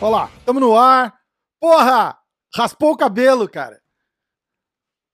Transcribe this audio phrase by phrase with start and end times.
[0.00, 1.14] Olha lá, tamo no ar.
[1.60, 2.18] Porra!
[2.52, 3.80] Raspou o cabelo, cara.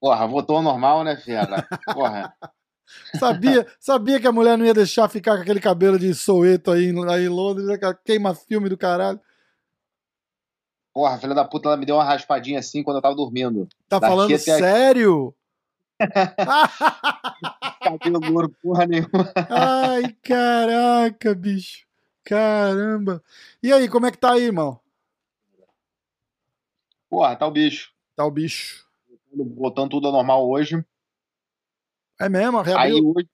[0.01, 1.67] Porra, voltou normal, né, fera?
[1.93, 2.33] Porra.
[3.19, 6.91] Sabia, sabia que a mulher não ia deixar ficar com aquele cabelo de soueto aí,
[7.11, 9.21] aí em Londres, né, queima filme do caralho.
[10.99, 13.69] Porra, filha da puta, ela me deu uma raspadinha assim quando eu tava dormindo.
[13.87, 15.33] Tá Daqui falando sério?
[17.81, 19.31] cabelo duro, porra nenhuma.
[19.49, 21.87] Ai, caraca, bicho.
[22.25, 23.23] Caramba.
[23.63, 24.77] E aí, como é que tá aí, irmão?
[27.09, 27.93] Porra, tá o bicho.
[28.13, 28.85] Tá o bicho.
[29.33, 30.83] Botando tudo ao normal hoje.
[32.19, 32.61] É mesmo?
[32.61, 32.97] Reabriu?
[32.97, 33.29] Aí hoje,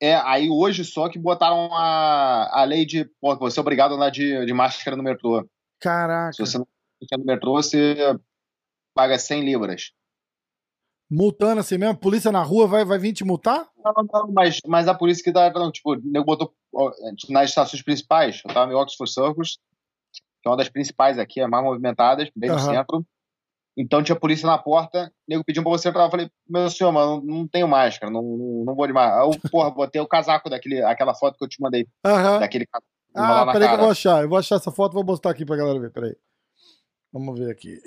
[0.00, 3.06] é, aí hoje só que botaram a, a lei de.
[3.20, 5.44] Pô, você é obrigado a andar de, de máscara no metrô.
[5.80, 6.32] Caraca.
[6.32, 7.96] Se você não estiver no metrô, você
[8.94, 9.92] paga 100 libras.
[11.10, 11.96] Multando assim mesmo?
[11.96, 13.68] Polícia na rua vai, vai vir te multar?
[13.84, 15.50] Não, não, mas, mas a polícia que tá.
[15.52, 16.52] Não, tipo, o nego botou
[17.28, 18.42] nas estações principais.
[18.44, 19.58] Eu tava em Oxford Circus,
[20.12, 23.06] que é uma das principais aqui, é mais movimentadas, bem no centro.
[23.78, 26.04] Então tinha polícia na porta, o nego pediu pra você entrar.
[26.04, 28.22] Eu falei, meu senhor, mano, não, tenho máscara, não,
[28.64, 29.26] não, vou de máscara.
[29.26, 31.86] Eu, porra, botei o casaco daquele, aquela foto que eu te mandei.
[32.04, 32.40] Uhum.
[32.40, 32.66] Daquele
[33.14, 34.22] Ah, peraí que eu vou achar.
[34.22, 35.92] Eu vou achar essa foto e vou postar aqui pra galera ver.
[35.92, 36.16] Peraí.
[37.16, 37.80] Vamos ver aqui.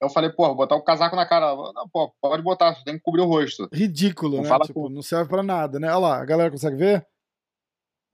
[0.00, 1.54] Eu falei, pô, vou botar o casaco na cara.
[1.54, 3.68] Não, pô, pode botar, tem que cobrir o rosto.
[3.72, 4.48] Ridículo, não né?
[4.48, 4.88] Fala tipo, com...
[4.88, 5.86] não serve pra nada, né?
[5.90, 7.06] Olha lá, a galera consegue ver?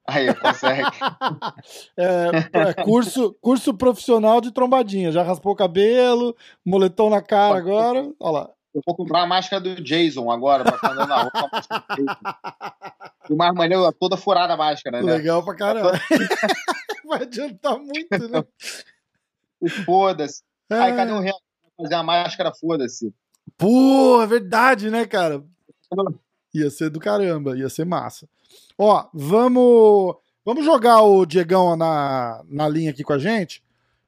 [0.06, 0.82] Aí, consegue.
[1.96, 5.10] é, é, curso, curso profissional de trombadinha.
[5.10, 8.12] Já raspou o cabelo, moletom na cara agora.
[8.20, 8.50] Olha lá.
[8.74, 11.50] Eu vou comprar a máscara do Jason agora pra ficar andando na rua.
[13.30, 15.14] e mais maneiro, toda furada a máscara, né?
[15.14, 15.92] Legal pra caramba.
[17.08, 18.44] Vai adiantar muito, né?
[19.84, 20.42] Foda-se.
[20.70, 21.38] Aí, cadê o real?
[21.80, 23.14] fazer a máscara, foda-se.
[23.56, 25.42] Pô, é verdade, né, cara?
[26.52, 28.28] Ia ser do caramba, ia ser massa.
[28.76, 33.62] Ó, vamos, vamos jogar o Diegão na, na linha aqui com a gente.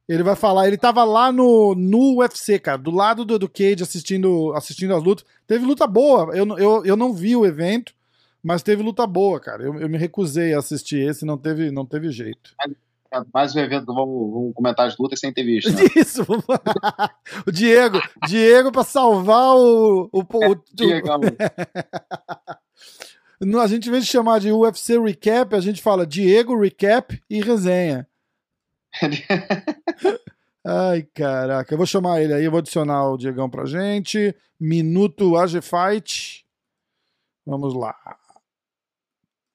[0.08, 3.82] Ele vai falar, ele tava lá no, no UFC, cara, do lado do, do Cage
[3.82, 5.24] assistindo, assistindo as lutas.
[5.46, 7.94] Teve luta boa, eu, eu, eu não vi o evento,
[8.42, 9.62] mas teve luta boa, cara.
[9.62, 12.56] Eu, eu me recusei a assistir esse, não teve, não teve jeito
[13.32, 15.72] mais um evento que vamos, vamos comentar as lutas sem ter visto.
[15.72, 15.82] Né?
[15.96, 16.22] Isso,
[17.46, 20.08] o Diego, Diego para salvar o.
[20.12, 21.08] o, o, o Diego.
[23.60, 27.40] a gente, em vez de chamar de UFC Recap, a gente fala Diego Recap e
[27.40, 28.06] resenha.
[30.64, 31.72] Ai, caraca.
[31.72, 34.34] Eu vou chamar ele aí, eu vou adicionar o Diegão pra gente.
[34.58, 36.46] Minuto AG Fight.
[37.46, 37.96] Vamos lá.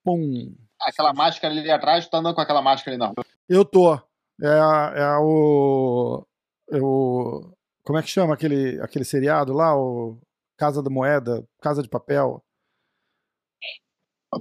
[0.04, 0.56] Pum.
[0.86, 3.26] Aquela máscara ali atrás, tá andando com aquela máscara ali na rua.
[3.50, 3.96] Eu tô.
[3.96, 6.26] É, é o,
[6.72, 7.52] é o.
[7.84, 9.76] Como é que chama aquele, aquele seriado lá?
[9.76, 10.20] O
[10.58, 12.44] Casa da Moeda, Casa de Papel.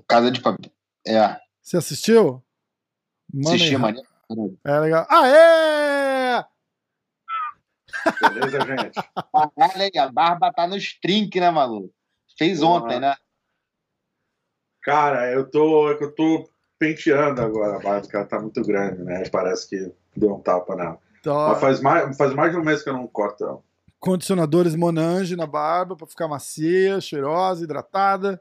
[0.07, 0.71] Casa de Papel.
[1.07, 1.39] É.
[1.63, 2.43] Você assistiu?
[3.47, 4.03] Assisti, mano.
[4.65, 5.07] É legal.
[5.09, 6.45] Aê!
[8.21, 9.99] Beleza, gente?
[9.99, 11.95] a barba tá no string, né, maluco?
[12.37, 13.15] Fez ontem, né?
[14.85, 19.23] Cara, eu tô, eu tô penteando agora a barba, porque ela tá muito grande, né?
[19.33, 20.99] Parece que deu um tapa nela.
[21.23, 21.49] Tá.
[21.49, 23.59] Mas faz mais, faz mais de um mês que eu não corto ela.
[23.99, 28.39] Condicionadores Monange na barba para ficar macia, cheirosa, hidratada.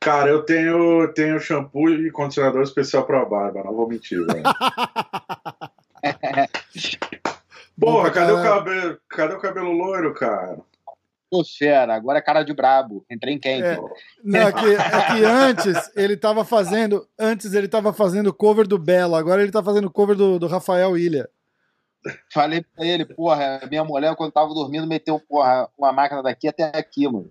[0.00, 4.42] Cara, eu tenho, tenho shampoo e condicionador especial pra barba, não vou mentir, velho.
[7.80, 10.58] Porra, cadê o, cabelo, cadê o cabelo loiro, cara?
[11.30, 13.04] Pô, fera, agora é cara de brabo.
[13.10, 13.62] Entrei em quem?
[13.62, 13.76] É,
[14.24, 17.06] não, é, que, é que antes ele tava fazendo.
[17.18, 20.96] Antes ele tava fazendo cover do Belo, agora ele tá fazendo cover do, do Rafael
[20.96, 21.28] Ilha.
[22.32, 26.64] Falei pra ele, porra, minha mulher, quando tava dormindo, meteu porra, uma máquina daqui até
[26.64, 27.30] aqui, mano.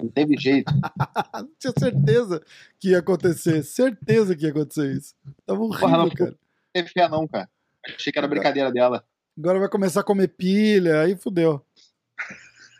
[0.00, 0.72] Não teve jeito.
[1.58, 2.42] Tinha certeza
[2.78, 3.62] que ia acontecer.
[3.62, 5.14] Certeza que ia acontecer isso.
[5.46, 6.30] Tava horrível, porra, não, cara.
[6.30, 6.38] Não
[6.72, 7.48] teve fé, não, cara.
[7.84, 9.04] Achei que era brincadeira dela.
[9.38, 11.64] Agora vai começar a comer pilha, aí fudeu.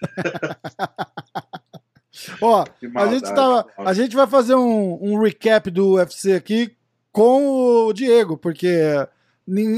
[2.40, 2.64] Ó,
[2.96, 6.74] a gente, tava, a gente vai fazer um, um recap do UFC aqui
[7.12, 9.06] com o Diego, porque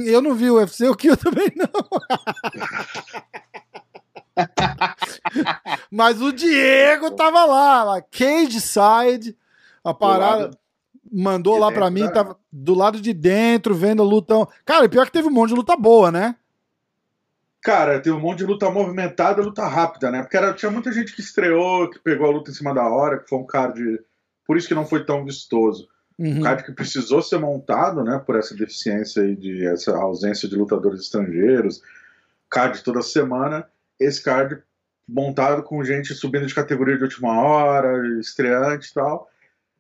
[0.07, 1.69] eu não vi o UFC, o eu também não.
[5.91, 9.37] Mas o Diego tava lá, lá Cage Side,
[9.83, 10.51] a parada
[11.11, 14.35] mandou lá para mim, tava do lado de dentro, vendo a luta.
[14.65, 16.37] Cara, pior que teve um monte de luta boa, né?
[17.63, 20.23] Cara, tem um monte de luta movimentada e luta rápida, né?
[20.23, 23.19] Porque era, tinha muita gente que estreou, que pegou a luta em cima da hora,
[23.19, 24.01] que foi um card.
[24.47, 25.89] Por isso que não foi tão vistoso.
[26.19, 26.39] Uhum.
[26.39, 28.23] Um card que precisou ser montado, né?
[28.25, 31.83] Por essa deficiência e de essa ausência de lutadores estrangeiros.
[32.49, 33.69] card toda semana,
[33.99, 34.63] esse card
[35.09, 39.29] montado com gente subindo de categoria de última hora, estreante e tal.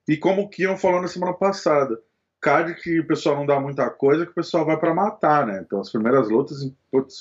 [0.09, 2.01] E como o Kion falou na semana passada,
[2.41, 5.63] card que o pessoal não dá muita coisa, que o pessoal vai para matar, né?
[5.65, 6.59] Então as primeiras lutas,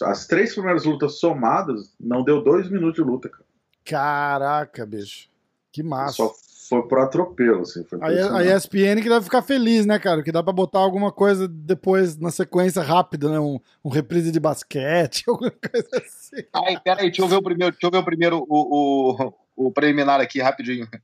[0.04, 3.46] as três primeiras lutas somadas, não deu dois minutos de luta, cara.
[3.84, 5.30] Caraca, bicho.
[5.72, 6.16] Que massa.
[6.16, 6.34] Só
[6.68, 7.84] foi pro atropelo, assim.
[7.86, 10.22] Foi a, a ESPN que deve ficar feliz, né, cara?
[10.22, 13.40] Que dá pra botar alguma coisa depois na sequência rápida, né?
[13.40, 16.44] Um, um reprise de basquete, alguma coisa assim.
[16.54, 19.72] Ai, peraí, deixa eu ver o primeiro, deixa eu ver o primeiro, o, o, o
[19.72, 20.88] preliminar aqui, rapidinho.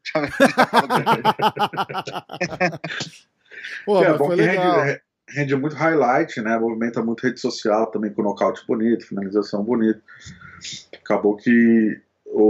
[3.85, 6.57] Pô, é bom que rende, rende, muito highlight, né?
[6.57, 10.01] Movimenta muito rede social também com nocaute bonito, finalização bonita.
[10.93, 12.01] Acabou que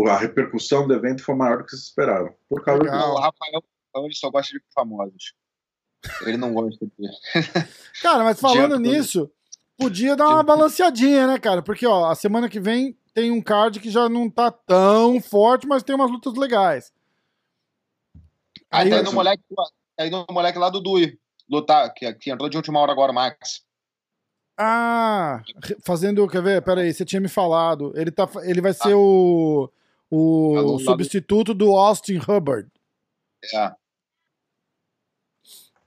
[0.09, 2.33] a repercussão do evento foi maior do que se esperava.
[2.47, 3.09] Por causa Legal.
[3.09, 3.13] do.
[3.13, 3.63] O Rafael
[4.05, 5.33] ele só gosta de famosos.
[6.25, 7.09] Ele não gosta de.
[8.01, 9.31] cara, mas falando nisso,
[9.77, 11.61] podia dar uma balanceadinha, né, cara?
[11.61, 15.67] Porque, ó, a semana que vem tem um card que já não tá tão forte,
[15.67, 16.91] mas tem umas lutas legais.
[18.69, 19.43] Aí, aí, no moleque,
[19.99, 21.17] aí no moleque lá do Dui,
[21.49, 23.63] lutar, que, que entrou de última hora agora, Max.
[24.57, 25.41] Ah,
[25.83, 26.61] fazendo, quer ver?
[26.61, 27.91] Pera aí, você tinha me falado.
[27.95, 28.97] Ele, tá, ele vai ser ah.
[28.97, 29.69] o,
[30.11, 32.69] o substituto do Austin Hubbard.
[33.53, 33.73] É.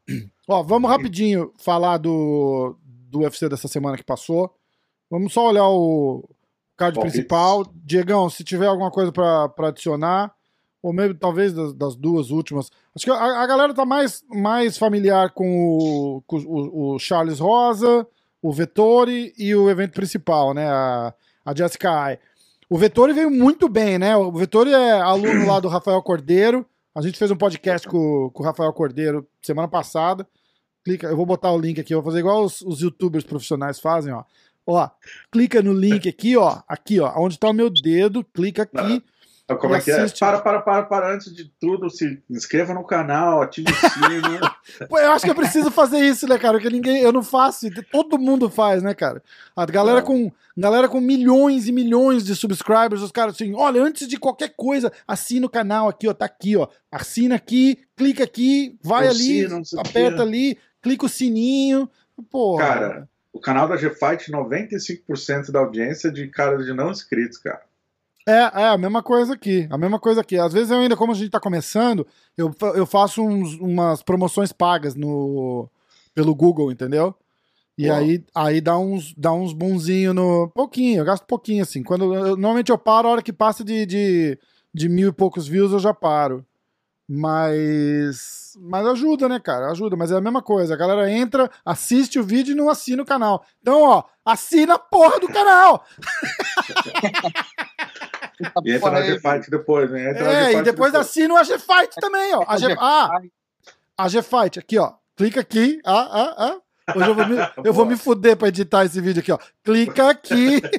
[0.48, 4.54] Ó, vamos rapidinho falar do, do UFC dessa semana que passou.
[5.10, 6.28] Vamos só olhar o
[6.76, 7.64] card principal.
[7.74, 10.34] Diegão, se tiver alguma coisa para adicionar,
[10.82, 12.70] ou mesmo talvez das, das, duas últimas.
[12.96, 15.46] Acho que a, a, galera tá mais, mais familiar com
[15.78, 18.06] o, com o, o Charles Rosa
[18.46, 20.68] o Vettori e o evento principal, né?
[20.68, 21.12] A,
[21.44, 22.18] a Jessica Ai.
[22.70, 24.16] O Vettori veio muito bem, né?
[24.16, 26.64] O Vettori é aluno lá do Rafael Cordeiro.
[26.94, 30.26] A gente fez um podcast com, com o Rafael Cordeiro semana passada.
[30.84, 34.12] Clica, eu vou botar o link aqui, vou fazer igual os, os youtubers profissionais fazem,
[34.12, 34.22] ó.
[34.64, 34.88] Ó,
[35.30, 36.60] clica no link aqui, ó.
[36.68, 37.12] Aqui, ó.
[37.16, 39.02] Onde tá o meu dedo, clica aqui.
[39.46, 40.08] Então, como é que é?
[40.08, 44.40] Para, para, para, para, antes de tudo, se inscreva no canal, ative o sino.
[44.90, 46.54] Pô, eu acho que eu preciso fazer isso, né, cara?
[46.54, 49.22] Porque ninguém, eu não faço, todo mundo faz, né, cara?
[49.54, 54.08] A galera com, galera com milhões e milhões de subscribers, os caras assim, olha, antes
[54.08, 56.66] de qualquer coisa, assina o canal aqui, ó, tá aqui, ó.
[56.90, 61.88] Assina aqui, clica aqui, vai ali, sino, aperta ali, clica o sininho.
[62.32, 62.56] Pô.
[62.56, 67.62] Cara, o canal da G-Fight, 95% da audiência de caras de não inscritos, cara.
[68.28, 69.68] É, é a mesma coisa aqui.
[69.70, 70.36] A mesma coisa aqui.
[70.36, 72.06] Às vezes eu ainda, como a gente tá começando,
[72.36, 75.68] eu, eu faço uns, umas promoções pagas no,
[76.12, 77.14] pelo Google, entendeu?
[77.78, 80.48] E aí, aí dá uns, dá uns bonzinho no.
[80.48, 81.82] Pouquinho, eu gasto pouquinho, assim.
[81.82, 84.38] Quando, eu, normalmente eu paro a hora que passa de, de,
[84.72, 86.44] de mil e poucos views, eu já paro.
[87.06, 88.56] Mas.
[88.58, 89.70] Mas ajuda, né, cara?
[89.70, 89.94] Ajuda.
[89.94, 90.72] Mas é a mesma coisa.
[90.72, 93.44] A galera entra, assiste o vídeo e não assina o canal.
[93.60, 95.84] Então, ó, assina a porra do canal!
[98.64, 100.10] E entra na G-Fight depois, né?
[100.10, 102.44] Entra é, e depois, depois assina a G-Fight também, ó.
[102.46, 102.76] A G...
[102.78, 103.10] Ah,
[103.96, 104.92] a G-Fight, aqui, ó.
[105.16, 105.80] Clica aqui.
[105.84, 106.60] Ah, ah, ah.
[106.94, 109.38] Hoje eu vou, me, eu vou me fuder pra editar esse vídeo aqui, ó.
[109.64, 110.60] Clica aqui.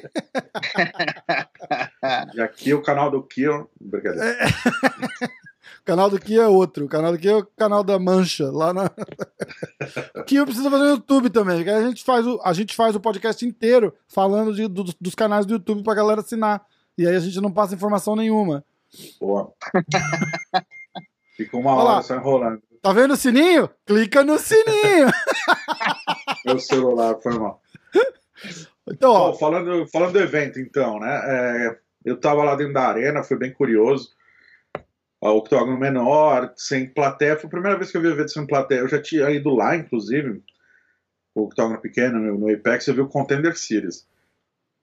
[2.34, 3.64] E aqui o canal do Kion.
[3.78, 4.24] Brincadeira.
[4.24, 4.46] É.
[5.80, 6.84] O canal do Kia é outro.
[6.84, 8.84] O canal do Kia é o canal da Mancha, lá na.
[10.16, 11.68] o Kia precisa fazer no YouTube também.
[11.68, 15.44] a gente faz o, a gente faz o podcast inteiro falando de, do, dos canais
[15.44, 16.64] do YouTube pra galera assinar.
[16.98, 18.64] E aí a gente não passa informação nenhuma.
[19.20, 19.52] Boa.
[21.36, 22.02] Fica uma Olha hora lá.
[22.02, 22.60] só enrolando.
[22.82, 23.70] Tá vendo o sininho?
[23.86, 25.06] Clica no sininho.
[26.44, 27.62] Meu celular, foi mal.
[28.90, 29.32] Então, ó.
[29.34, 31.20] falando, falando do evento, então, né?
[31.24, 34.10] É, eu tava lá dentro da arena, foi bem curioso.
[35.20, 37.36] O octógono menor, sem plateia.
[37.36, 38.80] Foi a primeira vez que eu vi o evento sem plateia.
[38.80, 40.42] Eu já tinha ido lá, inclusive,
[41.32, 44.04] o octógono pequeno, no, no Apex, eu vi o Contender Series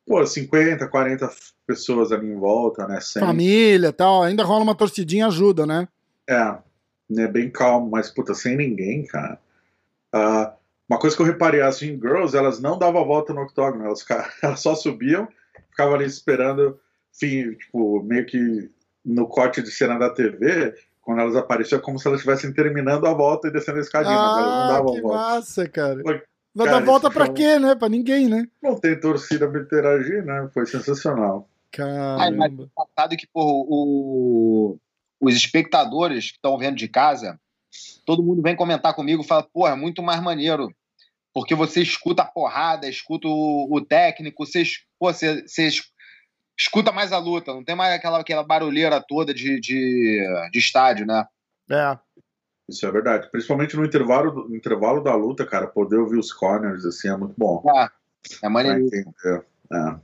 [0.06, 1.30] pô, 50, 40
[1.66, 3.00] pessoas ali em volta, né?
[3.02, 3.22] Sem...
[3.22, 5.88] Família tal, ainda rola uma torcidinha, ajuda, né?
[6.30, 6.58] É,
[7.10, 9.40] né, bem calmo, mas puta, sem ninguém, cara.
[10.14, 10.54] Uh,
[10.88, 13.86] uma coisa que eu reparei, as Gym Girls, elas não davam a volta no octógono,
[13.86, 14.06] elas,
[14.42, 15.28] elas só subiam,
[15.72, 16.80] ficavam ali esperando,
[17.14, 18.70] enfim, tipo, meio que
[19.04, 23.06] no corte de cena da TV, quando elas apareciam, é como se elas estivessem terminando
[23.06, 25.18] a volta e descendo a escadinha, ah, mas elas não davam que a volta.
[25.18, 26.02] massa, cara.
[26.56, 27.76] Vai dar volta pra quê, né?
[27.76, 28.48] Pra ninguém, né?
[28.64, 30.50] Não tem torcida pra interagir, né?
[30.54, 31.50] Foi sensacional.
[31.70, 32.50] Caramba.
[32.50, 34.78] mas passado que, pô, o...
[35.20, 37.38] os espectadores que estão vendo de casa,
[38.06, 40.74] todo mundo vem comentar comigo e fala, pô, é muito mais maneiro.
[41.34, 44.64] Porque você escuta a porrada, escuta o, o técnico, você,
[44.98, 45.70] pô, você, você
[46.58, 51.06] escuta mais a luta, não tem mais aquela, aquela barulheira toda de, de, de estádio,
[51.06, 51.26] né?
[51.70, 52.00] É.
[52.68, 53.30] Isso é verdade.
[53.32, 57.36] Principalmente no intervalo, no intervalo da luta, cara, poder ouvir os corners assim é muito
[57.38, 57.64] bom.
[57.70, 57.92] Ah,
[58.42, 58.90] é maneiro.
[59.72, 59.96] É.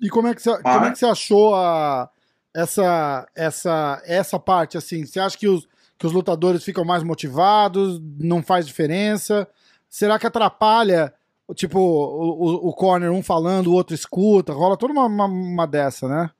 [0.00, 0.62] E como é que você, Mas...
[0.62, 2.08] como é que você achou a,
[2.54, 5.04] essa, essa, essa parte, assim?
[5.04, 8.00] Você acha que os, que os lutadores ficam mais motivados?
[8.18, 9.48] Não faz diferença?
[9.88, 11.12] Será que atrapalha,
[11.54, 14.52] tipo, o, o, o corner um falando, o outro escuta?
[14.52, 16.30] Rola toda uma, uma, uma dessa, né?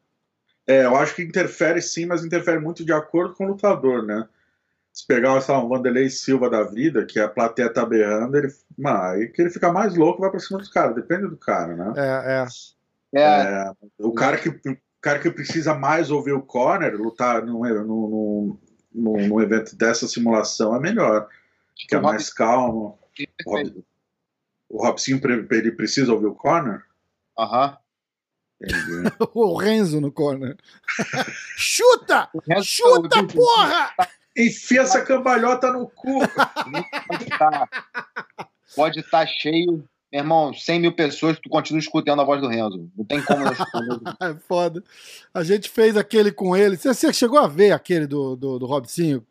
[0.67, 4.27] É, eu acho que interfere sim, mas interfere muito de acordo com o lutador, né?
[4.95, 8.47] Se pegar sei lá, um Vanderlei Silva da vida, que a plateia tá berrando, ele,
[8.79, 11.75] mano, aí que ele fica mais louco, vai pra cima dos caras, depende do cara,
[11.75, 11.93] né?
[11.97, 12.47] É,
[13.13, 13.21] é.
[13.21, 18.59] é o, cara que, o cara que precisa mais ouvir o corner, lutar num, num,
[18.95, 21.29] num, num evento dessa simulação é melhor,
[21.75, 22.97] que é mais calmo.
[24.69, 25.19] O, Robson,
[25.51, 26.85] ele precisa ouvir o corner?
[27.37, 27.77] Aham.
[29.35, 30.57] o Renzo no corner.
[31.59, 32.31] chuta!
[32.63, 33.93] Chuta, porra!
[34.37, 36.21] Enfia essa cambalhota no cu.
[37.09, 37.69] Pode estar
[38.75, 39.85] pode tá cheio.
[40.13, 42.89] Meu irmão, 100 mil pessoas, tu continua escutando a voz do Renzo.
[42.97, 44.17] Não tem como não escutar.
[44.23, 44.83] é foda.
[45.33, 46.77] A gente fez aquele com ele.
[46.77, 49.27] Você, você chegou a ver aquele do, do, do Robsinho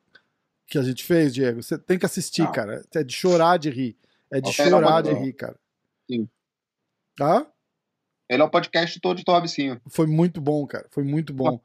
[0.67, 1.63] que a gente fez, Diego?
[1.63, 2.51] Você tem que assistir, não.
[2.51, 2.83] cara.
[2.93, 3.95] É de chorar de rir.
[4.29, 5.55] É de chorar de rir, cara.
[6.09, 6.27] Sim.
[7.15, 7.47] Tá?
[8.27, 9.79] Ele é o podcast todo de Robsinho.
[9.87, 10.87] Foi muito bom, cara.
[10.91, 11.61] Foi muito bom.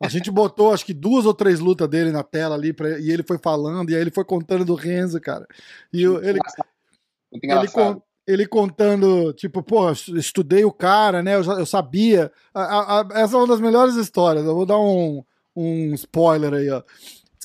[0.00, 3.10] A gente botou acho que duas ou três lutas dele na tela ali pra, e
[3.10, 5.46] ele foi falando, e aí ele foi contando do Renzo, cara.
[5.92, 6.40] E eu, ele,
[7.32, 11.36] ele, ele, contando, tipo, pô, estudei o cara, né?
[11.36, 12.30] Eu, eu sabia.
[12.52, 14.44] A, a, essa é uma das melhores histórias.
[14.44, 15.24] Eu vou dar um,
[15.54, 16.82] um spoiler aí, ó.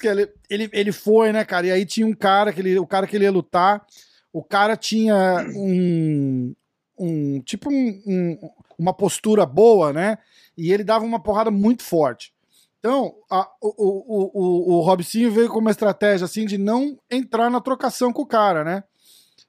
[0.01, 1.68] que ele, ele, ele foi, né, cara?
[1.68, 3.86] E aí tinha um cara que ele, o cara que ele ia lutar.
[4.34, 6.53] O cara tinha um,
[6.98, 10.18] um tipo um, um, uma postura boa, né?
[10.58, 12.34] E ele dava uma porrada muito forte.
[12.79, 17.50] Então, a, o, o, o, o Robinho veio com uma estratégia assim de não entrar
[17.50, 18.83] na trocação com o cara, né?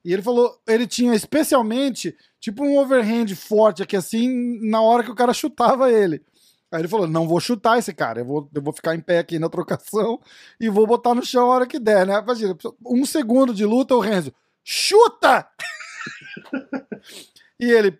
[0.04, 5.10] E ele falou, ele tinha especialmente tipo um overhand forte aqui assim, na hora que
[5.10, 6.24] o cara chutava ele.
[6.72, 9.18] Aí ele falou: não vou chutar esse cara, eu vou, eu vou ficar em pé
[9.18, 10.20] aqui na trocação
[10.58, 12.18] e vou botar no chão a hora que der, né?
[12.18, 12.56] Imagina,
[12.86, 14.32] um segundo de luta, o Renzo,
[14.64, 15.48] chuta!
[17.58, 17.98] e ele,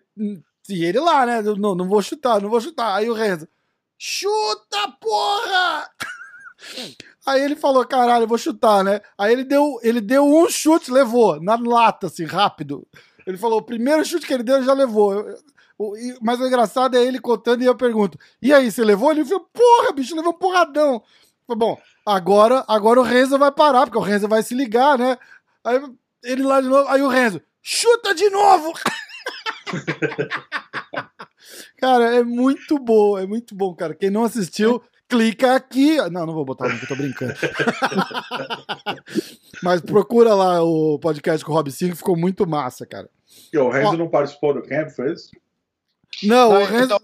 [0.69, 1.41] e ele lá, né?
[1.41, 2.95] Não, não vou chutar, não vou chutar.
[2.95, 3.47] Aí o Renzo,
[4.03, 5.87] chuta, porra!
[7.23, 8.99] Aí ele falou, caralho, eu vou chutar, né?
[9.15, 12.87] Aí ele deu, ele deu um chute, levou, na lata, assim, rápido.
[13.27, 15.23] Ele falou, o primeiro chute que ele deu, ele já levou.
[16.19, 19.11] Mas o engraçado é ele contando e eu pergunto, e aí, você levou?
[19.11, 21.03] Ele falou, porra, bicho, levou um porradão.
[21.45, 25.15] Falei, bom, agora, agora o Renzo vai parar, porque o Renzo vai se ligar, né?
[25.63, 25.79] Aí
[26.23, 28.73] ele lá de novo, aí o Renzo, chuta de novo!
[31.77, 33.95] cara, é muito bom, é muito bom, cara.
[33.95, 35.97] Quem não assistiu, clica aqui.
[36.09, 37.33] Não, não vou botar no que eu tô brincando.
[39.61, 43.09] Mas procura lá o podcast com o Rob 5, ficou muito massa, cara.
[43.51, 45.31] E o Renzo Ó, não participou do camp, foi isso?
[46.23, 46.85] Não, não o Renzo.
[46.85, 46.99] Então,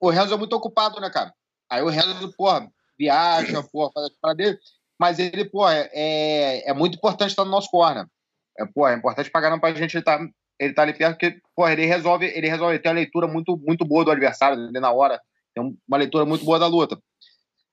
[0.00, 1.32] o Renzo é muito ocupado, né, cara?
[1.68, 4.58] Aí o Renzo, porra, viaja, porra, faz a cara dele.
[4.98, 8.06] Mas ele, porra, é, é muito importante estar no nosso corner.
[8.58, 10.20] É, porra, é importante pagar pra gente estar
[10.60, 13.82] ele tá ali perto porque, pô, ele resolve, ele resolve ter uma leitura muito, muito
[13.82, 15.18] boa do adversário ali na hora.
[15.54, 17.00] Tem uma leitura muito boa da luta.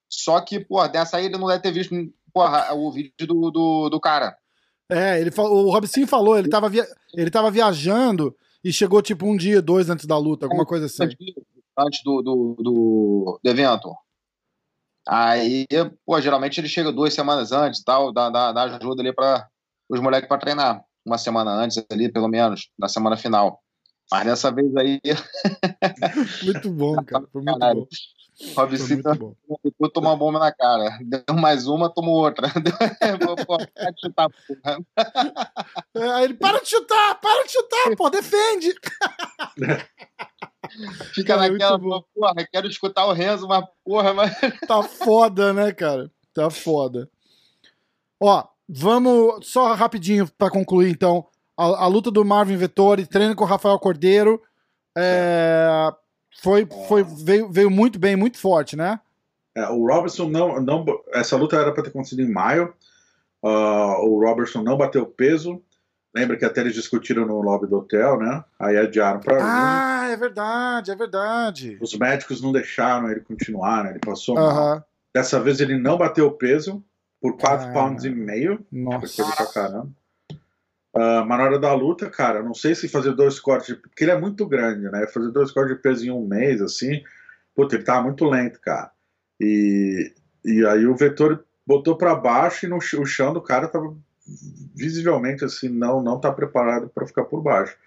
[0.09, 1.93] Só que, pô, dessa aí ele não deve ter visto
[2.33, 4.37] porra, o vídeo do, do, do cara.
[4.89, 9.35] É, ele o Robson falou, ele tava, via, ele tava viajando e chegou tipo um
[9.35, 11.03] dia, dois antes da luta, alguma coisa assim.
[11.77, 13.93] Antes do, do, do, do evento.
[15.05, 15.67] Aí,
[16.05, 19.45] pô, geralmente ele chega duas semanas antes e tal, dá, dá, dá ajuda ali para
[19.89, 23.63] os moleques para treinar uma semana antes ali, pelo menos, na semana final.
[24.11, 24.99] Mas dessa vez aí.
[26.43, 27.25] muito bom, cara.
[27.31, 27.81] Foi muito Caralho.
[27.81, 27.87] bom.
[28.55, 29.13] Robicita
[29.63, 30.99] ficou tomar uma bomba na cara.
[31.01, 32.47] Deu mais uma, tomou outra.
[33.47, 34.77] Pô, para de chutar, porra.
[35.95, 38.75] É, ele, para de chutar, para de chutar, pô, defende.
[41.15, 44.31] Fica cara, naquela, porra, quero escutar o Renzo, mas porra, mas.
[44.67, 46.11] Tá foda, né, cara?
[46.31, 47.09] Tá foda.
[48.21, 51.25] Ó, Vamos só rapidinho para concluir, então.
[51.57, 54.41] A, a, luta do Marvin Vettori, treino com o Rafael Cordeiro.
[54.95, 55.91] É,
[56.41, 58.99] foi, foi, veio, veio muito bem, muito forte, né?
[59.55, 60.85] É, o Robertson não, não.
[61.11, 62.73] Essa luta era para ter acontecido em maio.
[63.41, 65.61] Uh, o Robertson não bateu peso.
[66.13, 68.43] Lembra que até eles discutiram no lobby do hotel, né?
[68.59, 69.37] Aí adiaram para.
[69.39, 71.77] Ah, é verdade, é verdade.
[71.81, 73.91] Os médicos não deixaram ele continuar, né?
[73.91, 74.53] Ele passou uh -huh.
[74.53, 74.87] mal.
[75.13, 76.83] Dessa vez ele não bateu peso
[77.21, 78.65] por 4 pounds e meio.
[78.71, 79.23] Nossa.
[79.23, 79.89] Pra caramba.
[80.95, 84.11] Uh, mas na hora da luta, cara, não sei se fazer dois cortes, porque ele
[84.11, 85.05] é muito grande, né?
[85.05, 87.03] Fazer dois cortes de peso em um mês, assim,
[87.55, 88.91] puta, ele tava muito lento, cara.
[89.39, 90.11] E,
[90.43, 93.95] e aí o vetor botou para baixo e no, o chão do cara tava
[94.75, 97.77] visivelmente assim, não não tá preparado para ficar por baixo.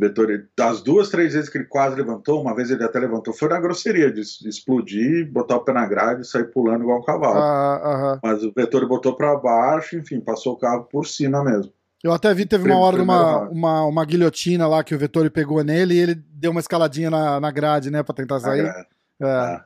[0.00, 3.48] Vettori, das duas, três vezes que ele quase levantou, uma vez ele até levantou, foi
[3.48, 7.04] na grosseria de, de explodir, botar o pé na grade e sair pulando igual um
[7.04, 7.38] cavalo.
[7.38, 11.72] Ah, Mas o Vettori botou para baixo, enfim, passou o carro por cima mesmo.
[12.02, 15.62] Eu até vi, teve uma hora uma, uma, uma, guilhotina lá que o Vettori pegou
[15.62, 18.64] nele e ele deu uma escaladinha na, na grade, né, pra tentar sair.
[18.64, 18.86] É.
[19.22, 19.60] É.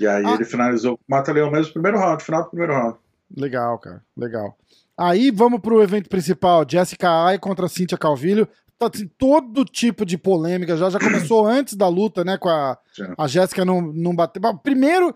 [0.00, 0.34] E aí ah.
[0.34, 2.96] ele finalizou o Mata-Leão mesmo no primeiro round, final do primeiro round.
[3.36, 4.56] Legal, cara, legal.
[4.96, 8.48] Aí vamos pro evento principal, Jessica Ai contra Cynthia Calvillo.
[8.90, 12.78] Tá, assim, todo tipo de polêmica já, já começou antes da luta, né, com a,
[13.18, 14.40] a Jéssica não, não bater.
[14.62, 15.14] Primeiro,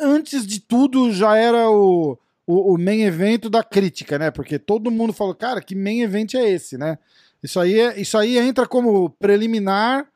[0.00, 4.30] antes de tudo, já era o o, o main evento da crítica, né?
[4.30, 6.98] Porque todo mundo falou, cara, que main event é esse, né?
[7.42, 10.06] Isso aí, é, isso aí entra como preliminar,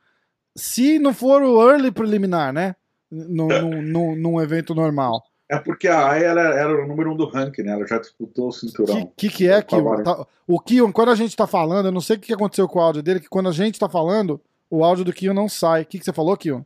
[0.54, 2.74] se não for o early preliminar, né?
[3.10, 5.22] Num, num, num evento normal.
[5.48, 7.72] É porque a Aya era, era, o número um do ranking, né?
[7.72, 9.02] Ela já disputou o cinturão.
[9.02, 11.92] O que, que, que, é que tá, o Kion, quando a gente tá falando, eu
[11.92, 14.40] não sei o que aconteceu com o áudio dele, que quando a gente tá falando,
[14.68, 15.82] o áudio do Kion não sai.
[15.82, 16.62] O que, que você falou, Kion?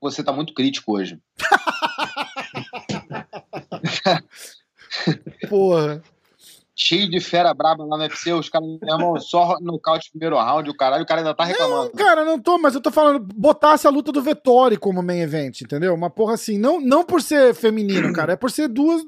[0.00, 1.20] Você tá muito crítico hoje.
[5.48, 6.02] Porra.
[6.76, 10.76] Cheio de fera braba lá no UFC, os caras, irmão, só nocaute primeiro round, o
[10.76, 11.92] caralho, o cara ainda tá reclamando.
[11.94, 15.20] Não, cara, não tô, mas eu tô falando, botasse a luta do Vettori como main
[15.20, 15.94] event, entendeu?
[15.94, 19.04] Uma porra assim, não, não por ser feminino, cara, é por ser duas,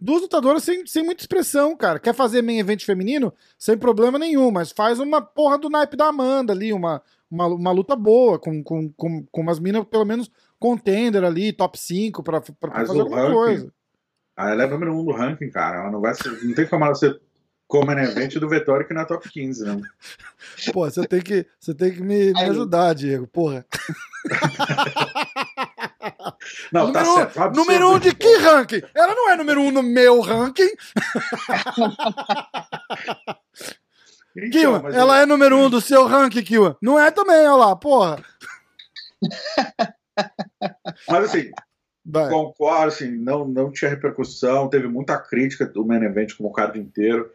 [0.00, 1.98] duas lutadoras sem, sem muita expressão, cara.
[1.98, 3.32] Quer fazer main event feminino?
[3.58, 7.70] Sem problema nenhum, mas faz uma porra do naipe da Amanda ali, uma, uma, uma
[7.72, 12.40] luta boa, com, com, com, com umas minas, pelo menos, contender ali, top 5, pra,
[12.40, 13.72] pra, pra fazer alguma ranking, coisa.
[14.36, 15.78] Ela é número 1 um do ranking, cara.
[15.78, 17.20] Ela não vai ser, não tem como ela ser
[17.66, 19.80] como event do Vettori que na top 15, não.
[20.72, 23.66] Pô, você tem que, você tem que me, me ajudar, Diego, porra.
[26.72, 27.56] Não, tá número, tá certo.
[27.56, 28.82] Número 1 um de que ranking?
[28.94, 30.70] Ela não é número 1 um no meu ranking.
[34.38, 35.22] Então, Kiwa, ela eu...
[35.22, 36.76] é número 1 um do seu ranking, Kiwa.
[36.82, 38.22] Não é também, olha lá, porra.
[41.08, 41.50] Mas assim,
[42.08, 42.30] Vai.
[42.30, 46.78] Concordo, assim, não, não tinha repercussão, teve muita crítica do main event como o card
[46.78, 47.28] inteiro.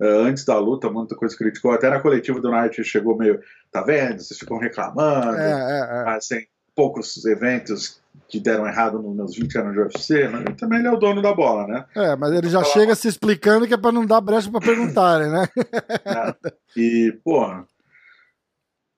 [0.00, 1.70] Uh, antes da luta, muita coisa criticou.
[1.70, 4.20] Até na coletiva do Night chegou meio, tá vendo?
[4.20, 5.36] Vocês ficam reclamando.
[5.36, 6.16] É, é, é.
[6.16, 6.40] Assim,
[6.74, 10.90] poucos eventos que deram errado nos meus 20 anos de UFC, mas também ele é
[10.90, 11.84] o dono da bola, né?
[11.94, 15.30] É, mas ele já chega se explicando que é pra não dar brecha pra perguntarem,
[15.30, 15.46] né?
[16.04, 16.52] é.
[16.76, 17.66] E, porra.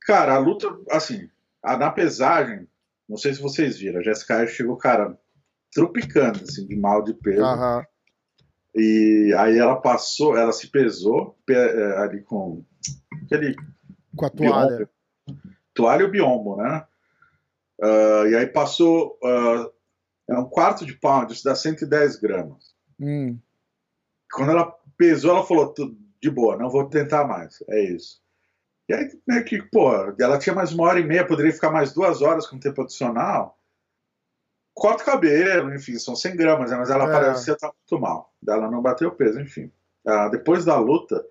[0.06, 1.28] Cara, a luta, assim,
[1.62, 2.66] a, na pesagem,
[3.08, 5.18] não sei se vocês viram, a Jessica chegou, cara,
[5.72, 7.42] tropicando, assim, de mal de peso.
[7.42, 7.82] Uhum.
[8.74, 12.64] E aí ela passou, ela se pesou é, ali com
[13.24, 13.54] aquele.
[14.14, 14.76] Com a toalha.
[14.76, 14.90] Biombo,
[15.74, 16.84] toalha e o biombo, né?
[17.80, 19.18] Uh, e aí passou.
[19.22, 19.70] Uh,
[20.28, 22.74] é um quarto de pound, isso dá 110 gramas.
[23.00, 23.38] Hum.
[24.32, 25.72] Quando ela pesou, ela falou:
[26.20, 27.62] de boa, não vou tentar mais.
[27.68, 28.20] É isso.
[28.88, 31.92] E aí, meio que, pô, ela tinha mais uma hora e meia, poderia ficar mais
[31.92, 33.58] duas horas com tempo adicional.
[34.72, 36.76] Corta o cabelo, enfim, são 100 gramas, né?
[36.76, 37.12] mas ela é.
[37.12, 38.32] parecia estar muito mal.
[38.46, 39.72] Ela não bateu peso, enfim.
[40.06, 41.24] Ah, depois da luta,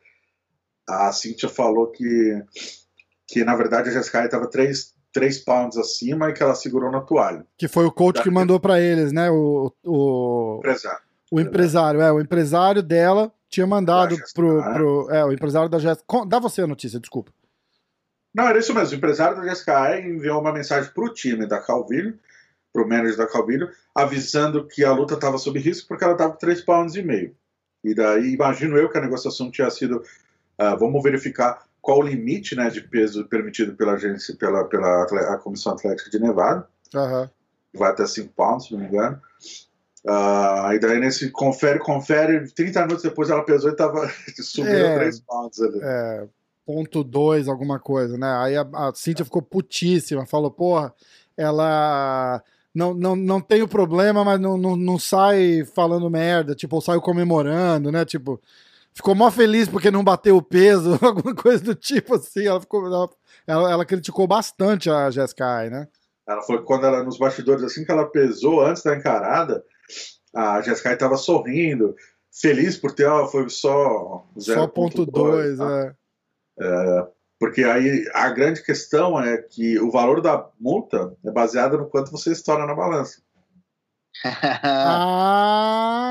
[0.88, 2.44] a Cintia falou que,
[3.28, 7.02] que na verdade, a Jessica estava 3, 3 pounds acima e que ela segurou na
[7.02, 7.46] toalha.
[7.58, 9.30] Que foi o coach que mandou para eles, né?
[9.30, 11.00] O, o, empresário.
[11.32, 15.10] O empresário, é, o empresário dela tinha mandado pro, pro.
[15.10, 16.26] É, o empresário da Jéssica.
[16.28, 17.32] Dá você a notícia, desculpa.
[18.36, 18.94] Não, era isso mesmo.
[18.94, 22.20] O empresário da Jessica enviou uma mensagem para o time da Calvillo,
[22.74, 26.34] para o manager da Calvillo, avisando que a luta estava sob risco porque ela estava
[26.34, 27.34] com 3 pounds e meio.
[27.82, 30.04] E daí, imagino eu que a negociação tinha sido,
[30.60, 35.38] uh, vamos verificar qual o limite né, de peso permitido pela agência, pela, pela a
[35.38, 36.68] Comissão Atlética de Nevada.
[36.94, 37.30] Uhum.
[37.74, 39.22] Vai até 5 pounds, se não me engano.
[40.04, 44.12] Uh, e daí nesse confere, confere, 30 minutos depois ela pesou e tava
[44.44, 45.80] subindo é, 3 pounds ali.
[45.82, 46.28] É,
[46.66, 48.28] ponto 2, alguma coisa, né?
[48.38, 50.94] Aí a, a Cíntia ficou putíssima, falou, porra,
[51.38, 52.42] ela
[52.74, 56.82] não, não, não tem o problema, mas não, não, não sai falando merda, tipo, ou
[56.82, 58.04] saiu comemorando, né?
[58.04, 58.42] Tipo,
[58.94, 62.46] ficou mó feliz porque não bateu o peso, alguma coisa do tipo assim.
[62.46, 62.86] Ela ficou.
[62.86, 63.10] Ela,
[63.48, 65.88] ela, ela criticou bastante a Jessica Ai, né?
[66.28, 69.64] Ela foi quando ela, nos bastidores, assim que ela pesou antes da encarada,
[70.36, 71.96] a Jessica Ai tava sorrindo,
[72.32, 74.54] feliz por ter, ela foi só 0.2.
[74.54, 75.86] Só ponto dois, tá?
[75.86, 76.05] é.
[76.60, 77.08] É,
[77.40, 82.12] porque aí a grande questão é que o valor da multa é baseado no quanto
[82.12, 83.24] você estoura na balança.
[84.64, 86.10] ah,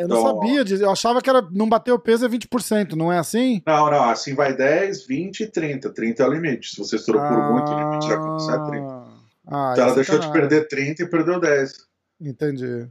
[0.00, 0.64] eu não então, sabia.
[0.80, 3.62] Eu achava que era não bater o peso é 20%, não é assim?
[3.64, 5.90] Não, não, assim vai 10, 20 e 30.
[5.90, 6.70] 30 é o limite.
[6.70, 8.88] Se você estourou ah, por muito, o limite já começa a 30.
[9.46, 10.26] Ah, então ela deixou tá...
[10.26, 11.72] de perder 30 e perdeu 10.
[12.20, 12.88] Entendi.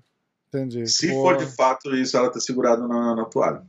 [0.47, 0.87] Entendi.
[0.87, 1.21] Se Pô.
[1.21, 3.63] for de fato isso, ela tá segurada na, na toalha.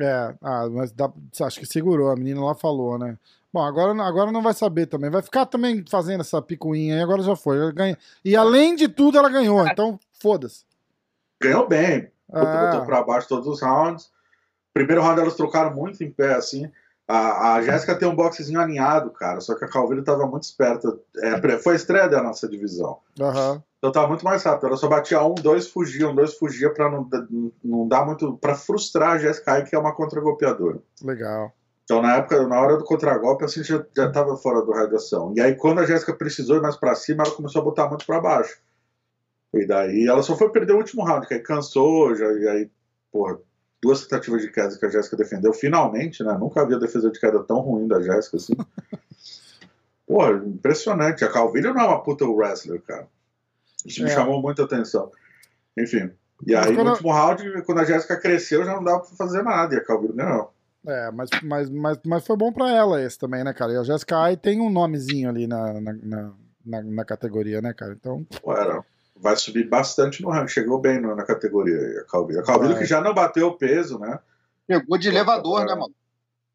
[0.00, 1.10] É, ah, mas dá,
[1.42, 3.16] acho que segurou, a menina lá falou, né?
[3.52, 5.10] Bom, agora, agora não vai saber também.
[5.10, 7.72] Vai ficar também fazendo essa picuinha aí, agora já foi.
[7.72, 7.96] Ganha.
[8.24, 10.64] E além de tudo, ela ganhou, então foda-se.
[11.40, 12.10] Ganhou bem.
[12.32, 12.72] Ah.
[12.72, 14.10] Botou pra baixo todos os rounds.
[14.72, 16.68] Primeiro round elas trocaram muito em pé, assim.
[17.06, 20.98] A, a Jéssica tem um boxezinho alinhado, cara, só que a Calvillo tava muito esperta.
[21.18, 22.98] É, foi a estreia da nossa divisão.
[23.20, 23.62] Uhum.
[23.78, 24.68] Então tava muito mais rápido.
[24.68, 27.06] Ela só batia um, dois fugia, um, dois fugia pra não,
[27.62, 28.38] não dar muito.
[28.38, 30.78] pra frustrar a Jéssica que é uma contragolpeadora.
[31.02, 31.52] Legal.
[31.84, 35.34] Então, na época, na hora do contragolpe, assim, já, já tava fora do radiação.
[35.36, 38.06] E aí, quando a Jéssica precisou ir mais pra cima, ela começou a botar muito
[38.06, 38.58] pra baixo.
[39.52, 42.70] E daí, ela só foi perder o último round, que aí cansou, já, e aí,
[43.12, 43.38] porra,
[43.84, 46.32] duas tentativas de queda que a Jéssica defendeu, finalmente, né?
[46.38, 48.54] Nunca havia defesa de queda tão ruim da Jéssica assim.
[50.08, 51.22] Pô, impressionante.
[51.22, 53.06] A Calvilho não é uma puta wrestler, cara.
[53.84, 54.04] Isso é.
[54.04, 55.12] me chamou muita atenção.
[55.78, 56.10] Enfim.
[56.46, 59.74] E aí, no último round, quando a Jéssica cresceu, já não dava pra fazer nada.
[59.74, 60.50] E a Calvilho ganhou.
[60.86, 63.72] É, mas, mas, mas, mas foi bom pra ela esse também, né, cara?
[63.72, 65.92] E a Jéssica Ai tem um nomezinho ali na, na,
[66.64, 67.92] na, na, categoria, né, cara?
[67.92, 68.26] Então.
[68.42, 68.82] Pô, era
[69.16, 70.48] vai subir bastante no ranking.
[70.52, 72.40] Chegou bem na categoria a Calvillo.
[72.40, 74.18] A Calvillo que já não bateu o peso, né?
[74.66, 75.94] Pegou de elevador, é, né, mano?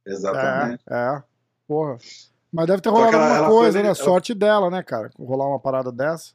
[0.06, 0.84] Exatamente.
[0.90, 1.24] É, é.
[1.68, 1.98] Porra.
[2.52, 3.86] Mas deve ter rolado alguma coisa, né?
[3.86, 3.96] Ela...
[3.96, 5.12] Sorte dela, né, cara?
[5.18, 6.34] Rolar uma parada dessa.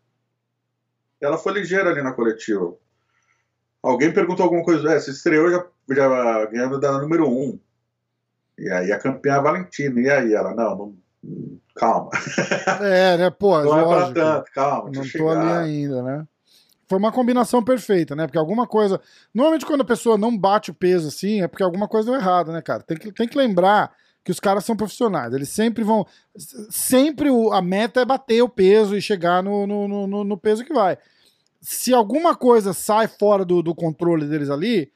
[1.20, 2.74] Ela foi ligeira ali na coletiva.
[3.82, 4.92] Alguém perguntou alguma coisa.
[4.92, 7.32] É, se estreou já, já ganhando da número 1.
[7.32, 7.58] Um.
[8.56, 10.00] E aí a campeã é Valentina.
[10.00, 10.96] E aí ela, não, não
[11.74, 12.10] calma.
[12.80, 14.84] É, né, pô, Não lógico, é pra tanto, calma.
[14.86, 15.60] Não tô chegar.
[15.60, 16.26] ali ainda, né?
[16.86, 18.26] Foi uma combinação perfeita, né?
[18.26, 19.00] Porque alguma coisa.
[19.32, 22.52] Normalmente, quando a pessoa não bate o peso assim, é porque alguma coisa deu errado,
[22.52, 22.82] né, cara?
[22.82, 25.32] Tem que, tem que lembrar que os caras são profissionais.
[25.32, 26.06] Eles sempre vão.
[26.70, 30.72] Sempre a meta é bater o peso e chegar no, no, no, no peso que
[30.72, 30.98] vai.
[31.60, 34.92] Se alguma coisa sai fora do, do controle deles ali,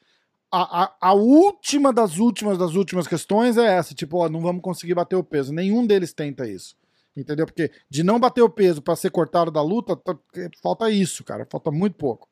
[0.50, 4.62] a, a, a, última das últimas das últimas questões é essa, tipo, ó, não vamos
[4.62, 5.52] conseguir bater o peso.
[5.52, 6.74] Nenhum deles tenta isso.
[7.16, 7.46] Entendeu?
[7.46, 10.16] Porque de não bater o peso para ser cortado da luta, tá,
[10.62, 11.46] falta isso, cara.
[11.50, 12.28] Falta muito pouco.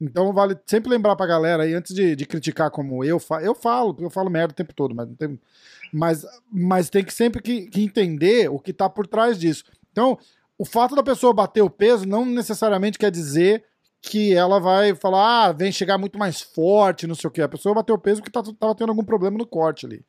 [0.00, 3.54] Então vale sempre lembrar pra galera aí, antes de, de criticar como eu falo, eu
[3.54, 5.38] falo, eu falo merda o tempo todo, mas, tem,
[5.92, 9.62] mas, mas tem que sempre que, que entender o que tá por trás disso.
[9.92, 10.18] Então,
[10.58, 13.64] o fato da pessoa bater o peso não necessariamente quer dizer
[14.02, 17.40] que ela vai falar, ah, vem chegar muito mais forte, não sei o que.
[17.40, 20.04] A pessoa bateu o peso porque tá, tava tendo algum problema no corte ali.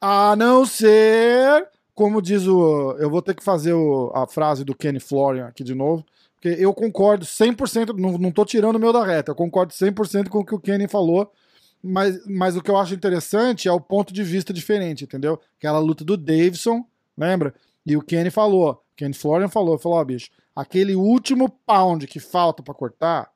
[0.00, 2.96] A não ser, como diz o.
[2.98, 6.04] Eu vou ter que fazer o, a frase do Kenny Florian aqui de novo,
[6.34, 10.30] porque eu concordo 100%, não, não tô tirando o meu da reta, eu concordo 100%
[10.30, 11.30] com o que o Kenny falou,
[11.82, 15.38] mas, mas o que eu acho interessante é o ponto de vista diferente, entendeu?
[15.58, 16.82] Aquela luta do Davidson,
[17.16, 17.54] lembra?
[17.84, 22.20] E o Kenny falou, Kenny Florian falou, falou, ó, oh, bicho, aquele último pound que
[22.20, 23.30] falta para cortar,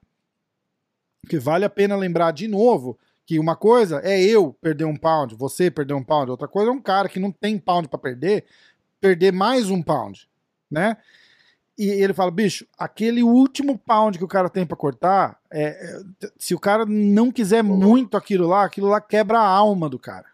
[1.29, 5.35] que vale a pena lembrar de novo que uma coisa é eu perder um pound,
[5.35, 8.45] você perder um pound, outra coisa é um cara que não tem pound para perder,
[9.01, 10.29] perder mais um pound,
[10.71, 10.97] né?
[11.77, 16.31] E ele fala, bicho, aquele último pound que o cara tem para cortar, é, é,
[16.39, 20.27] se o cara não quiser muito aquilo lá, aquilo lá quebra a alma do cara.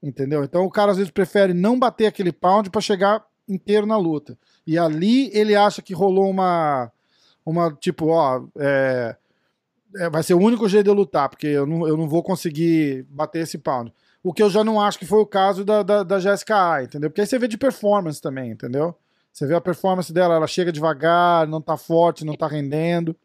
[0.00, 0.44] Entendeu?
[0.44, 4.38] Então o cara às vezes prefere não bater aquele pound para chegar inteiro na luta.
[4.70, 6.92] E ali ele acha que rolou uma.
[7.44, 8.44] Uma, tipo, ó.
[8.56, 9.16] É,
[9.96, 12.22] é, vai ser o único jeito de eu lutar, porque eu não, eu não vou
[12.22, 13.92] conseguir bater esse pound.
[14.22, 16.84] O que eu já não acho que foi o caso da, da, da Jessica A,
[16.84, 17.10] entendeu?
[17.10, 18.94] Porque aí você vê de performance também, entendeu?
[19.32, 23.16] Você vê a performance dela, ela chega devagar, não tá forte, não tá rendendo.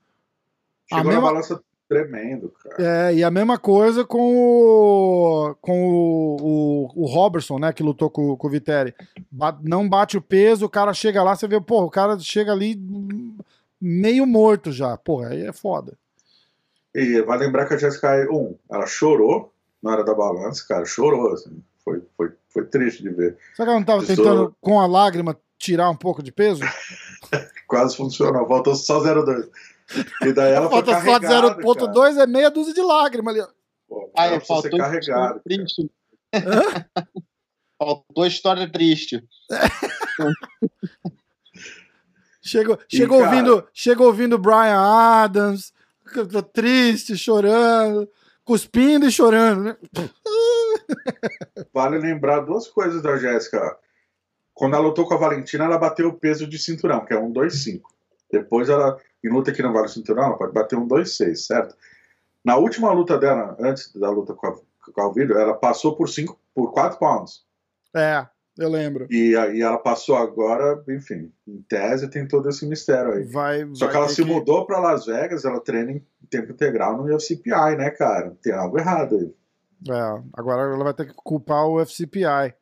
[0.90, 1.22] Chegou a mesma...
[1.22, 3.10] na balança tremendo, cara.
[3.10, 8.10] É, e a mesma coisa com o, com o, o, o Robertson, né, que lutou
[8.10, 8.94] com, com o Viteri.
[9.32, 12.52] Ba não bate o peso, o cara chega lá, você vê, pô, o cara chega
[12.52, 12.80] ali
[13.80, 14.98] meio morto já.
[14.98, 15.98] Porra, aí é foda.
[16.94, 21.34] E vai lembrar que a Jessica, um, ela chorou na hora da balança, cara, chorou,
[21.34, 21.62] assim.
[21.84, 23.38] Foi, foi, foi triste de ver.
[23.54, 26.62] Será que ela não tava tentando, com a lágrima, tirar um pouco de peso?
[27.68, 29.48] Quase funcionou, voltou só 0,2.
[30.24, 31.62] E daí ela Falta foi carregada.
[31.62, 33.46] 0.2 é meia dúzia de lágrimas ali.
[33.88, 35.42] Pô, ah, é, faltou ser carregado.
[35.42, 35.90] Triste.
[37.78, 39.24] faltou história triste.
[42.42, 45.74] chegou, chegou, cara, ouvindo, chegou ouvindo Brian Adams,
[46.54, 48.10] triste, chorando,
[48.44, 49.78] cuspindo e chorando, né?
[51.74, 53.78] Vale lembrar duas coisas da Jéssica.
[54.54, 57.94] Quando ela lutou com a Valentina, ela bateu o peso de cinturão, que é 125.
[58.40, 61.76] Depois ela em luta que não vale cinturão, ela pode bater um 2-6, certo?
[62.44, 66.72] Na última luta dela, antes da luta com a, Alvido, ela passou por 5, por
[66.72, 67.44] 4 pounds.
[67.96, 69.08] É, eu lembro.
[69.10, 73.24] E aí ela passou agora, enfim, em tese tem todo esse mistério aí.
[73.24, 74.30] Vai, Só vai que ela se que...
[74.30, 78.38] mudou para Las Vegas, ela treina em tempo integral no UCPI, né, cara?
[78.44, 79.34] Tem algo errado aí.
[79.90, 82.54] É, agora ela vai ter que culpar o FCPI.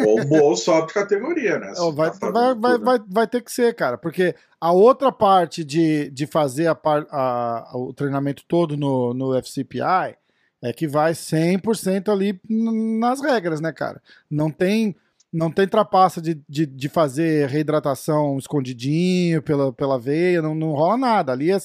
[0.00, 1.72] Ou o sobe de categoria, né?
[1.94, 6.10] Vai, tá vai, vai, vai, vai, ter que ser, cara, porque a outra parte de,
[6.10, 10.16] de fazer a, a, o treinamento todo no, no FCPI
[10.62, 14.00] é que vai 100% ali nas regras, né, cara?
[14.30, 14.96] Não tem
[15.32, 20.96] não tem trapaça de, de, de, fazer reidratação escondidinho pela, pela veia, não, não rola
[20.96, 21.32] nada.
[21.32, 21.58] Ali é,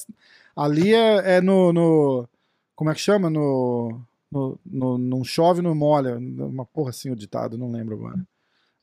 [0.56, 2.28] ali é, é no, no,
[2.74, 3.30] Como é que chama?
[3.30, 4.98] No, no, no.
[4.98, 6.16] Não chove, não molha.
[6.16, 8.24] Uma porra assim o ditado, não lembro agora.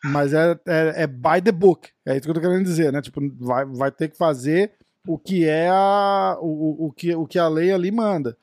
[0.04, 1.90] Mas é, é, é by the book.
[2.06, 3.02] É isso que eu tô querendo dizer, né?
[3.02, 4.74] Tipo, vai, vai ter que fazer
[5.08, 8.38] o que é a, o, o, que, o que a lei ali manda.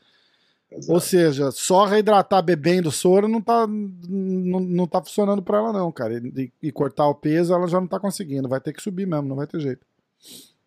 [0.71, 0.93] Exato.
[0.93, 5.93] Ou seja, só reidratar bebendo soro não tá, não, não tá funcionando para ela, não,
[5.93, 6.15] cara.
[6.15, 8.49] E, e, cortar o peso ela já não tá conseguindo.
[8.49, 9.87] Vai ter que subir mesmo, não vai ter jeito.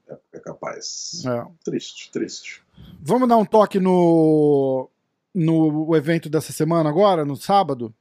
[0.08, 1.24] É, é capaz.
[1.26, 1.46] É.
[1.66, 2.64] Triste, triste.
[3.02, 4.90] Vamos dar um toque no,
[5.46, 7.94] no evento dessa semana agora, no sábado?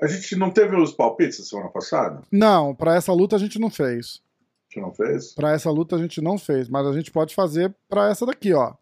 [0.00, 2.22] A gente não teve os palpites da semana passada?
[2.30, 4.22] Não, para essa luta a gente não fez.
[4.70, 5.34] A gente não fez?
[5.34, 8.52] Para essa luta a gente não fez, mas a gente pode fazer para essa daqui,
[8.52, 8.74] ó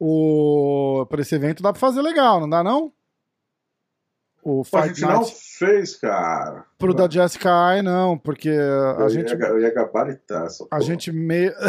[0.00, 2.90] o para esse evento dá para fazer legal, não dá não?
[4.42, 5.14] O Fight a gente Night...
[5.14, 6.64] não fez, cara.
[6.78, 9.34] Pro da Jessica Ai, não, porque a eu gente.
[9.34, 11.52] Ia, eu ia gabaritar essa A gente meio.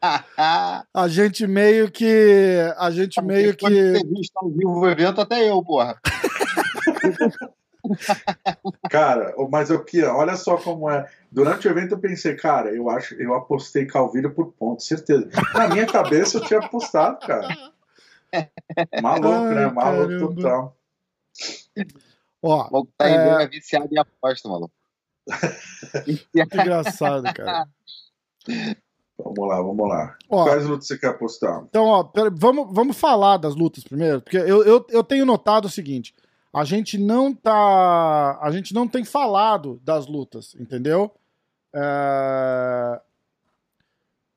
[0.00, 2.56] a gente meio que.
[2.76, 3.66] A gente meio que.
[3.66, 6.00] Ter visto ao vivo o evento até eu, porra.
[8.90, 11.10] cara, mas eu que olha só como é.
[11.30, 15.28] Durante o evento eu pensei, cara, eu acho, eu apostei Calvilho por ponto, certeza.
[15.54, 17.48] Na minha cabeça eu tinha apostado, cara.
[19.02, 19.66] Maluco, né?
[19.66, 20.34] Maluco caramba.
[20.34, 20.76] total.
[22.42, 23.44] Ó, tá é...
[23.44, 24.74] é viciado em aposta, maluco.
[26.04, 27.68] que engraçado, cara.
[29.18, 30.16] Vamos lá, vamos lá.
[30.30, 31.64] Ó, Quais lutas você quer apostar?
[31.68, 35.64] Então, ó, pera, vamos, vamos falar das lutas primeiro, porque eu, eu, eu tenho notado
[35.64, 36.14] o seguinte:
[36.52, 38.38] a gente não tá.
[38.40, 41.12] A gente não tem falado das lutas, entendeu?
[41.74, 43.00] É...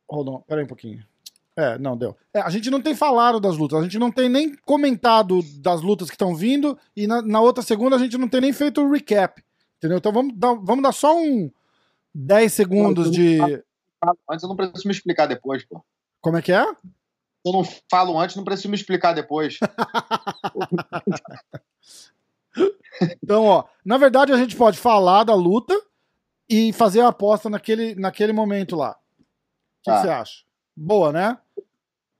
[0.09, 1.05] Hold on, peraí um pouquinho.
[1.55, 2.15] É, não, deu.
[2.33, 5.81] É, a gente não tem falado das lutas, a gente não tem nem comentado das
[5.81, 8.81] lutas que estão vindo, e na, na, outra segunda a gente não tem nem feito
[8.81, 9.43] o recap.
[9.77, 9.97] Entendeu?
[9.97, 11.51] Então vamos dar, vamos dar só um
[12.13, 13.63] 10 segundos não,
[14.03, 14.11] de.
[14.29, 15.83] Antes eu não preciso me explicar depois, pô.
[16.19, 16.65] Como é que é?
[17.43, 19.57] Eu não falo antes, não preciso me explicar depois.
[23.23, 25.73] então, ó, na verdade a gente pode falar da luta
[26.47, 28.91] e fazer a aposta naquele, naquele momento lá.
[28.91, 28.95] O
[29.83, 30.01] que ah.
[30.01, 30.43] você acha?
[30.75, 31.39] Boa, né?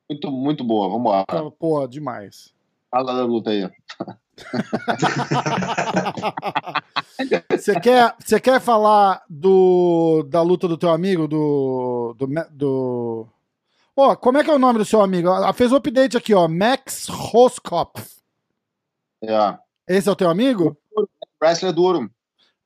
[0.09, 1.23] Muito, muito boa, vamos lá.
[1.51, 2.51] Pô, demais.
[2.89, 3.61] Fala da luta aí.
[7.49, 12.15] Você quer, você quer falar do, da luta do teu amigo, do.
[12.17, 13.27] do, do...
[13.95, 15.29] Ó, como é que é o nome do seu amigo?
[15.53, 16.47] Fez o um update aqui, ó.
[16.47, 18.21] Max Roskopf.
[19.23, 19.57] É.
[19.87, 20.77] Esse é o teu amigo?
[21.41, 22.09] Wrestler duro.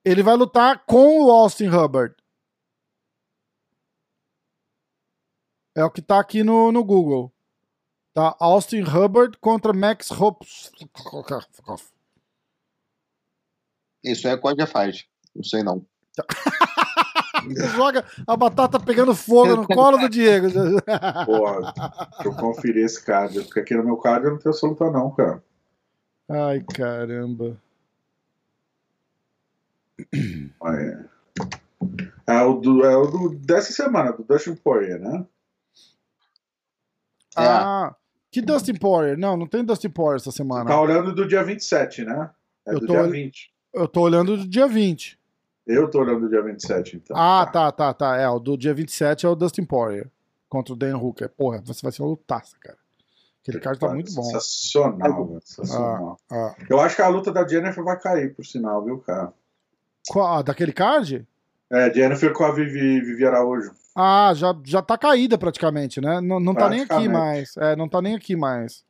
[0.04, 2.16] Ele vai lutar com o Austin Hubbard.
[5.76, 7.34] É o que tá aqui no, no Google.
[8.14, 10.72] Tá Austin Hubbard contra Max Hops.
[14.06, 15.06] Isso é Código faz.
[15.36, 15.86] Não sei não.
[17.48, 20.48] Você joga a batata pegando fogo no colo do Diego.
[21.26, 23.42] Porra, deixa eu conferir esse card.
[23.44, 25.44] Porque aqui no meu card eu não tenho luta, não, cara.
[26.30, 27.58] Ai, caramba.
[30.14, 31.06] É.
[32.28, 35.26] é o do, é o do dessa semana, do Dustin Poirier, né?
[37.38, 37.42] É.
[37.42, 37.96] Ah,
[38.32, 39.18] que Dustin Poirier?
[39.18, 40.66] Não, não tem Dustin Poirier essa semana.
[40.66, 42.32] Tá olhando do dia 27, né?
[42.66, 43.55] É eu do dia 20.
[43.76, 45.20] Eu tô olhando do dia 20.
[45.68, 47.18] Eu tô olhando do dia 27, então.
[47.18, 48.16] Ah, tá, tá, tá.
[48.16, 50.10] É, o do dia 27 é o Dustin Poirier
[50.48, 51.28] contra o Dan Hooker.
[51.30, 52.78] Porra, você vai ser uma lutaça, cara.
[53.42, 54.24] Aquele card tá muito bom.
[54.24, 55.42] Sensacional, velho.
[55.44, 56.18] Sensacional.
[56.32, 56.66] Ah, ah.
[56.70, 59.34] Eu acho que a luta da Jennifer vai cair, por sinal, viu, cara?
[60.08, 61.28] Qual, daquele card?
[61.70, 63.72] É, Jennifer com a Vivi, Vivi Araújo.
[63.96, 66.22] Ah, já, já tá caída praticamente, né?
[66.22, 67.58] Não, não tá nem aqui mais.
[67.58, 68.85] É, não tá nem aqui mais.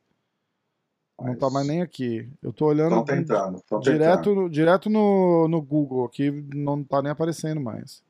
[1.17, 1.28] Mas...
[1.28, 2.30] Não tá mais nem aqui.
[2.43, 2.99] Eu tô olhando.
[2.99, 3.62] Estão tentando.
[3.67, 4.49] Tão direto tentando.
[4.49, 8.04] direto no, no Google aqui, não tá nem aparecendo mais.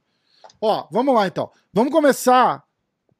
[0.60, 1.50] Ó, vamos lá então.
[1.72, 2.64] Vamos começar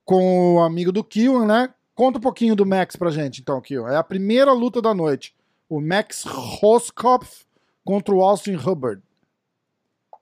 [0.04, 1.74] com o amigo do Kill, né?
[1.94, 3.88] Conta um pouquinho do Max pra gente, então, Kill.
[3.88, 5.36] É a primeira luta da noite.
[5.70, 7.46] O Max Roskopf
[7.84, 9.02] contra o Austin Hubbard.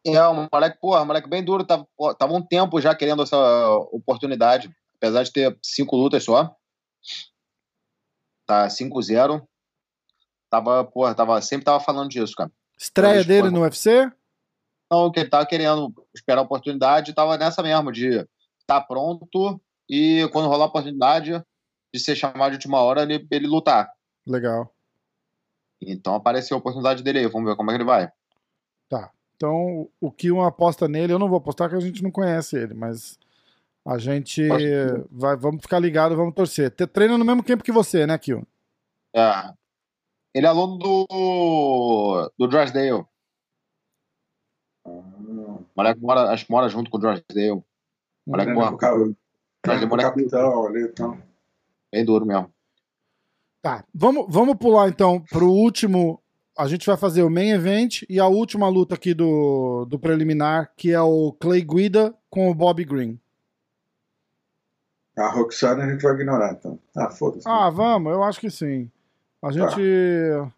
[0.06, 1.88] É, um moleque, porra, um moleque bem duro, tava,
[2.19, 3.38] tava um tempo já querendo essa
[3.91, 6.54] oportunidade, apesar de ter cinco lutas só.
[8.45, 9.41] Tá 5-0.
[10.54, 12.52] Tava, porra, tava, sempre tava falando disso, cara.
[12.78, 13.52] Estreia dele porra.
[13.54, 14.12] no UFC?
[14.92, 18.28] Não, que ele tava querendo esperar a oportunidade, tava nessa mesmo, de estar
[18.68, 21.44] tá pronto e quando rolar a oportunidade,
[21.92, 23.92] de ser chamado de última hora ele, ele lutar.
[24.28, 24.72] Legal.
[25.82, 28.12] Então apareceu a oportunidade dele aí, vamos ver como é que ele vai.
[28.88, 29.10] Tá.
[29.36, 32.56] Então, o que uma aposta nele, eu não vou apostar que a gente não conhece
[32.58, 33.18] ele, mas
[33.84, 34.48] a gente
[35.10, 36.70] vai, vamos ficar ligado, vamos torcer.
[36.70, 38.46] Treina no mesmo tempo que você, né, Kio?
[39.16, 39.52] É.
[40.34, 43.06] Ele é aluno do, do Drysdale.
[44.86, 45.60] Ah.
[45.76, 47.63] Moleque mora, acho que mora junto com o Drysdale.
[48.26, 48.78] Moleque é, mora.
[49.63, 51.22] Drysdale mora capitão ali, então.
[51.91, 52.52] Bem duro mesmo.
[53.62, 56.19] Tá, vamos, vamos pular então pro último.
[56.58, 60.72] A gente vai fazer o main event e a última luta aqui do, do preliminar,
[60.76, 63.19] que é o Clay Guida com o Bob Green.
[65.17, 66.80] A Roxana a gente vai ignorar, então.
[66.96, 67.48] Ah, foda-se.
[67.48, 68.91] Ah, vamos, eu acho que sim.
[69.43, 69.51] A tá.
[69.51, 69.82] gente.
[70.32, 70.51] Tá.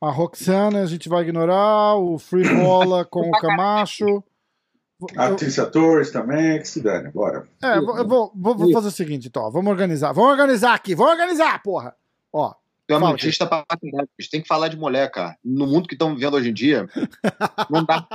[0.00, 4.22] A Roxana a gente vai ignorar, o Free Bola com o Camacho.
[5.16, 7.46] A Tícia Torres também, que se dane, bora.
[7.62, 10.12] É, eu vou, vou, vou fazer o seguinte, então, vamos organizar.
[10.12, 11.96] Vamos organizar aqui, vamos organizar, porra!
[12.32, 12.54] Ó,
[12.88, 14.08] Tu é machista pra caralho.
[14.18, 15.36] A gente tem que falar de mulher, cara.
[15.44, 16.88] No mundo que estamos vivendo hoje em dia,
[17.68, 18.08] não dá.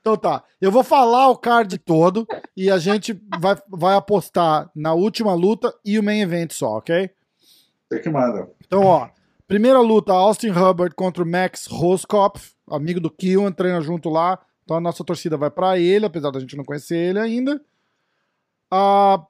[0.00, 0.44] então tá.
[0.60, 2.24] Eu vou falar o card todo
[2.56, 7.10] e a gente vai, vai apostar na última luta e o main event só, ok?
[7.90, 8.48] Tem que manda.
[8.66, 9.08] Então, ó.
[9.46, 14.38] Primeira luta, Austin Hubbard contra o Max Roskopf, amigo do Kiwan, treina junto lá.
[14.62, 17.60] Então a nossa torcida vai para ele, apesar da gente não conhecer ele ainda.
[18.72, 19.26] Uh,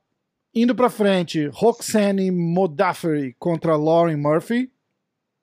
[0.55, 4.69] Indo pra frente, Roxane Modafferi contra Lauren Murphy.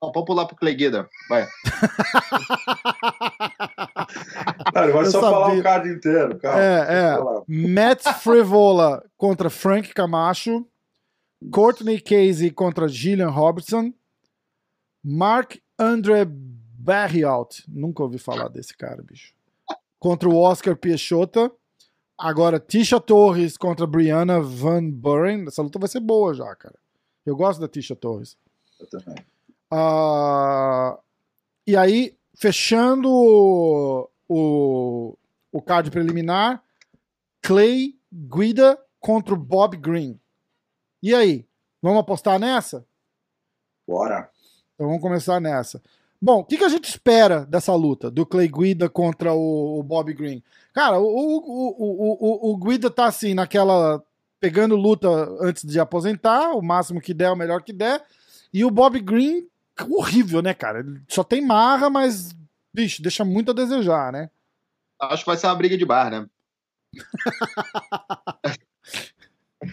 [0.01, 1.07] Não, pode pular pro Clay Guida.
[1.29, 1.47] Vai.
[4.73, 5.31] Cara, vai Eu só sabia.
[5.31, 6.37] falar o card inteiro.
[6.37, 7.15] Calma, é, é.
[7.47, 10.67] Matt Frivola contra Frank Camacho.
[11.51, 13.93] Courtney Casey contra Gillian Robertson.
[15.03, 17.63] Mark Andre Barrialt.
[17.67, 19.33] Nunca ouvi falar desse cara, bicho.
[19.99, 21.51] Contra o Oscar Piechota.
[22.17, 25.45] Agora, Tisha Torres contra Brianna Van Buren.
[25.47, 26.75] Essa luta vai ser boa já, cara.
[27.25, 28.35] Eu gosto da Tisha Torres.
[28.79, 29.15] Eu também.
[29.71, 30.97] Uh,
[31.67, 35.17] e aí, fechando o, o,
[35.51, 36.63] o card preliminar,
[37.41, 40.19] Clay Guida contra o Bob Green.
[41.01, 41.45] E aí?
[41.81, 42.85] Vamos apostar nessa?
[43.87, 44.29] Bora.
[44.73, 45.81] Então vamos começar nessa.
[46.19, 49.83] Bom, o que, que, a gente espera dessa luta do Clay Guida contra o, o
[49.83, 50.43] Bob Green?
[50.73, 54.03] Cara, o, o, o, o, Guida tá assim, naquela.
[54.39, 55.07] pegando luta
[55.39, 58.03] antes de aposentar, o máximo que der, o melhor que der.
[58.51, 59.47] E o Bob Green,
[59.89, 60.79] horrível, né, cara?
[60.79, 62.35] Ele só tem marra, mas,
[62.73, 64.29] bicho, deixa muito a desejar, né?
[64.99, 66.27] Acho que vai ser uma briga de bar, né?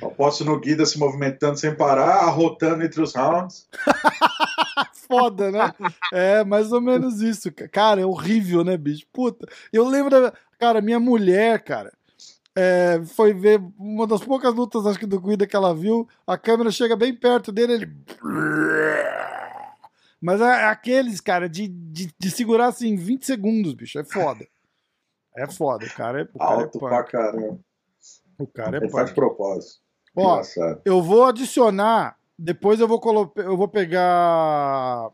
[0.03, 3.69] Aposto no Guida se movimentando sem parar, arrotando entre os rounds.
[5.07, 5.73] Foda, né?
[6.13, 7.53] É mais ou menos isso.
[7.71, 9.07] Cara, é horrível, né, bicho?
[9.13, 9.47] Puta.
[9.73, 10.33] Eu lembro da.
[10.59, 11.93] Cara, minha mulher, cara.
[12.57, 16.09] É, foi ver uma das poucas lutas, acho que do Guida que ela viu.
[16.27, 17.93] A câmera chega bem perto dele, ele.
[20.21, 23.99] Mas é, é aqueles, cara, de, de, de segurar assim 20 segundos, bicho.
[23.99, 24.47] É foda.
[25.37, 26.29] É foda, o cara é.
[26.33, 27.61] O cara é Alto é pra caramba.
[28.39, 29.84] O cara é Ele faz propósito.
[30.17, 30.41] Ó,
[30.85, 33.01] eu vou adicionar, depois eu vou,
[33.37, 35.11] eu vou pegar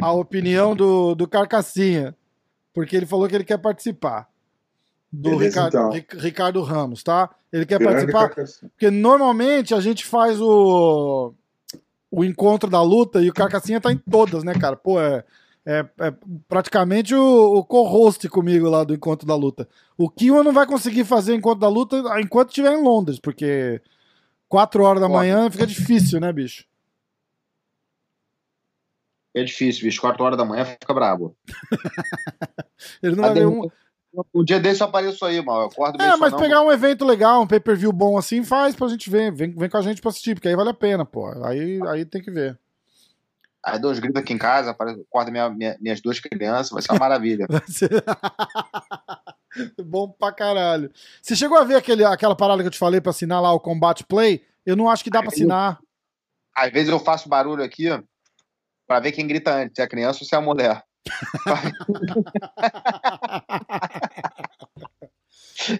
[0.00, 2.16] a opinião do, do Carcassinha,
[2.72, 4.28] porque ele falou que ele quer participar.
[5.10, 6.20] Do Beleza, Ricardo, então.
[6.20, 7.28] Ricardo Ramos, tá?
[7.52, 8.68] Ele quer Grande participar.
[8.70, 11.34] Porque normalmente a gente faz o,
[12.10, 14.74] o encontro da luta e o Carcassinha tá em todas, né, cara?
[14.74, 15.22] Pô, é,
[15.64, 16.14] é, é
[16.48, 19.68] praticamente o, o co-host comigo lá do Encontro da Luta.
[19.96, 23.80] O Kiwan não vai conseguir fazer o Encontro da Luta enquanto estiver em Londres, porque
[24.48, 26.64] 4 horas da manhã fica difícil, né, bicho?
[29.34, 30.00] É difícil, bicho.
[30.00, 31.34] 4 horas da manhã fica brabo.
[33.02, 33.70] Ele não vai ver um.
[34.34, 35.62] Um dia desse eu apareço aí, mal.
[35.62, 39.08] Eu acordo É, mas pegar um evento legal, um pay-per-view bom assim, faz pra gente
[39.08, 39.32] ver.
[39.32, 41.28] Vem, vem com a gente pra assistir, porque aí vale a pena, pô.
[41.46, 42.58] Aí, aí tem que ver.
[43.64, 46.98] Aí dois gritos aqui em casa, acorda minha, minha, minhas duas crianças, vai ser uma
[46.98, 47.46] maravilha.
[47.68, 47.90] ser...
[49.84, 50.90] Bom pra caralho.
[51.20, 53.60] Você chegou a ver aquele, aquela parada que eu te falei pra assinar lá o
[53.60, 54.44] Combat Play?
[54.66, 55.78] Eu não acho que dá pra assinar.
[56.56, 57.86] Às vezes eu faço barulho aqui
[58.86, 60.82] pra ver quem grita antes, se é a criança ou se é a mulher.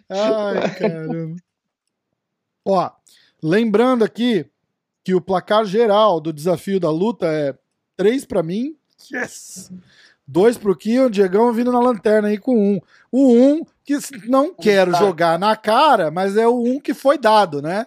[0.09, 1.37] Ai, caramba.
[2.65, 2.91] Ó,
[3.43, 4.49] lembrando aqui
[5.05, 7.53] que o placar geral do desafio da luta é
[8.03, 8.77] Três para mim.
[9.13, 9.71] Yes!
[10.27, 12.81] Dois pro Kion, Diegão vindo na lanterna aí com um.
[13.13, 13.97] O um que
[14.29, 17.87] não quero jogar na cara, mas é o um que foi dado, né?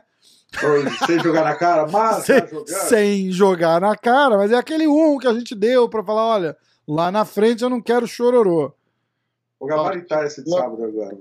[1.05, 5.27] Sem jogar na cara, mas sem, sem, jogar na cara, mas é aquele um que
[5.27, 6.57] a gente deu para falar, olha,
[6.87, 8.71] lá na frente eu não quero chororô.
[9.59, 11.17] Vou gabaritar esse de sábado agora.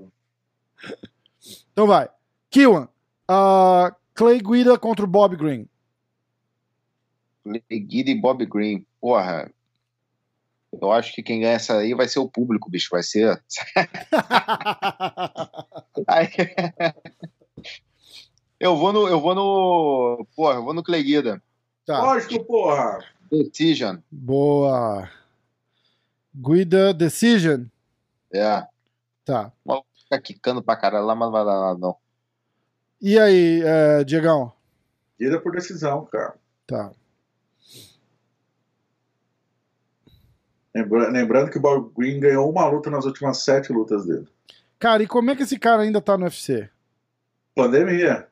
[1.73, 2.09] Então vai.
[2.49, 2.87] Kiwan,
[3.29, 5.67] uh, Clay Guida contra o Bob Green.
[7.45, 8.85] Clay Guida e Bob Green.
[8.99, 9.49] Porra,
[10.81, 12.89] eu acho que quem ganha essa aí vai ser o público, bicho.
[12.91, 13.41] Vai ser.
[18.59, 19.07] eu vou no.
[19.07, 20.27] Eu vou no.
[20.35, 21.41] Porra, eu vou no Clay Guida.
[21.85, 22.01] Tá.
[22.01, 22.99] Lógico, porra.
[23.31, 23.97] Decision.
[24.11, 25.09] Boa.
[26.33, 27.65] Guida Decision.
[28.33, 28.67] É.
[29.23, 29.51] Tá.
[29.93, 31.95] Fica quicando pra caralho lá, mas não vai dar nada, não.
[33.01, 34.51] E aí, é, Diegão?
[35.19, 36.35] Guida por decisão, cara.
[36.67, 36.91] Tá.
[40.75, 44.27] Lembrando que o Bob Green ganhou uma luta nas últimas sete lutas dele.
[44.77, 46.69] Cara, e como é que esse cara ainda tá no UFC?
[47.55, 48.27] Pandemia.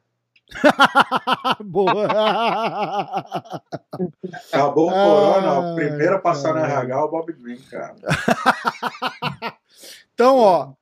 [1.63, 2.05] Boa!
[4.51, 7.95] Acabou o corona, o primeiro a passar no RH o Bob Green, cara.
[10.13, 10.73] então, ó.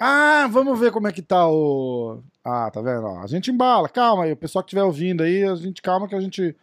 [0.00, 2.22] Ah, vamos ver como é que tá o.
[2.44, 3.04] Ah, tá vendo?
[3.04, 4.32] Ó, a gente embala, calma aí.
[4.32, 6.56] O pessoal que estiver ouvindo aí, a gente calma que a gente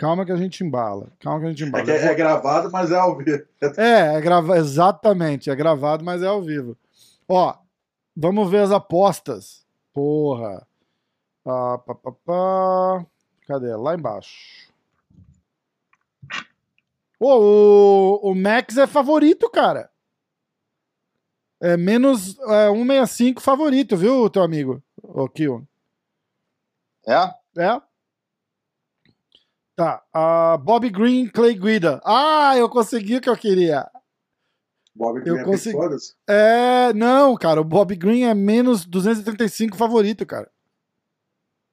[0.00, 1.12] Calma que a gente embala.
[1.20, 1.90] Calma que a gente embala.
[1.92, 3.44] É, é gravado, mas é ao vivo.
[3.76, 4.56] É, é grava...
[4.56, 5.50] exatamente.
[5.50, 6.74] É gravado, mas é ao vivo.
[7.28, 7.54] Ó,
[8.16, 9.66] vamos ver as apostas.
[9.92, 10.66] Porra.
[11.44, 13.06] Ah, pá, pá, pá.
[13.46, 13.76] Cadê?
[13.76, 14.72] Lá embaixo.
[17.18, 19.90] Oh, o, o Max é favorito, cara.
[21.60, 24.82] É menos é, 165 favorito, viu, teu amigo?
[25.02, 25.60] O Kion.
[27.06, 27.34] É?
[27.58, 27.89] É.
[29.80, 30.02] Tá.
[30.14, 32.02] Uh, Bob Green, Clay Guida.
[32.04, 33.90] Ah, eu consegui o que eu queria.
[34.94, 35.78] Bob Green eu é consegui...
[36.28, 37.62] É, não, cara.
[37.62, 40.50] O Bob Green é menos 235 favorito, cara.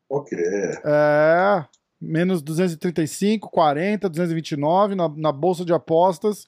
[0.10, 0.39] Ok.
[0.39, 1.66] É.
[1.99, 6.47] Menos 235, 40, 229 na, na bolsa de apostas.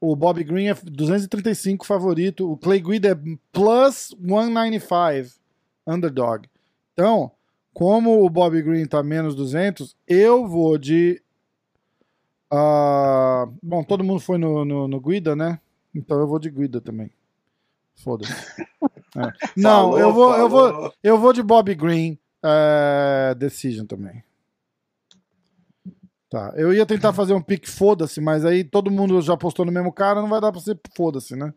[0.00, 2.50] O Bob Green é 235 favorito.
[2.50, 5.38] O Clay Guida é plus 195
[5.86, 6.48] underdog.
[6.92, 7.30] Então,
[7.78, 11.22] como o Bob Green tá menos 200, eu vou de.
[12.52, 15.60] Uh, bom, todo mundo foi no, no, no, Guida, né?
[15.94, 17.08] Então eu vou de Guida também.
[17.94, 18.32] Foda-se.
[19.16, 19.32] É.
[19.56, 24.24] Não, falou, eu, vou, eu, vou, eu vou de Bob Green uh, Decision também.
[26.28, 29.70] Tá, eu ia tentar fazer um pique foda-se, mas aí todo mundo já postou no
[29.70, 31.54] mesmo cara, não vai dar pra ser foda-se, né?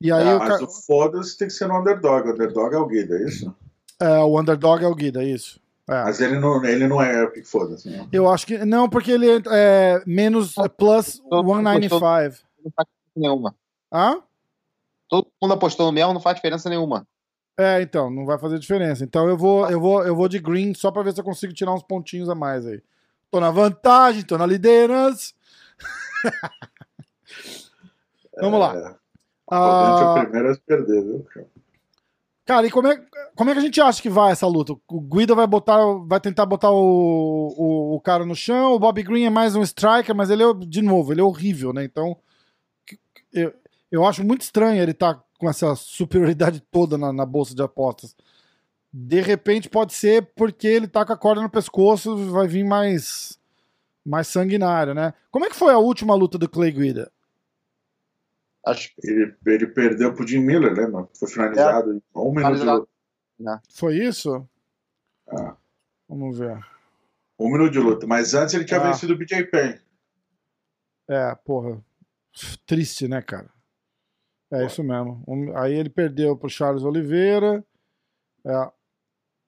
[0.00, 0.64] E aí ah, o mas ca...
[0.64, 2.30] o foda-se tem que ser no underdog.
[2.30, 3.54] O underdog é o Guida, é isso?
[4.00, 5.60] É, o underdog é o Guida, isso.
[5.88, 6.02] É.
[6.04, 7.88] Mas ele não, ele não é que foda-se.
[7.88, 8.08] Né?
[8.12, 8.58] Eu acho que.
[8.64, 12.00] Não, porque ele é, é menos é plus 195.
[12.00, 13.54] Não faz nenhuma.
[13.92, 14.20] Hã?
[15.08, 17.06] Todo mundo apostou no mesmo, não faz diferença nenhuma.
[17.58, 19.04] É, então, não vai fazer diferença.
[19.04, 21.54] Então eu vou, eu vou, eu vou de green só pra ver se eu consigo
[21.54, 22.82] tirar uns pontinhos a mais aí.
[23.30, 25.32] Tô na vantagem, tô na liderança.
[28.38, 28.76] Vamos lá.
[28.76, 28.94] É,
[29.48, 31.46] ah, o primeiro a perder, viu, Cara,
[32.64, 34.72] e como é, como é que a gente acha que vai essa luta?
[34.88, 39.02] O Guida vai botar, vai tentar botar o, o, o, cara no chão, o Bobby
[39.02, 41.84] Green é mais um striker, mas ele é, de novo, ele é horrível, né?
[41.84, 42.16] Então,
[43.32, 43.52] eu,
[43.90, 47.62] eu acho muito estranho ele estar tá com essa superioridade toda na, na, bolsa de
[47.62, 48.14] apostas.
[48.92, 53.38] De repente pode ser porque ele tá com a corda no pescoço, vai vir mais
[54.04, 55.12] mais sanguinário, né?
[55.32, 57.10] Como é que foi a última luta do Clay Guida?
[58.66, 61.08] Acho que ele, ele perdeu pro Jim Miller, lembra?
[61.16, 61.94] Foi finalizado é.
[61.94, 62.88] em um minuto de luta.
[63.38, 63.60] Né?
[63.72, 64.48] Foi isso?
[65.28, 65.54] É.
[66.08, 66.58] Vamos ver.
[67.38, 68.08] Um minuto de luta.
[68.08, 68.90] Mas antes ele tinha ah.
[68.90, 69.78] vencido o BJ Penn.
[71.08, 71.80] É, porra.
[72.66, 73.48] Triste, né, cara?
[74.50, 74.66] É Pô.
[74.66, 75.22] isso mesmo.
[75.56, 77.64] Aí ele perdeu pro Charles Oliveira.
[78.44, 78.72] É.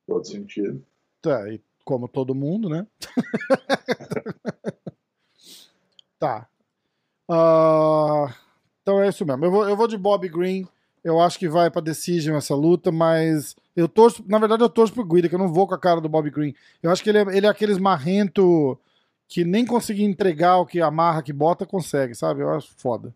[0.06, 0.86] Todo sentido.
[1.20, 2.86] Tá, e como todo mundo, né?
[6.20, 6.48] tá.
[7.28, 8.47] Uh...
[8.89, 9.45] Então é isso mesmo.
[9.45, 10.66] Eu vou, eu vou de Bob Green.
[11.05, 14.24] Eu acho que vai pra Decision essa luta, mas eu torço.
[14.26, 16.30] Na verdade, eu torço pro Guida, que eu não vou com a cara do Bob
[16.30, 16.55] Green.
[16.82, 18.78] Eu acho que ele é, ele é aqueles marrento
[19.28, 22.41] que nem conseguir entregar o que amarra, que bota, consegue, sabe?
[22.41, 23.14] Eu acho foda.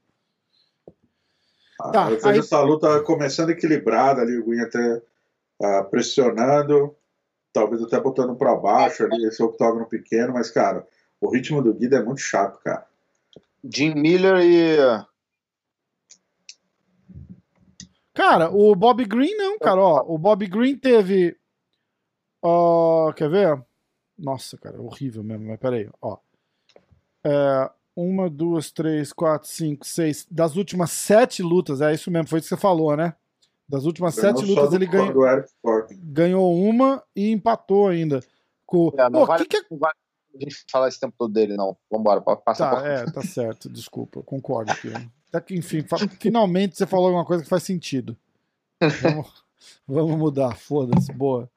[1.81, 2.39] Ah, tá, eu vejo aí...
[2.39, 5.03] essa luta começando equilibrada ali, o Guinha até
[5.59, 6.95] uh, pressionando,
[7.51, 10.87] talvez até botando para baixo ali, esse octógono pequeno, mas, cara,
[11.19, 12.85] o ritmo do Guida é muito chato, cara.
[13.65, 14.77] Jim Miller e
[18.15, 19.81] Cara, o Bob Green não, cara.
[19.81, 21.37] Ó, o Bob Green teve.
[22.43, 23.65] Ó, quer ver?
[24.19, 25.47] Nossa, cara, horrível mesmo.
[25.47, 26.19] Mas peraí, ó.
[27.25, 30.27] É, uma, duas, três, quatro, cinco, seis.
[30.31, 33.15] Das últimas sete lutas, é isso mesmo, foi isso que você falou, né?
[33.69, 35.25] Das últimas ganhou sete lutas ele ganhou,
[36.03, 38.21] ganhou uma e empatou ainda.
[38.67, 38.93] Com...
[38.99, 39.67] É, não, Pô, vale, que que é...
[39.71, 39.95] não vale
[40.35, 41.77] a gente falar esse tempo todo dele, não.
[41.91, 44.73] Vambora, passa tá, É, tá certo, desculpa, concordo.
[44.73, 44.89] Aqui.
[45.33, 45.83] Até que, enfim,
[46.21, 48.15] finalmente você falou alguma coisa que faz sentido.
[49.01, 49.45] Vamos,
[49.89, 51.51] vamos mudar, foda-se, boa.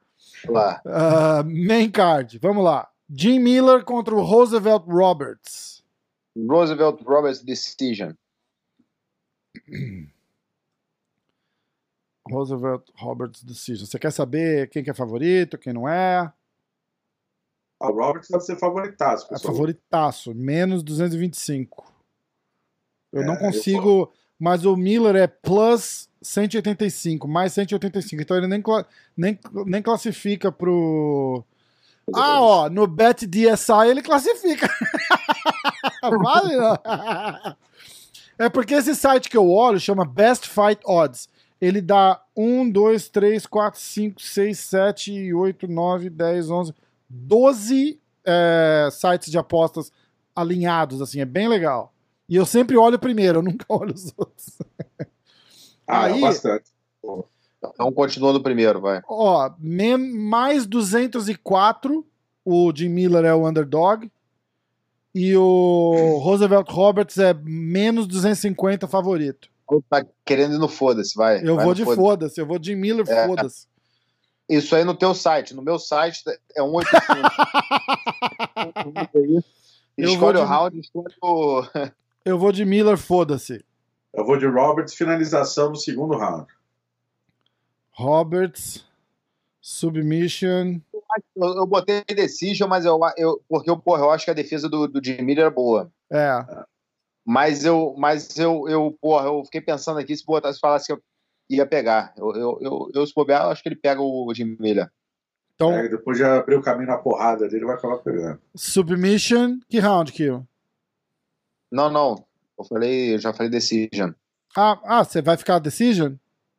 [0.47, 0.81] Lá.
[0.85, 2.89] Uh, main card, vamos lá.
[3.09, 5.83] Jim Miller contra o Roosevelt Roberts.
[6.37, 8.13] Roosevelt Roberts Decision.
[12.29, 13.85] Roosevelt Roberts Decision.
[13.85, 16.31] Você quer saber quem que é favorito, quem não é?
[17.79, 19.53] O Roberts deve ser favoritaço, pessoal.
[19.53, 21.94] É favoritaço, menos 225.
[23.15, 28.21] Eu é, não consigo, eu mas o Miller é plus 185, mais 185.
[28.21, 28.61] Então ele nem,
[29.15, 31.43] nem, nem classifica pro.
[32.13, 34.69] Ah, ó, no Bet DSI ele classifica.
[36.21, 36.77] vale, não.
[38.37, 41.29] É porque esse site que eu olho chama Best Fight Odds.
[41.59, 46.73] Ele dá 1, 2, 3, 4, 5, 6, 7, 8, 9, 10, 11,
[47.09, 49.91] 12 é, sites de apostas
[50.35, 51.94] alinhados, assim, é bem legal.
[52.27, 54.57] E eu sempre olho primeiro, eu nunca olho os outros.
[55.87, 56.65] Ah, é Aí, é bastante.
[57.73, 59.01] Então continua no primeiro, vai.
[59.07, 62.05] Ó, mais 204,
[62.43, 64.11] o Jim Miller é o underdog.
[65.13, 69.49] E o Roosevelt Roberts é menos 250 favorito.
[69.89, 71.41] Tá querendo ir no foda-se, vai.
[71.43, 73.25] Eu vai vou de foda-se, eu vou de Miller, é.
[73.25, 73.67] foda-se.
[74.47, 75.55] Isso aí no teu site.
[75.55, 76.21] No meu site
[76.55, 77.29] é 185.
[79.97, 81.63] escolhe o round, escolhe o.
[82.25, 83.63] Eu vou de Miller, foda-se.
[84.11, 86.47] Eu vou de Roberts, finalização no segundo round.
[87.91, 88.83] Roberts,
[89.61, 90.81] submission.
[91.35, 94.67] Eu, eu botei decision, mas eu, eu porque eu, porra, eu acho que a defesa
[94.67, 95.91] do, do Jimmy Miller é boa.
[96.11, 96.65] É.
[97.23, 101.01] Mas eu, mas eu, eu, porra, eu fiquei pensando aqui se botasse falasse que eu
[101.47, 102.11] ia pegar.
[102.17, 104.89] Eu, eu, eu, eu se bobear, eu acho que ele pega o Jimmy Miller.
[105.53, 108.41] Então, é, depois já abriu o caminho na porrada dele, vai acabar pegando.
[108.55, 110.45] Submission, que round, Kill?
[111.71, 112.25] Não, não.
[112.57, 114.11] Eu falei, eu já falei Decision.
[114.55, 116.13] Ah, ah, você vai ficar Decision?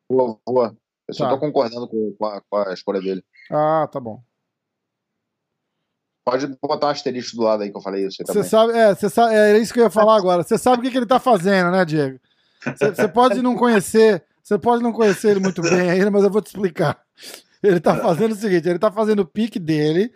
[0.08, 0.76] Vou, vou.
[1.08, 1.30] Eu só tá.
[1.30, 3.24] tô concordando com, com, a, com, a, escolha dele.
[3.50, 4.22] Ah, tá bom.
[6.24, 8.22] Pode botar um asterisco do lado aí que eu falei isso.
[8.26, 10.42] Você sabe, é, você sabe, é isso que eu ia falar agora.
[10.42, 12.18] Você sabe o que, que ele tá fazendo, né, Diego?
[12.76, 16.42] Você pode não conhecer, você pode não conhecer ele muito bem ainda, mas eu vou
[16.42, 17.00] te explicar.
[17.62, 20.12] Ele tá fazendo o seguinte: ele tá fazendo o pique dele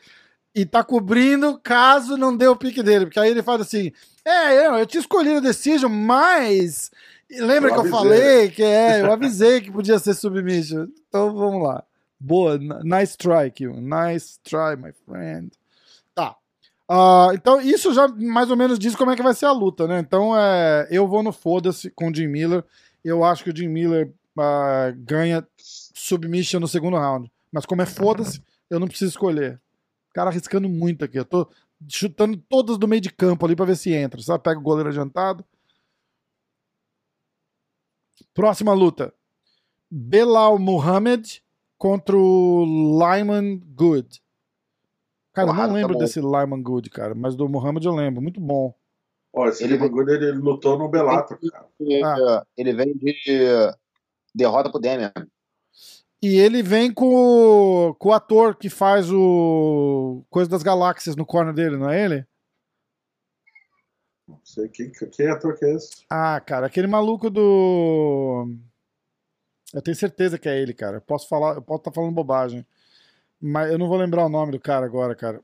[0.54, 3.06] e tá cobrindo caso não dê o pique dele.
[3.06, 3.92] Porque aí ele faz assim:
[4.24, 6.90] é, eu, eu tinha escolhido o Decision, mas.
[7.30, 10.88] Lembra eu que eu falei que é, eu avisei que podia ser submission.
[11.08, 11.84] Então vamos lá.
[12.18, 13.80] Boa, nice try, Kill.
[13.80, 15.52] Nice try, my friend.
[16.14, 16.36] Tá.
[16.90, 19.86] Uh, então, isso já mais ou menos diz como é que vai ser a luta,
[19.86, 20.00] né?
[20.00, 22.64] Então, é, eu vou no foda-se com o Jim Miller.
[23.02, 27.30] Eu acho que o Jim Miller uh, ganha submission no segundo round.
[27.50, 29.58] Mas como é foda-se, eu não preciso escolher.
[30.12, 31.18] Cara arriscando muito aqui.
[31.18, 31.48] Eu tô
[31.88, 34.20] chutando todas do meio de campo ali para ver se entra.
[34.22, 34.42] Sabe?
[34.42, 35.44] Pega o goleiro adiantado.
[38.34, 39.12] Próxima luta.
[39.90, 41.38] Belal Muhammad
[41.76, 44.22] contra o Lyman Good.
[45.32, 48.20] Cara, eu não lembro tá desse Lyman Good, cara, mas do Muhammad eu lembro.
[48.20, 48.74] Muito bom.
[49.32, 51.68] Ó, esse ele Lyman Good ele lutou no Bellator, cara.
[52.04, 52.46] Ah.
[52.56, 53.14] Ele vem de
[54.34, 55.12] derrota pro Demian.
[56.22, 61.24] E ele vem com o, com o ator que faz o Coisa das Galáxias no
[61.24, 62.26] corner dele, não é ele?
[64.28, 66.04] Não sei quem, quem ator que é esse.
[66.10, 68.54] Ah, cara, aquele maluco do.
[69.72, 70.98] Eu tenho certeza que é ele, cara.
[70.98, 72.66] Eu posso falar, eu posso estar tá falando bobagem.
[73.40, 75.42] Mas eu não vou lembrar o nome do cara agora, cara.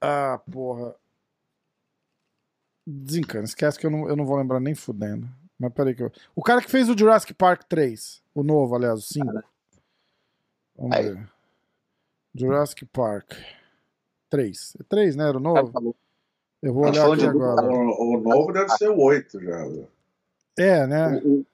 [0.00, 0.94] Ah, porra.
[2.86, 5.28] Desencana, esquece que eu não, eu não vou lembrar nem fudendo.
[5.58, 6.12] Mas peraí que eu...
[6.34, 9.51] O cara que fez o Jurassic Park 3, o novo, aliás, o 5.
[10.76, 11.10] Vamos Aí.
[11.10, 11.28] ver.
[12.34, 13.32] Jurassic Park.
[14.30, 14.76] 3.
[14.80, 15.28] É 3, né?
[15.28, 15.96] Era o novo?
[16.62, 17.62] Eu vou olhar aqui agora.
[17.62, 19.66] O, o, novo deve ser o 8 já.
[20.56, 21.20] É, né?
[21.24, 21.44] O,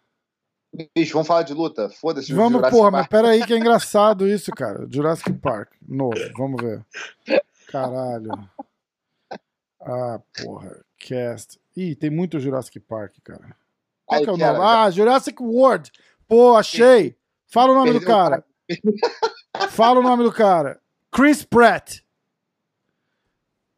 [0.95, 1.89] Bicho, vamos falar de luta.
[1.89, 2.33] Foda-se.
[2.33, 3.01] Vamos, Jurassic porra, Park.
[3.01, 4.87] mas peraí que é engraçado isso, cara.
[4.89, 6.15] Jurassic Park, novo.
[6.37, 6.85] Vamos ver.
[7.69, 8.31] Caralho.
[9.81, 10.85] Ah, porra.
[10.99, 11.59] Cast.
[11.77, 13.57] Ih, tem muito Jurassic Park, cara.
[14.05, 14.59] Qual que é o nome?
[14.61, 15.91] Ah, Jurassic World.
[16.27, 17.17] Pô, achei.
[17.47, 18.45] Fala o nome do cara.
[19.71, 20.81] Fala o nome do cara.
[21.11, 22.01] Chris Pratt.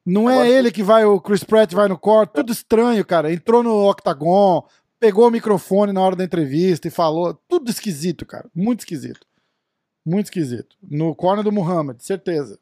[0.05, 3.33] Não é ele que vai, o Chris Pratt vai no corte, tudo estranho, cara.
[3.33, 4.67] Entrou no octagon,
[4.99, 7.35] pegou o microfone na hora da entrevista e falou.
[7.49, 8.49] Tudo esquisito, cara.
[8.55, 9.27] Muito esquisito.
[10.05, 10.77] Muito esquisito.
[10.83, 12.59] No corner do Muhammad, certeza.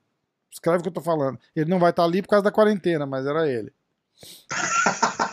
[0.51, 1.39] Escreve o que eu tô falando.
[1.55, 3.73] Ele não vai estar tá ali por causa da quarentena, mas era ele.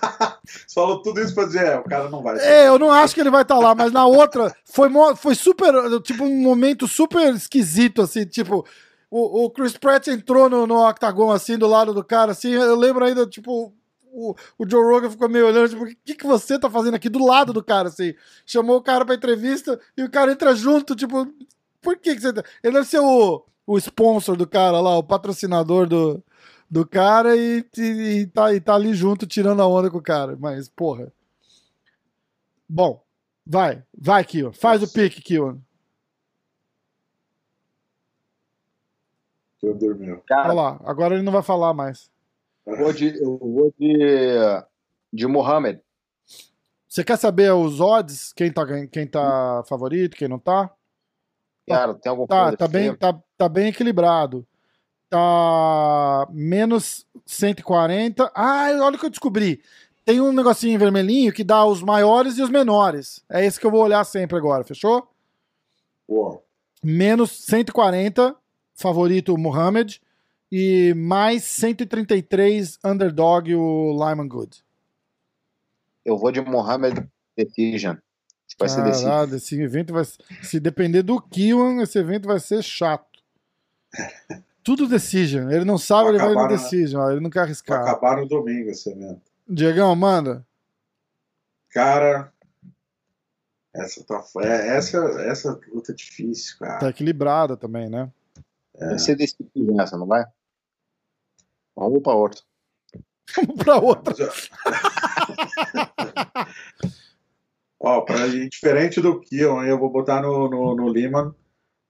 [0.66, 2.38] Você falou tudo isso pra dizer, é, o cara não vai.
[2.40, 5.36] É, eu não acho que ele vai estar tá lá, mas na outra foi, foi
[5.36, 8.66] super, tipo, um momento super esquisito, assim, tipo,
[9.10, 12.76] o, o Chris Pratt entrou no, no octagon, assim, do lado do cara, assim, eu
[12.76, 13.74] lembro ainda, tipo,
[14.12, 17.10] o, o Joe Rogan ficou meio olhando, tipo, o que, que você tá fazendo aqui
[17.10, 18.14] do lado do cara, assim?
[18.46, 21.28] Chamou o cara pra entrevista e o cara entra junto, tipo,
[21.82, 22.34] por que, que você.
[22.34, 22.44] Tá...
[22.64, 26.24] Ele deve ser o o sponsor do cara lá, o patrocinador do,
[26.70, 30.04] do cara e, e, e, tá, e tá ali junto tirando a onda com o
[30.04, 30.36] cara.
[30.40, 31.12] Mas, porra.
[32.68, 33.04] Bom,
[33.46, 34.52] vai, vai, Kion.
[34.52, 34.92] Faz Nossa.
[34.92, 35.58] o pique, Kion.
[39.62, 40.22] Eu dormiu.
[40.30, 42.12] Olha lá, agora ele não vai falar mais.
[42.66, 43.98] Eu vou de, eu vou de,
[45.12, 45.82] de Mohamed.
[46.88, 48.32] Você quer saber os odds?
[48.34, 50.72] Quem tá, quem tá favorito, quem não tá?
[51.68, 54.48] Cara, tem algum tá, tá bem, tá, tá bem equilibrado.
[55.16, 58.30] Tá menos 140.
[58.36, 59.62] Ah, olha o que eu descobri.
[60.04, 63.24] Tem um negocinho vermelhinho que dá os maiores e os menores.
[63.30, 65.08] É esse que eu vou olhar sempre agora, fechou?
[66.06, 66.44] Uou.
[66.84, 68.36] Menos 140,
[68.74, 70.02] favorito Mohamed.
[70.52, 74.66] E mais 133, underdog o Lyman Good.
[76.04, 77.96] Eu vou de Mohamed Decision.
[78.60, 80.04] Vai ser Caralho, esse evento vai.
[80.44, 83.24] Se depender do Kiwan, esse evento vai ser chato.
[84.66, 85.52] Tudo Decision.
[85.52, 87.08] Ele não sabe, ele vai no Decision.
[87.12, 87.84] Ele não quer arriscar.
[87.84, 89.22] Acabar no domingo esse evento.
[89.48, 90.44] Diegão, manda.
[91.70, 92.34] Cara,
[93.76, 94.24] essa tá.
[94.40, 96.80] É, essa, essa luta é difícil, cara.
[96.80, 98.12] Tá equilibrada também, né?
[98.74, 98.88] É.
[98.88, 100.26] Vai ser Decision essa, não vai?
[101.76, 102.42] Vamos pra outra.
[103.38, 104.16] Vamos pra outra.
[107.80, 111.36] Ó, pra, diferente do Kion, eu vou botar no, no, no Lehman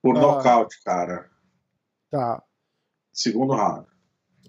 [0.01, 0.19] por ah.
[0.19, 1.29] nocaute, cara.
[2.11, 2.43] Tá.
[3.15, 3.87] Segundo round.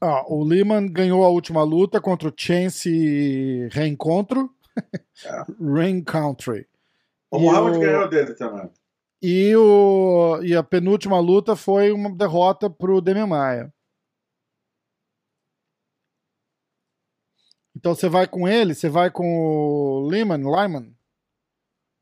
[0.03, 4.51] Ah, o Lehman ganhou a última luta contra o Chance Reencontro.
[5.25, 5.45] É.
[5.63, 6.67] Rain Country.
[7.31, 7.81] O Muhammad o...
[7.81, 8.69] ganhou dele também.
[9.23, 10.41] E, o...
[10.43, 13.73] e a penúltima luta foi uma derrota pro Demian Maia.
[17.75, 18.75] Então você vai com ele?
[18.75, 20.43] Você vai com o Lehman?
[20.43, 20.93] Lyman?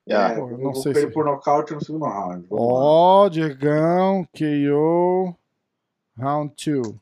[0.09, 0.41] Yeah.
[0.41, 1.07] Pô, não sei se...
[1.09, 2.47] por nocaute no segundo round.
[2.51, 5.37] Ó, oh, Diegão, KO,
[6.17, 6.95] round 2.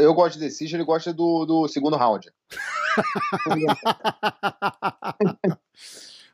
[0.00, 2.28] Eu gosto de Decision, ele gosta do, do segundo round.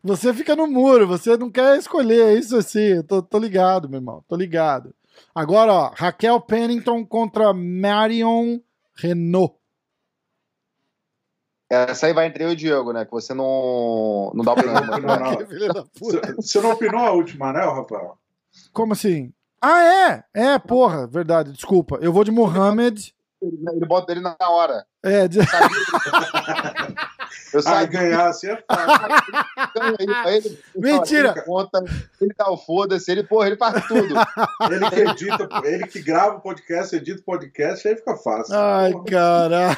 [0.03, 3.03] você fica no muro, você não quer escolher, é isso assim.
[3.03, 4.95] Tô, tô ligado, meu irmão, tô ligado.
[5.35, 8.61] Agora, ó, Raquel Pennington contra Marion
[8.95, 9.55] Renault.
[11.71, 13.05] Essa aí vai entre eu e o Diego, né?
[13.05, 14.81] Que você não, não dá opinião.
[16.37, 18.17] você não opinou a última, né, Rafael?
[18.73, 19.31] Como assim?
[19.61, 20.25] Ah, é!
[20.35, 21.99] É, porra, verdade, desculpa.
[22.01, 23.15] Eu vou de Mohamed.
[23.41, 24.85] Ele, ele bota ele na hora.
[25.03, 25.39] É, de...
[27.53, 30.59] Eu saí ganhar assim é fácil.
[30.77, 31.31] Mentira!
[31.31, 31.83] Ele, conta,
[32.21, 34.15] ele dá o foda-se, ele, porra, ele faz tudo.
[34.71, 38.55] ele que edita, ele que grava o podcast, edita o podcast, aí fica fácil.
[38.55, 39.77] Ai, caralho.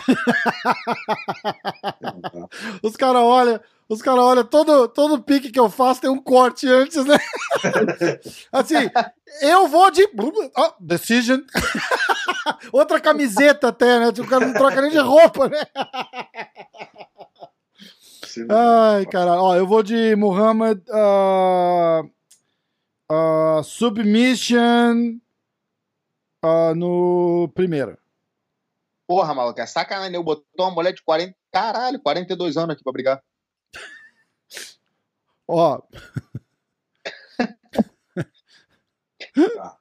[2.83, 3.61] Os caras olham.
[3.91, 7.17] Os caras olham, todo, todo pique que eu faço tem um corte antes, né?
[8.53, 8.77] assim,
[9.43, 10.09] eu vou de.
[10.57, 11.41] Oh, decision.
[12.73, 14.11] Outra camiseta até, né?
[14.11, 15.59] O cara não troca nem de roupa, né?
[18.49, 19.41] Ai, caralho.
[19.41, 22.09] Ó, eu vou de Muhammad uh,
[23.11, 25.19] uh, Submission
[26.45, 27.99] uh, no primeiro.
[29.09, 30.15] Porra, maluco, é sacanagem.
[30.15, 31.35] Eu botou uma mulher de 40.
[31.51, 33.21] Caralho, 42 anos aqui pra brigar.
[35.53, 35.83] Ó.
[39.57, 39.77] tá.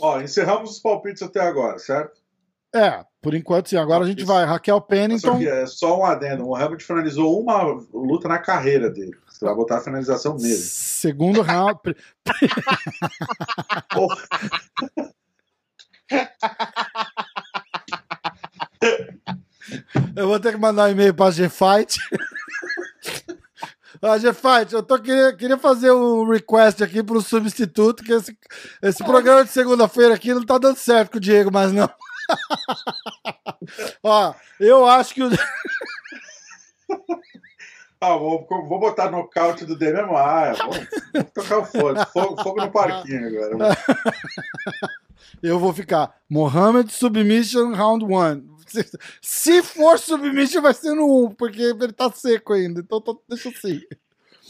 [0.00, 2.20] Ó, encerramos os palpites até agora, certo?
[2.74, 3.76] É, por enquanto sim.
[3.76, 4.44] Agora a gente vai.
[4.44, 5.40] Raquel Pennington.
[5.42, 6.48] É só um adendo.
[6.48, 7.62] O Hamilton finalizou uma
[7.92, 9.16] luta na carreira dele.
[9.28, 10.56] Você vai botar a finalização nele.
[10.56, 11.78] Segundo round.
[20.16, 22.00] Eu vou ter que mandar um e-mail pra G-Fight.
[24.04, 28.36] Ah, G-Fight, eu tô queria, queria fazer um request aqui pro substituto, que esse,
[28.82, 31.88] esse programa de segunda-feira aqui não tá dando certo com o Diego, mas não.
[34.02, 35.30] Ó, eu acho que o.
[38.00, 39.78] Ah, vou, vou botar nocaute do.
[39.78, 40.72] Vou,
[41.14, 43.76] vou tocar o fogo, fogo, fogo no parquinho agora.
[45.40, 48.51] Eu vou ficar Mohamed Submission Round 1.
[49.20, 52.80] Se for Submission, vai ser no 1, porque ele tá seco ainda.
[52.80, 53.80] Então tô, deixa assim.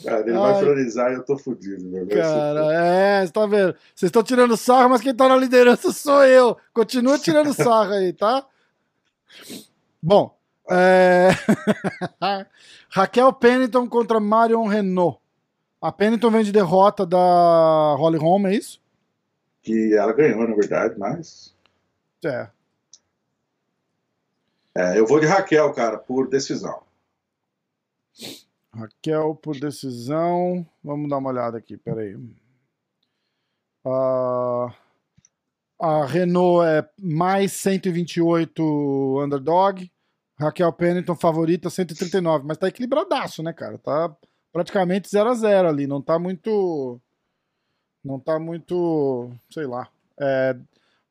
[0.04, 0.36] Cara, ele Ai.
[0.36, 2.06] vai finalizar e eu tô fudido, meu.
[2.08, 3.74] Cara, é, você tá vendo?
[3.94, 6.56] Vocês estão tirando sarro, mas quem tá na liderança sou eu.
[6.72, 8.44] Continua tirando sarro aí, tá?
[10.02, 10.36] Bom,
[10.70, 11.30] é...
[12.90, 15.18] Raquel Pennington contra Marion Renault.
[15.80, 18.80] A Pennington vem de derrota da Holly Holm, é isso?
[19.62, 21.54] Que ela ganhou, na verdade, mas.
[22.24, 22.48] É.
[24.74, 26.82] é eu vou de Raquel, cara, por decisão.
[28.74, 30.66] Raquel por decisão.
[30.82, 32.14] Vamos dar uma olhada aqui, peraí.
[33.84, 34.72] Uh,
[35.80, 39.90] a Renault é mais 128 underdog.
[40.38, 43.78] Raquel Pennington favorita 139, mas tá equilibradaço, né, cara?
[43.78, 44.14] Tá
[44.52, 47.00] praticamente 0 a 0 ali, não tá muito
[48.04, 49.88] não tá muito, sei lá.
[50.20, 50.56] É,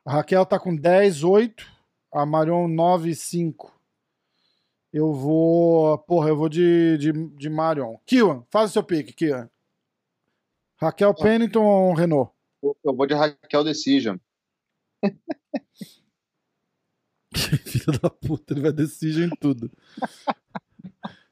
[0.05, 1.65] a Raquel tá com 10 8,
[2.11, 3.79] a Marion 9 5.
[4.93, 7.97] Eu vou, porra, eu vou de de, de Marion.
[8.05, 9.49] Kiwan, faz o seu pique, Kiwan.
[10.75, 12.33] Raquel Pennington ou Renault?
[12.61, 14.17] Eu vou de Raquel Decision.
[17.33, 19.71] Filho da puta, ele vai decidir em tudo.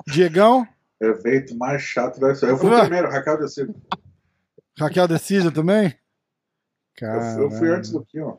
[0.08, 0.68] Diegão?
[1.02, 2.54] Evento mais chato da história.
[2.54, 3.74] Eu fui primeiro, Raquel Decision.
[4.78, 5.96] Raquel Decision também?
[6.96, 7.42] Caramba.
[7.42, 8.38] Eu fui antes do que, ó.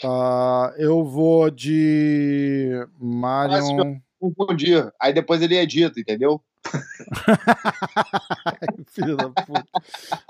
[0.00, 4.00] Tá, eu vou de Marion.
[4.18, 4.92] Confundir.
[5.00, 6.40] Aí depois ele edita, entendeu?
[8.86, 9.66] Filho da puta.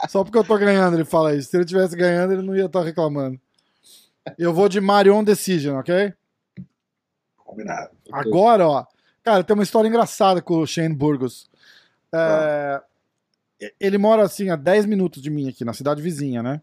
[0.09, 1.51] Só porque eu tô ganhando, ele fala isso.
[1.51, 3.39] Se ele tivesse ganhando, ele não ia estar tá reclamando.
[4.39, 6.15] Eu vou de Marion Decision, ok?
[7.37, 7.91] Combinado.
[8.11, 8.87] Agora, ó.
[9.23, 11.51] Cara, tem uma história engraçada com o Shane Burgos.
[12.13, 12.83] É, ah.
[13.79, 16.63] Ele mora assim a 10 minutos de mim aqui, na cidade vizinha, né?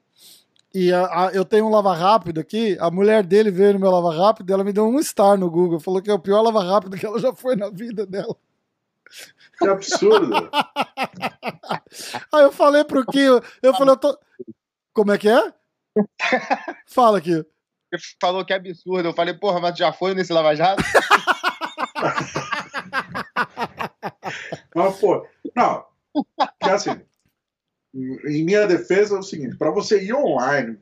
[0.73, 3.89] E a, a, eu tenho um lava rápido aqui, a mulher dele veio no meu
[3.89, 6.41] lava rápido e ela me deu um star no Google, falou que é o pior
[6.41, 8.35] lava rápido que ela já foi na vida dela.
[9.57, 10.49] Que absurdo!
[12.31, 14.17] Aí eu falei pro Kio, eu falei, eu tô.
[14.93, 15.53] Como é que é?
[16.85, 17.43] Fala aqui.
[18.21, 19.09] Falou que é absurdo.
[19.09, 20.83] Eu falei, porra, mas já foi nesse Lava Jato?
[24.75, 25.85] mas, pô, não.
[26.13, 27.01] Porque assim,
[27.93, 30.77] em minha defesa é o seguinte: para você ir online,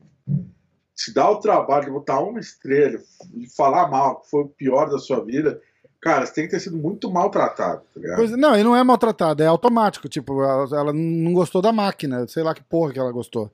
[0.94, 3.00] se dá o trabalho de botar uma estrela
[3.34, 5.60] e falar mal, que foi o pior da sua vida,
[6.00, 8.16] Cara, você tem que ter sido muito maltratado, tá ligado?
[8.18, 10.08] Pois, não, ele não é maltratado, é automático.
[10.08, 13.50] Tipo, ela, ela, não gostou da máquina, sei lá que porra que ela gostou.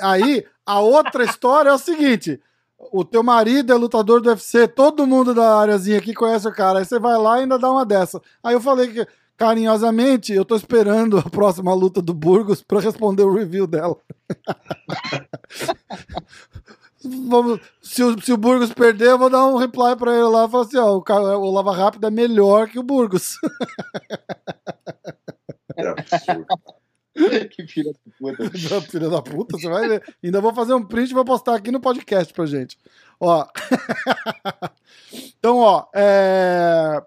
[0.00, 2.40] Aí, a outra história é o seguinte:
[2.78, 6.78] o teu marido é lutador do UFC, todo mundo da áreazinha aqui conhece o cara.
[6.78, 8.20] Aí você vai lá e ainda dá uma dessa.
[8.42, 9.06] Aí eu falei que,
[9.42, 13.96] carinhosamente, eu tô esperando a próxima luta do Burgos para responder o review dela.
[17.04, 20.44] Vamos, se, o, se o Burgos perder, eu vou dar um reply pra ele lá
[20.44, 21.02] e falar assim: ó, o,
[21.40, 23.36] o Lava Rápido é melhor que o Burgos.
[25.74, 26.46] É absurdo.
[27.50, 28.50] que filha da puta.
[28.82, 30.02] filha da puta, você vai ver.
[30.22, 32.76] Ainda vou fazer um print e vou postar aqui no podcast pra gente.
[33.18, 33.46] Ó.
[35.38, 35.86] então, ó.
[35.94, 37.02] É...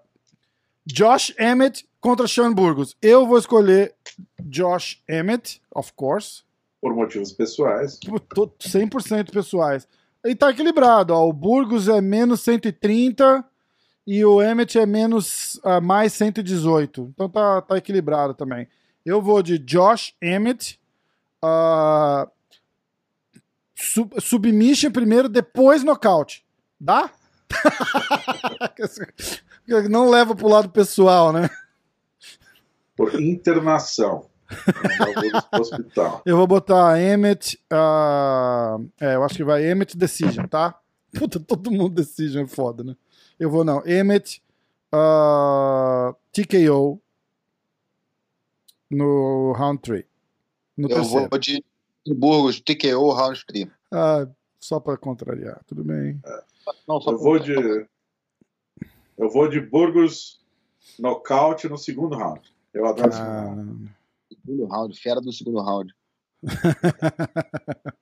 [0.86, 2.96] Josh Emmett contra Sean Burgos.
[3.02, 3.94] Eu vou escolher
[4.40, 6.46] Josh Emmett, of course
[6.86, 7.98] por motivos pessoais.
[7.98, 9.88] 100% pessoais.
[10.24, 11.28] E tá equilibrado, ó.
[11.28, 13.44] O Burgos é menos 130
[14.06, 17.10] e o Emmet é menos uh, mais 118.
[17.12, 18.68] Então tá, tá equilibrado também.
[19.04, 20.78] Eu vou de Josh Emmett.
[21.44, 22.30] Uh,
[23.74, 26.44] sub, submission primeiro, depois nocaute.
[26.80, 27.10] Dá?
[29.90, 31.50] Não leva pro lado pessoal, né?
[32.96, 34.26] Por internação.
[36.24, 37.58] Eu vou botar Emmet.
[37.72, 40.78] Uh, é, eu acho que vai Emmet Decision, tá?
[41.18, 42.96] Puta, todo mundo Decision é foda, né?
[43.38, 43.82] Eu vou não.
[43.86, 44.42] Emmet
[44.94, 47.00] uh, TKO
[48.90, 50.04] no round 3.
[50.76, 51.28] No eu terceiro.
[51.28, 51.64] vou de
[52.06, 53.68] Burgos TKO round 3.
[53.92, 54.26] Ah,
[54.60, 56.20] só pra contrariar, tudo bem.
[56.24, 56.42] É.
[56.86, 57.54] Não, eu vou de.
[59.16, 60.44] Eu vou de Burgos
[60.98, 62.52] nocaute no segundo round.
[62.72, 63.54] Eu adoro ah,
[64.28, 65.94] Segundo round, fera do segundo round.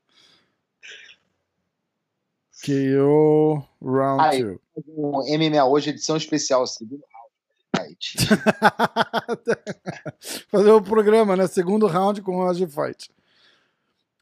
[2.64, 4.58] KO round 2.
[4.96, 7.24] Um MMA hoje, edição especial, segundo round.
[7.76, 8.16] Fight.
[10.48, 11.46] Fazer o programa, né?
[11.46, 13.10] Segundo round com o Roger Fight.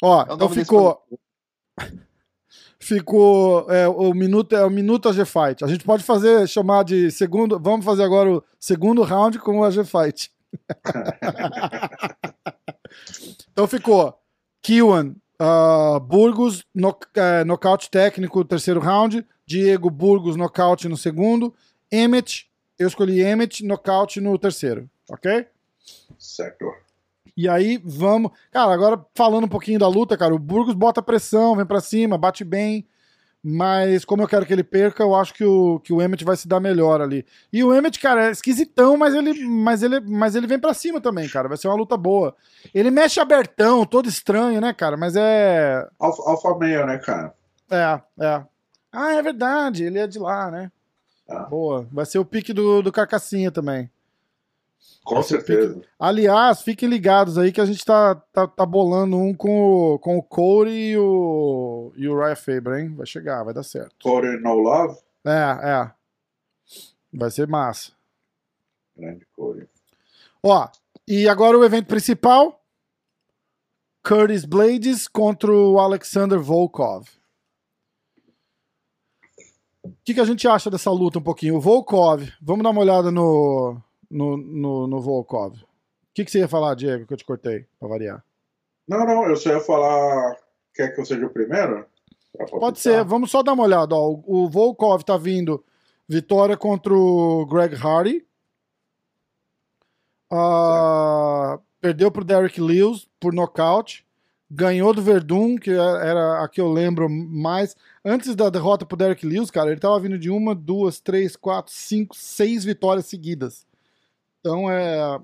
[0.02, 1.00] Ó, é então ficou.
[2.82, 3.70] Ficou.
[3.70, 5.64] É, o minuto é o minuto AG Fight.
[5.64, 7.60] A gente pode fazer, chamar de segundo.
[7.60, 10.32] Vamos fazer agora o segundo round com o AG Fight.
[13.52, 14.18] então ficou
[14.60, 19.24] Kiwan, uh, Burgos, no, uh, nocaute técnico, terceiro round.
[19.46, 21.54] Diego Burgos, nocaute no segundo.
[21.90, 24.90] Emmet, eu escolhi Emmet, nocaute no terceiro.
[25.08, 25.46] Ok?
[26.18, 26.64] Certo.
[27.36, 28.30] E aí vamos.
[28.50, 32.18] Cara, agora falando um pouquinho da luta, cara, o Burgos bota pressão, vem para cima,
[32.18, 32.86] bate bem.
[33.44, 36.36] Mas como eu quero que ele perca, eu acho que o, que o Emmett vai
[36.36, 37.26] se dar melhor ali.
[37.52, 41.00] E o Emmett, cara, é esquisitão, mas ele, mas ele, mas ele vem para cima
[41.00, 41.48] também, cara.
[41.48, 42.36] Vai ser uma luta boa.
[42.72, 44.96] Ele mexe abertão, todo estranho, né, cara?
[44.96, 45.84] Mas é.
[45.98, 47.34] Alfa, alfa meio, né, cara?
[47.68, 48.44] É, é.
[48.92, 50.70] Ah, é verdade, ele é de lá, né?
[51.28, 51.40] Ah.
[51.44, 51.88] Boa.
[51.90, 53.90] Vai ser o pique do, do Carcassinha também.
[55.04, 55.74] Com certeza.
[55.74, 55.88] Fique...
[55.98, 60.16] Aliás, fiquem ligados aí que a gente tá, tá, tá bolando um com o, com
[60.16, 62.94] o Corey e o, e o Ryan Faber, hein?
[62.94, 63.96] Vai chegar, vai dar certo.
[64.02, 64.98] Corey No Love?
[65.24, 65.90] É, é.
[67.12, 67.92] Vai ser massa.
[68.96, 69.68] Grande Corey.
[70.42, 70.68] Ó,
[71.06, 72.60] e agora o evento principal:
[74.06, 77.08] Curtis Blades contra o Alexander Volkov.
[79.84, 81.56] O que, que a gente acha dessa luta um pouquinho?
[81.56, 83.80] O Volkov, vamos dar uma olhada no,
[84.12, 85.54] no, no, no Volkov.
[85.54, 85.66] O
[86.14, 88.22] que, que você ia falar, Diego, que eu te cortei, pra variar?
[88.86, 90.36] Não, não, eu só ia falar.
[90.74, 91.86] Quer que eu seja o primeiro?
[92.50, 93.94] Pode ser, vamos só dar uma olhada.
[93.94, 94.20] Ó.
[94.26, 95.64] O Volkov tá vindo
[96.08, 98.26] vitória contra o Greg Hardy.
[100.30, 104.06] Uh, perdeu pro Derek Lewis por nocaute.
[104.50, 107.74] Ganhou do Verdun, que era a que eu lembro mais.
[108.04, 111.72] Antes da derrota pro Derek Lewis, cara, ele tava vindo de uma, duas, três, quatro,
[111.72, 113.66] cinco, seis vitórias seguidas.
[114.42, 115.20] Então é.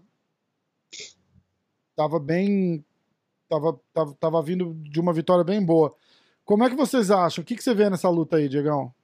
[1.96, 2.84] Tava bem.
[3.48, 5.92] Tava, tava, tava vindo de uma vitória bem boa.
[6.44, 7.42] Como é que vocês acham?
[7.42, 8.94] O que, que você vê nessa luta aí, Diegão?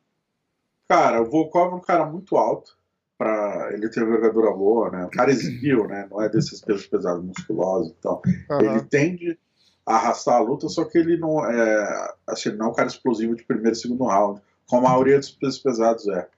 [0.88, 2.76] Cara, o Volkov é um cara muito alto
[3.18, 5.04] para ele ter envergadura boa, né?
[5.04, 6.06] O cara exibiu, né?
[6.10, 8.22] Não é desses pesos pesados, musculosos e tal.
[8.50, 8.60] Uhum.
[8.60, 9.38] Ele tende
[9.84, 13.34] a arrastar a luta, só que ele não é, assim, não é um cara explosivo
[13.34, 16.28] de primeiro e segundo round, como a maioria dos pesos pesados é.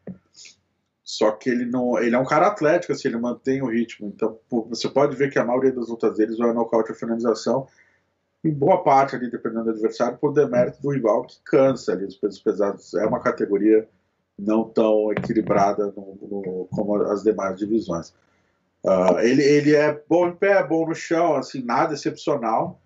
[1.07, 4.09] Só que ele não, ele é um cara atlético, assim, ele mantém o ritmo.
[4.09, 7.69] Então, você pode ver que a maioria das lutas deles vai nocaute ou finalização,
[8.45, 12.17] em boa parte ali, dependendo do adversário, por demérito do rival que cansa ali os
[12.17, 12.93] pesos pesados.
[12.95, 13.89] É uma categoria
[14.37, 18.13] não tão equilibrada no, no, como as demais divisões.
[18.85, 22.81] Uh, ele, ele é bom em pé, bom no chão, assim, nada excepcional.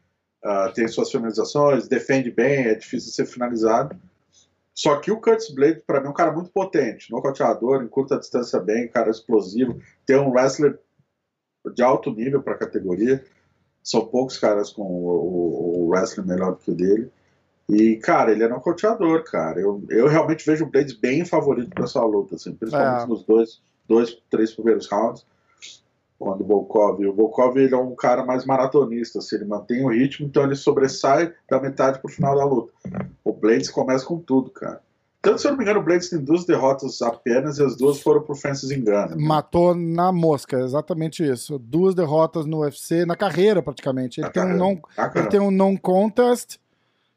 [0.44, 3.96] Uh, tem suas finalizações, defende bem, é difícil ser finalizado.
[4.80, 8.18] Só que o Curtis Blade, para mim, é um cara muito potente, nocauteador, em curta
[8.18, 10.78] distância bem, cara explosivo, tem um wrestler
[11.74, 13.22] de alto nível para a categoria.
[13.84, 17.12] São poucos caras com o, o, o wrestling melhor do que o dele.
[17.68, 19.60] E, cara, ele é nocauteador, cara.
[19.60, 23.06] Eu, eu realmente vejo o Blades bem favorito para essa luta, assim, principalmente é.
[23.06, 25.26] nos dois, dois, três primeiros rounds.
[26.20, 27.02] Quando o Volkov.
[27.06, 30.54] O Volkov ele é um cara mais maratonista, assim, ele mantém o ritmo, então ele
[30.54, 32.70] sobressai da metade pro final da luta.
[33.24, 34.82] O Blades começa com tudo, cara.
[35.22, 38.02] Tanto se eu não me engano, o Blades tem duas derrotas apenas e as duas
[38.02, 39.16] foram por Francis Engano.
[39.16, 39.26] Né?
[39.26, 41.58] Matou na mosca, exatamente isso.
[41.58, 44.20] Duas derrotas no UFC, na carreira praticamente.
[44.20, 44.62] Ele, tem, carreira.
[44.62, 44.78] Um non,
[45.14, 46.58] ele tem um non-contest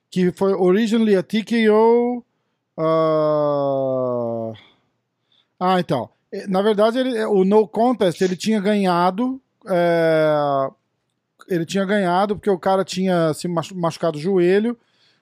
[0.09, 2.23] que foi originally a TKO.
[2.77, 4.53] Uh...
[5.59, 6.09] Ah, então.
[6.47, 9.39] Na verdade, ele, o No Contest ele tinha ganhado.
[9.67, 10.69] É...
[11.47, 14.77] Ele tinha ganhado porque o cara tinha se machucado o joelho,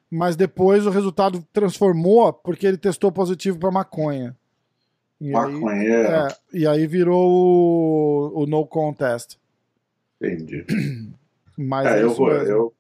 [0.10, 4.38] mas depois o resultado transformou porque ele testou positivo para maconha.
[5.20, 5.70] E maconha.
[5.72, 9.38] Aí, é, e aí virou o, o No Contest.
[10.22, 10.66] Entendi.
[11.58, 12.74] Mas é, é eu, vou, eu,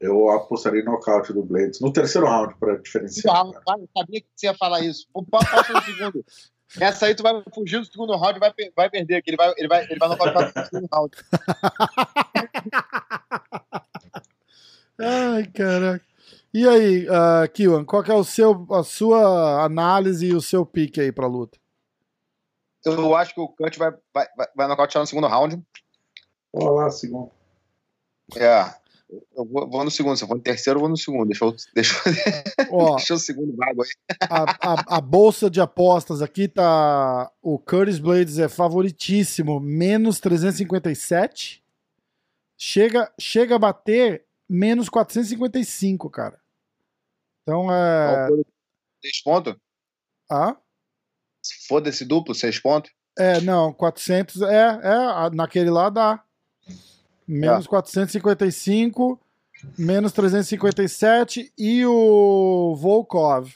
[0.00, 3.46] eu apostaria no nocaute do Blades no terceiro round para diferenciar.
[3.46, 5.06] Eu sabia que você ia falar isso.
[5.30, 6.24] Passa no segundo.
[6.80, 9.54] Essa aí tu vai fugir do segundo round e vai, vai perder, que ele vai,
[9.56, 11.16] ele vai, ele vai nocautear no segundo round.
[14.98, 16.04] Ai, caraca.
[16.52, 21.00] E aí, uh, Kiwan, qual é o seu, a sua análise e o seu pique
[21.00, 21.58] aí pra luta?
[22.84, 25.62] Eu acho que o Kant vai, vai, vai nocautear no segundo round.
[26.52, 27.30] Olá, segundo.
[28.34, 28.74] É.
[29.08, 31.28] Eu vou, vou, no segundo, se eu for no terceiro, eu vou no segundo.
[31.28, 31.94] Deixa, eu, deixa,
[32.70, 33.88] Ó, deixa o segundo vago aí.
[34.28, 37.30] A, a, a, bolsa de apostas aqui tá.
[37.40, 41.62] O Curtis Blades é favoritíssimo, menos 357.
[42.58, 46.40] Chega, chega a bater menos 455, cara.
[47.42, 48.28] Então é.
[49.00, 49.54] Seis pontos?
[50.28, 50.56] Ah?
[51.68, 52.90] Foda-se duplo, seis pontos?
[53.16, 54.42] É, não, 400.
[54.42, 56.25] É, é, naquele lá dá
[57.26, 57.70] menos tá.
[57.70, 59.20] 455,
[59.78, 63.52] menos 357 e o Volkov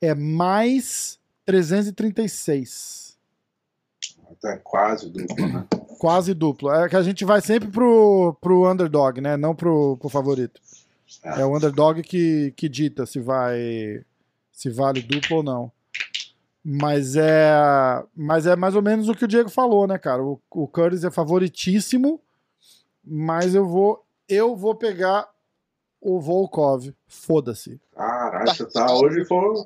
[0.00, 3.16] é mais 336.
[4.44, 5.66] É quase duplo, né?
[5.98, 6.72] Quase duplo.
[6.72, 9.36] É que a gente vai sempre pro, pro underdog, né?
[9.36, 10.60] Não pro, pro favorito.
[11.24, 11.40] É.
[11.40, 14.04] é o underdog que, que dita se vai
[14.52, 15.72] se vale duplo ou não.
[16.64, 17.50] Mas é,
[18.14, 20.22] mas é mais ou menos o que o Diego falou, né, cara?
[20.22, 22.20] O, o Curtis é favoritíssimo
[23.08, 25.28] mas eu vou eu vou pegar
[26.00, 26.92] o Volkov.
[27.06, 27.80] Foda-se.
[27.94, 29.64] Caralho, você tá hoje foi.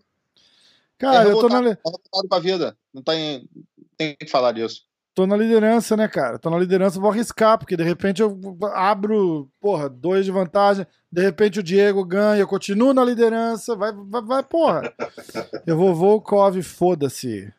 [0.99, 1.75] Cara, eu, eu tô na.
[1.75, 1.83] Tá
[2.29, 2.77] pra vida.
[2.95, 3.49] Não tem,
[3.97, 4.83] tem que falar disso.
[5.15, 6.39] Tô na liderança, né, cara?
[6.39, 8.39] Tô na liderança, vou arriscar, porque de repente eu
[8.73, 13.93] abro, porra, dois de vantagem, de repente o Diego ganha, eu continuo na liderança, vai,
[13.93, 14.91] vai, vai porra.
[15.67, 17.53] eu vou Volkov, foda-se.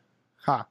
[0.48, 0.66] Ha.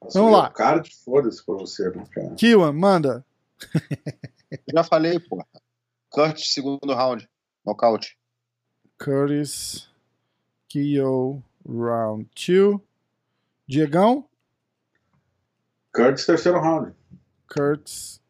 [0.00, 0.50] Nossa, Vamos lá.
[0.50, 2.34] Cara de foda-se pra você, né, cara?
[2.36, 3.24] Kiwan, manda.
[4.72, 5.44] Já falei, pô.
[6.10, 7.28] Curtis, segundo round.
[7.64, 8.18] Nocaute.
[8.98, 9.88] Curtis,
[10.68, 12.80] Kyo, round 2.
[13.66, 14.28] Diegão?
[15.92, 16.94] Curtis, terceiro round.
[17.48, 18.20] Curtis,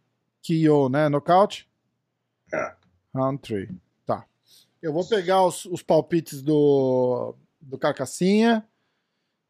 [0.43, 1.09] Kyo, né?
[1.09, 1.69] Nocaute?
[2.53, 2.75] É.
[3.15, 3.71] Round 3.
[4.05, 4.27] Tá.
[4.83, 8.67] Eu vou pegar os, os palpites do, do Carcassinha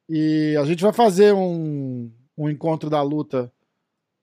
[0.08, 3.52] e a gente vai fazer um, um encontro da luta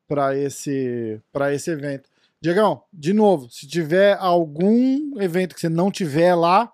[0.07, 2.09] para esse, esse evento.
[2.39, 6.71] Diegão, de novo, se tiver algum evento que você não tiver lá,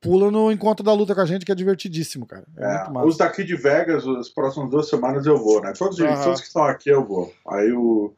[0.00, 2.44] pula no encontro da luta com a gente, que é divertidíssimo, cara.
[2.56, 5.72] É é, os daqui de Vegas, as próximas duas semanas eu vou, né?
[5.76, 6.22] Todos, uhum.
[6.22, 7.32] todos que estão aqui eu vou.
[7.46, 8.12] Aí o,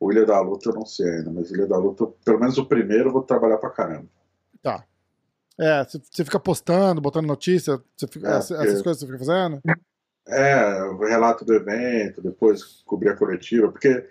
[0.00, 2.66] o Ilha da Luta eu não sei ainda, mas Ilha da Luta, pelo menos o
[2.66, 4.06] primeiro, eu vou trabalhar pra caramba.
[4.62, 4.82] Tá.
[5.60, 7.80] É, você fica postando, botando notícia,
[8.10, 8.82] fica, é, essas porque...
[8.82, 9.60] coisas você fica fazendo?
[10.26, 14.08] É, o relato do evento, depois cobrir a coletiva, porque,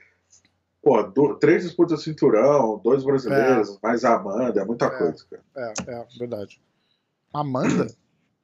[0.81, 3.77] pô, do, três disputas de cinturão, dois brasileiros, é.
[3.81, 5.43] mais a Amanda, é muita é, coisa, cara.
[5.55, 6.61] É, é, verdade.
[7.33, 7.87] Amanda?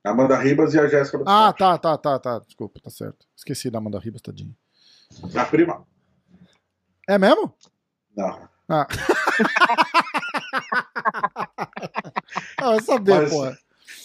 [0.03, 2.39] Amanda Ribas e a Jéssica Ah, tá, tá, tá, tá.
[2.39, 3.28] Desculpa, tá certo.
[3.36, 4.55] Esqueci da Amanda Ribas, tadinho.
[5.36, 5.86] A prima.
[7.07, 7.53] É mesmo?
[8.15, 8.49] Não.
[8.67, 8.88] Ah.
[12.57, 13.30] ah, vai saber, Mas...
[13.30, 13.57] porra.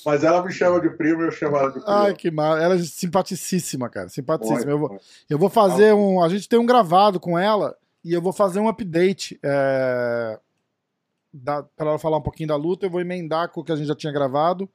[0.04, 1.88] Mas ela me chama de primo e eu chamo ela de primo.
[1.88, 2.56] Ai, que mal.
[2.56, 4.08] Ela é simpaticíssima, cara.
[4.08, 4.70] Simpaticíssima.
[4.70, 5.00] eu, vou,
[5.30, 6.22] eu vou fazer um.
[6.22, 9.38] A gente tem um gravado com ela e eu vou fazer um update.
[9.42, 10.38] É,
[11.42, 12.86] para ela falar um pouquinho da luta.
[12.86, 14.68] Eu vou emendar com o que a gente já tinha gravado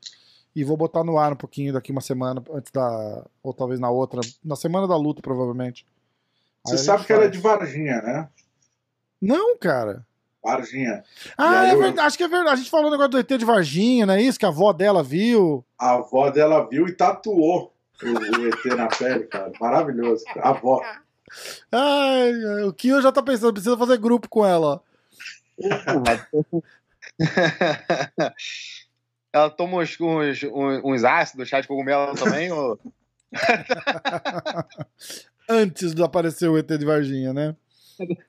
[0.55, 3.25] e vou botar no ar um pouquinho daqui uma semana antes da.
[3.43, 4.21] Ou talvez na outra.
[4.43, 5.85] Na semana da luta, provavelmente.
[6.65, 7.19] Você sabe que faz.
[7.19, 8.29] ela é de Varginha, né?
[9.21, 10.05] Não, cara.
[10.43, 11.03] Varginha.
[11.37, 12.53] Ah, é verdade, acho que é verdade.
[12.53, 14.39] A gente falou o negócio do ET de Varginha, não é isso?
[14.39, 15.65] Que a avó dela viu.
[15.77, 19.51] A avó dela viu e tatuou o, o ET na pele, cara.
[19.59, 20.23] Maravilhoso.
[20.37, 20.81] A avó.
[21.71, 22.31] Ai,
[22.63, 24.81] o Kio já tá pensando, precisa fazer grupo com ela.
[29.33, 30.43] ela toma uns, uns,
[30.83, 32.51] uns ácidos, chá de cogumelo também?
[32.51, 32.79] ou...
[35.49, 37.55] Antes de aparecer o ET de Varginha, né?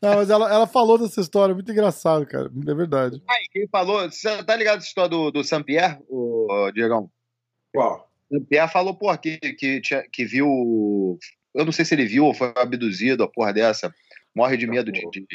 [0.03, 2.47] Não, mas ela, ela falou dessa história, muito engraçado, cara.
[2.47, 3.23] É verdade.
[3.29, 4.11] Ai, quem falou?
[4.11, 7.11] Você tá ligado essa história do, do Saint-Pierre, o Diegão?
[7.73, 8.11] Qual?
[8.31, 9.81] Saint-Pierre falou, porra, que, que,
[10.12, 11.18] que viu.
[11.55, 13.95] Eu não sei se ele viu ou foi abduzido, a porra dessa.
[14.35, 15.27] Morre de medo de, de,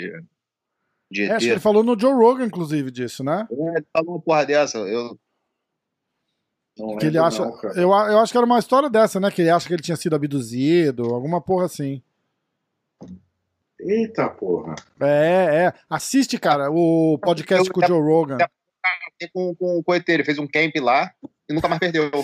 [1.11, 3.47] de é, acho que ele falou no Joe Rogan, inclusive, disso, né?
[3.51, 4.77] É, ele falou uma porra dessa.
[4.79, 5.19] Eu.
[6.77, 7.45] Não que ele acha.
[7.45, 9.31] Não, eu, eu acho que era uma história dessa, né?
[9.31, 12.01] Que ele acha que ele tinha sido abduzido, alguma porra assim.
[13.79, 14.75] Eita porra.
[14.99, 15.73] É, é.
[15.89, 18.37] Assiste, cara, o podcast com o Joe Rogan.
[19.33, 21.11] Com, com, com o ET, ele fez um camp lá
[21.49, 22.09] e nunca mais perdeu.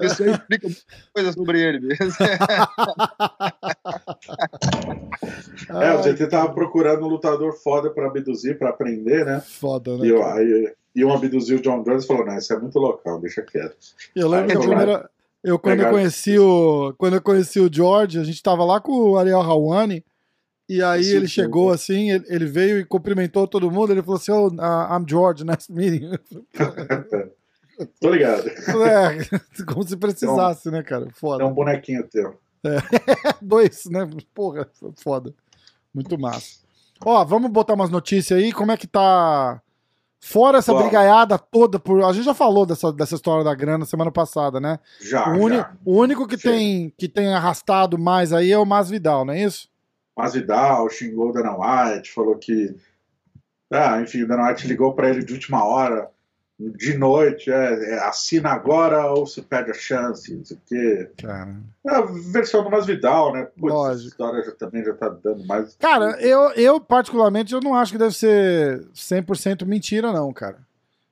[0.00, 0.68] Isso aí explica
[1.12, 2.06] coisa sobre ele mesmo.
[5.82, 9.40] é, o GT tava procurando um lutador foda pra abduzir, pra aprender, né?
[9.40, 10.06] Foda, né?
[10.06, 12.78] E, eu, aí, e um abduziu o John Jones e falou: Não, isso é muito
[12.78, 13.76] local, deixa quieto.
[14.16, 15.10] Eu lembro aí, que a primeira,
[15.42, 16.94] eu, quando eu conheci o.
[16.98, 20.04] Quando eu conheci o George, a gente tava lá com o Ariel Hawani.
[20.68, 23.92] E aí Sim, ele chegou assim, ele, ele, veio e cumprimentou todo mundo.
[23.92, 26.10] Ele falou assim: Oh, uh, I'm George, nice meeting.
[27.98, 28.46] Tô ligado.
[28.48, 31.08] É, como se precisasse, então, né, cara?
[31.14, 31.42] Foda.
[31.42, 32.38] É um bonequinho teu.
[32.62, 32.76] É.
[33.40, 34.08] Dois, né?
[34.34, 34.68] Porra,
[35.02, 35.34] foda.
[35.92, 36.60] Muito massa.
[37.04, 38.52] Ó, vamos botar umas notícias aí.
[38.52, 39.60] Como é que tá
[40.20, 43.86] Fora essa Bom, brigaiada toda, por, a gente já falou dessa, dessa história da grana
[43.86, 44.78] semana passada, né?
[45.00, 45.26] Já.
[45.30, 45.72] O, uni, já.
[45.82, 49.68] o único que tem, que tem arrastado mais aí é o Masvidal, não é isso?
[50.16, 52.76] Masvidal xingou o Dana White, falou que.
[53.72, 56.10] Ah, enfim, o Dana White ligou para ele de última hora
[56.76, 61.10] de noite, é, é, assina agora ou se perde a chance, não sei o quê.
[61.22, 61.56] Cara.
[61.86, 63.48] É a versão do Masvidal, né?
[63.58, 63.96] Lógico.
[63.96, 65.74] Essa história já, também já tá dando mais.
[65.76, 70.58] Cara, eu, eu particularmente eu não acho que deve ser 100% mentira, não, cara.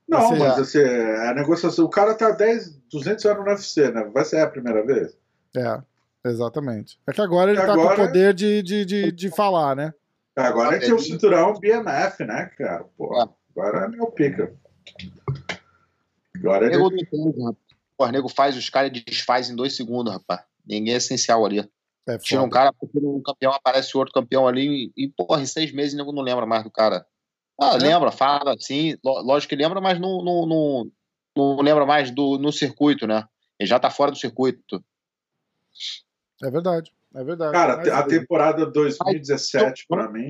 [0.06, 0.38] Não, Você...
[0.38, 1.84] mas assim, é a negociação.
[1.84, 4.10] O cara tá 10, 200 anos no UFC, né?
[4.12, 5.16] Vai ser a primeira vez?
[5.56, 5.80] É,
[6.24, 6.98] exatamente.
[7.06, 7.96] É que agora ele e tá agora...
[7.96, 9.94] com o poder de, de, de, de falar, né?
[10.36, 12.84] Agora é que o cinturão BMF, né, cara?
[12.96, 13.12] Pô,
[13.56, 14.52] agora é meu pica.
[16.38, 17.08] Agora nego ele...
[17.12, 17.56] não
[17.98, 20.42] O nego faz os caras e desfaz em dois segundos, rapaz.
[20.66, 21.68] Ninguém é essencial ali.
[22.06, 25.72] É Tira um cara, porque um campeão aparece outro campeão ali e, porra, em seis
[25.72, 27.06] meses o nego não lembra mais do cara.
[27.60, 27.78] Ah, é.
[27.78, 30.90] lembra, fala, sim, lógico que lembra, mas não, não, não,
[31.36, 33.24] não lembra mais do no circuito, né?
[33.58, 34.82] Ele já tá fora do circuito.
[36.42, 37.52] É verdade, é verdade.
[37.52, 40.28] Cara, a temporada 2017, para mim.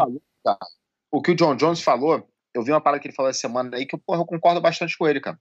[1.12, 3.76] O que o John Jones falou eu vi uma parada que ele falou essa semana
[3.76, 5.38] aí que porra, eu concordo bastante com ele, cara.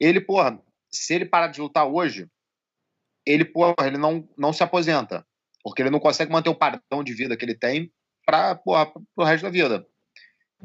[0.00, 2.26] Ele, porra, se ele parar de lutar hoje,
[3.26, 5.24] ele, porra, ele não, não se aposenta.
[5.62, 7.92] Porque ele não consegue manter o padrão de vida que ele tem
[8.24, 9.86] para o resto da vida.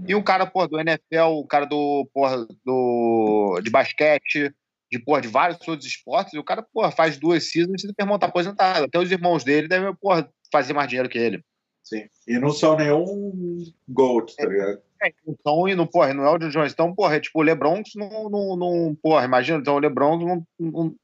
[0.08, 4.54] E um cara, porra, do NFL, o cara do, porra, do, de basquete,
[4.92, 7.94] de, porra, de vários outros esportes, e o cara, porra, faz duas seasons e o
[8.00, 8.86] irmão tá aposentado.
[8.86, 11.44] Até os irmãos dele devem, porra, fazer mais dinheiro que ele.
[11.84, 12.08] Sim.
[12.28, 14.82] E não são nenhum GOAT, tá ligado?
[15.02, 16.74] É, então, e não, porra, não é o John Jones.
[16.74, 20.48] Então, porra, é tipo, o LeBron não, não, não porra, imagina, então o LeBron não,
[20.60, 20.96] não,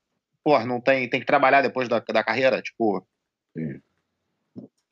[0.43, 3.05] porra, não tem, tem que trabalhar depois da, da carreira, tipo.
[3.55, 3.81] Sim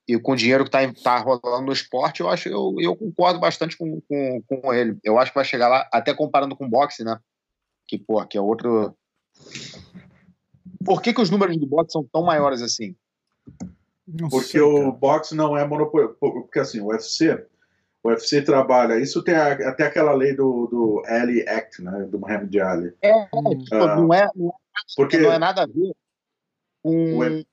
[0.09, 3.39] e com o dinheiro que está tá rolando no esporte, eu acho eu, eu concordo
[3.39, 4.97] bastante com, com, com ele.
[5.03, 7.19] Eu acho que vai chegar lá, até comparando com o boxe, né?
[7.87, 8.95] Que, pô, que é outro.
[10.83, 12.95] Por que, que os números do boxe são tão maiores assim?
[14.07, 16.17] Não porque sei, o boxe não é monopólio.
[16.19, 17.45] Porque assim, o UFC,
[18.03, 18.99] o UFC trabalha.
[18.99, 22.07] Isso tem a, até aquela lei do, do Ali Act, né?
[22.09, 22.93] Do Muhammad Ali.
[23.01, 23.57] É, hum.
[23.59, 24.53] tipo, não, é, não, é,
[24.95, 25.93] porque, não é nada a ver
[26.81, 27.43] com,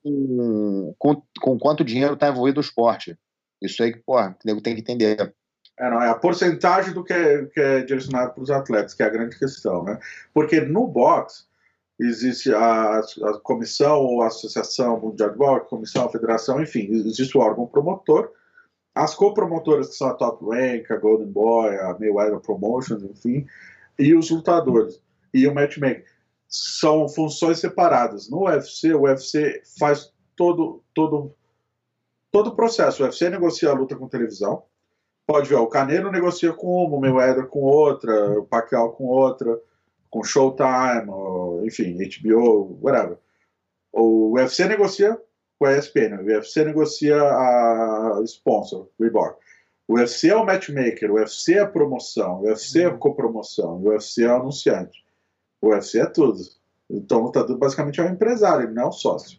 [0.99, 3.19] com, com quanto dinheiro está envolvido no esporte.
[3.61, 5.35] Isso aí que, porra, o nego tem que entender.
[5.79, 9.03] É, não, é a porcentagem do que é, que é direcionado para os atletas, que
[9.03, 9.99] é a grande questão, né?
[10.33, 11.45] Porque no boxe
[11.99, 17.37] existe a, a comissão ou a associação mundial de boxe, comissão, a federação, enfim, existe
[17.37, 18.31] o órgão promotor,
[18.97, 23.47] as copromotoras que são a Top Rank, a Golden Boy, a Mayweather Promotions, enfim,
[23.99, 25.03] e os lutadores
[25.35, 26.07] e o matchmaker
[26.49, 28.31] são funções separadas.
[28.31, 31.35] No UFC, o UFC faz todo todo
[32.33, 33.03] todo o processo.
[33.03, 34.63] O UFC negocia a luta com televisão.
[35.27, 39.61] Pode ver, o Caneiro negocia com uma, o Mayweather com outra, o Pacquiao com outra,
[40.09, 41.11] com Showtime,
[41.65, 43.19] enfim, HBO, whatever.
[43.93, 45.21] O UFC negocia
[45.59, 49.39] com a ESPN, o UFC negocia a sponsor, Reebok.
[49.89, 53.77] O UFC é o matchmaker, o UFC é a promoção, o UFC é a copromoção,
[53.77, 55.05] o UFC é o anunciante.
[55.61, 56.41] O UFC é tudo.
[56.91, 59.39] Então, o lutador basicamente é um empresário, ele não é um sócio.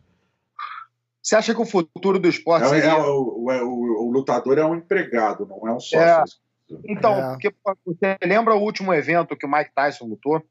[1.22, 2.92] Você acha que o futuro do esporte é, seria...
[2.92, 6.00] é, o, é, o, o, lutador é um empregado, não é um sócio.
[6.00, 6.76] É.
[6.86, 7.32] Então, é.
[7.32, 7.54] porque
[7.86, 10.42] você lembra o último evento que o Mike Tyson lutou?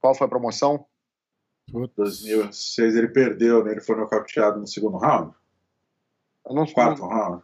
[0.00, 0.86] Qual foi a promoção?
[1.68, 3.72] 2006 ele perdeu, né?
[3.72, 5.34] Ele foi nocauteado no segundo round.
[6.48, 7.42] No quarto round.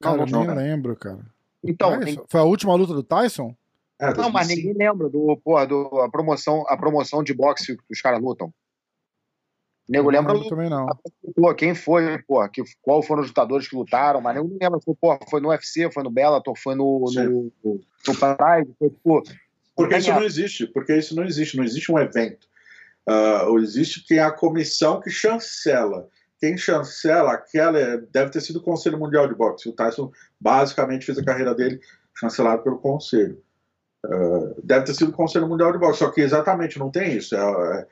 [0.00, 1.24] Cara, não, não, eu nem lembro, cara.
[1.62, 2.22] Então, tem...
[2.28, 3.54] Foi a última luta do Tyson?
[3.98, 7.92] É, não, mas ninguém lembra do, porra, do, a, promoção, a promoção de boxe que
[7.92, 8.48] os caras lutam.
[8.48, 10.86] O nego lembra não, também não.
[11.34, 14.80] Pô, quem foi, porra, que, qual foram os lutadores que lutaram, mas nego não lembra.
[14.80, 18.90] Foi, porra, foi no UFC, foi no Bellator, foi no, no, no, no Pride, foi,
[19.02, 19.22] pô,
[19.80, 22.46] porque isso não existe, porque isso não existe, não existe um evento.
[23.08, 26.08] Uh, existe quem é a comissão que chancela.
[26.38, 29.68] Quem chancela aquela deve ter sido o Conselho Mundial de Boxe.
[29.68, 31.80] O Tyson basicamente fez a carreira dele
[32.14, 33.42] chancelado pelo Conselho.
[34.04, 37.36] Uh, deve ter sido o Conselho Mundial de Boxe, só que exatamente não tem isso.
[37.36, 37.86] É, é,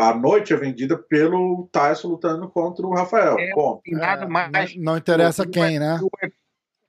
[0.00, 3.38] a noite é vendida pelo Tyson lutando contra o Rafael.
[3.38, 3.52] É,
[3.92, 5.98] nada é, mais, não, não interessa quem, né?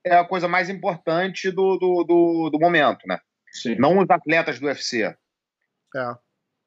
[0.04, 3.18] É a coisa mais importante do, do, do, do momento, né?
[3.50, 3.76] Sim.
[3.76, 5.02] Não os atletas do UFC.
[5.02, 6.14] É.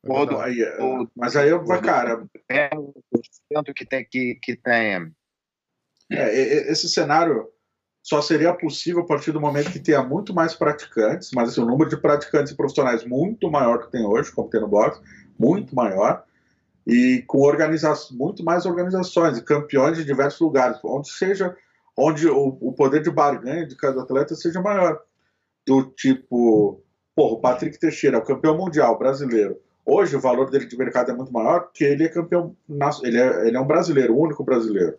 [0.05, 0.77] Todo, aí, é,
[1.15, 2.25] mas aí, eu, cara.
[2.49, 4.03] É o que tem.
[4.05, 5.13] Que, que tem...
[6.11, 7.47] É, esse cenário
[8.03, 11.65] só seria possível a partir do momento que tenha muito mais praticantes, mas assim, o
[11.65, 14.99] número de praticantes e profissionais muito maior que tem hoje, como tem no boxe,
[15.37, 16.23] muito maior,
[16.85, 21.55] e com organizações, muito mais organizações e campeões de diversos lugares, onde seja,
[21.95, 24.99] onde o, o poder de barganha de cada atleta seja maior.
[25.65, 26.83] Do tipo,
[27.15, 29.59] porra, o Patrick Teixeira, o campeão mundial brasileiro.
[29.85, 32.55] Hoje o valor dele de mercado é muito maior porque ele é campeão,
[33.03, 34.97] ele é, ele é um brasileiro, o único brasileiro.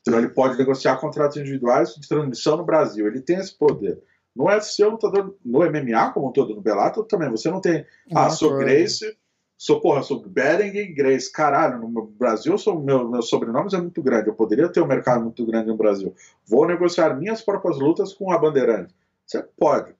[0.00, 3.06] Então ele pode negociar contratos individuais de transmissão no Brasil.
[3.06, 3.98] Ele tem esse poder.
[4.34, 7.84] No UFC, o lutador, no MMA, como todo, no Bellator também, você não tem.
[8.14, 9.16] Ah, sou Grace,
[9.58, 11.30] sou, porra, sou Berenguer Grace.
[11.30, 14.28] Caralho, no Brasil, sou, meu, meu sobrenome é muito grande.
[14.28, 16.14] Eu poderia ter um mercado muito grande no Brasil.
[16.46, 18.94] Vou negociar minhas próprias lutas com a Bandeirante.
[19.26, 19.94] Você pode.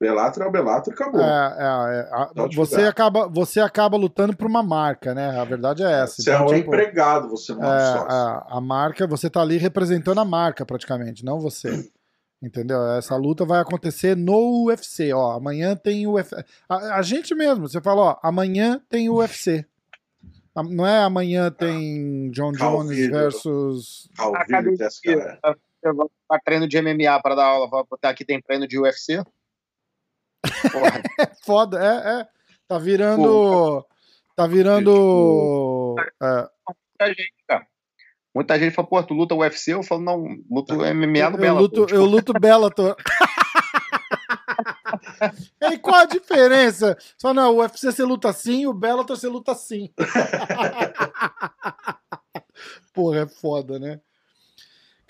[0.00, 1.20] Bellator é o Bellator e acabou.
[1.20, 2.56] É, é, é.
[2.56, 5.38] você, acaba, você acaba lutando por uma marca, né?
[5.38, 6.22] A verdade é essa.
[6.22, 8.10] Você então, é um tipo, empregado, você não é, um sócio.
[8.10, 11.68] A, a marca, você tá ali representando a marca praticamente, não você.
[12.42, 12.82] Entendeu?
[12.92, 15.12] Essa luta vai acontecer no UFC.
[15.12, 16.42] Ó, amanhã tem o UFC.
[16.66, 19.66] A, a gente mesmo, você fala, ó, amanhã tem o UFC.
[20.70, 24.08] Não é amanhã tem John Jones versus.
[24.18, 24.88] Academia.
[25.42, 27.68] Tá treino de MMA para dar aula.
[27.68, 29.22] Vou botar aqui tem treino de UFC
[31.20, 32.26] é foda, é, é.
[32.66, 33.86] Tá virando.
[34.36, 35.96] Tá virando.
[36.22, 36.48] É.
[36.68, 37.66] Muita gente, cara.
[38.34, 39.72] Muita gente fala, pô, tu luta UFC?
[39.72, 41.48] Eu falo, não, luto MMA no Bellator.
[41.48, 42.96] Eu luto, eu luto Bellator.
[45.72, 46.96] e qual a diferença?
[47.18, 49.92] Só não, o UFC você luta assim, o Bellator você luta assim.
[52.94, 54.00] Porra, é foda, né?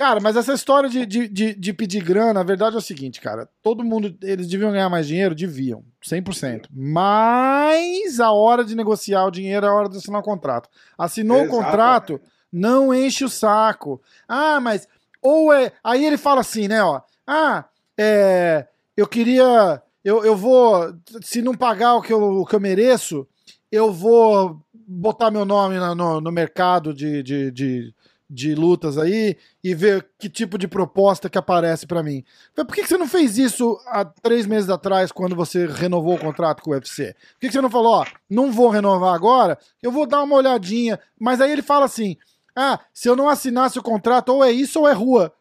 [0.00, 3.20] Cara, mas essa história de, de, de, de, pedir grana, a verdade é o seguinte,
[3.20, 3.46] cara.
[3.62, 5.34] Todo mundo, eles deviam ganhar mais dinheiro?
[5.34, 6.68] Deviam, 100%.
[6.72, 10.70] Mas a hora de negociar o dinheiro é a hora de assinar o contrato.
[10.96, 11.54] Assinou Exatamente.
[11.54, 12.20] o contrato,
[12.50, 14.00] não enche o saco.
[14.26, 14.88] Ah, mas.
[15.20, 15.70] Ou é.
[15.84, 17.02] Aí ele fala assim, né, ó.
[17.26, 17.66] Ah,
[17.98, 18.66] é.
[18.96, 19.82] Eu queria.
[20.02, 20.94] Eu, eu vou.
[21.20, 23.28] Se não pagar o que eu, o que eu mereço,
[23.70, 27.94] eu vou botar meu nome no, no mercado de, de, de
[28.30, 32.24] de lutas aí e ver que tipo de proposta que aparece para mim.
[32.54, 36.62] Por que, você não fez isso há três meses atrás, quando você renovou o contrato
[36.62, 37.16] com o UFC?
[37.32, 41.00] Por que, você não falou, ó, não vou renovar agora, eu vou dar uma olhadinha.
[41.18, 42.16] Mas aí ele fala assim:
[42.54, 45.32] ah, se eu não assinasse o contrato, ou é isso ou é rua.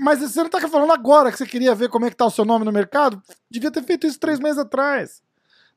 [0.00, 2.30] Mas você não tá falando agora que você queria ver como é que tá o
[2.30, 3.20] seu nome no mercado?
[3.50, 5.20] Devia ter feito isso três meses atrás.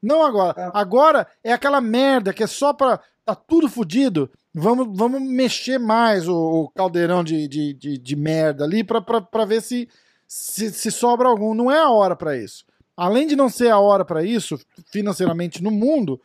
[0.02, 0.53] Não agora.
[0.61, 0.72] É.
[0.74, 2.99] Agora é aquela merda que é só pra.
[3.26, 8.63] tá tudo fodido Vamos, vamos mexer mais o, o caldeirão de, de, de, de, merda
[8.63, 9.88] ali para ver se,
[10.27, 11.53] se, se sobra algum.
[11.53, 12.65] Não é a hora para isso.
[12.95, 16.19] Além de não ser a hora para isso, financeiramente no mundo,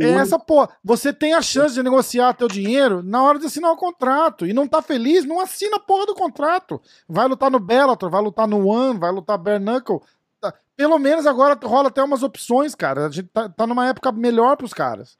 [0.00, 0.70] é essa porra.
[0.82, 4.44] Você tem a chance de negociar teu dinheiro na hora de assinar o contrato.
[4.44, 6.82] E não tá feliz, não assina a porra do contrato.
[7.08, 10.00] Vai lutar no Bellator, vai lutar no One, vai lutar Bare Knuckle.
[10.40, 13.06] Tá, pelo menos agora rola até umas opções, cara.
[13.06, 15.16] A gente tá, tá numa época melhor pros caras.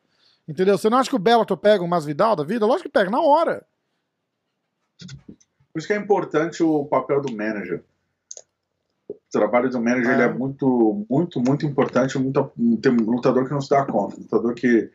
[0.46, 0.76] Entendeu?
[0.76, 2.66] Você não acha que o Bellator pega um Masvidal da vida?
[2.66, 3.66] Lógico que pega, na hora.
[5.72, 7.82] Por isso que é importante o papel do manager.
[9.08, 10.24] O trabalho do manager é.
[10.24, 12.18] é muito, muito, muito importante.
[12.18, 14.16] Muito, tem um lutador que não se dá conta.
[14.16, 14.90] Um lutador que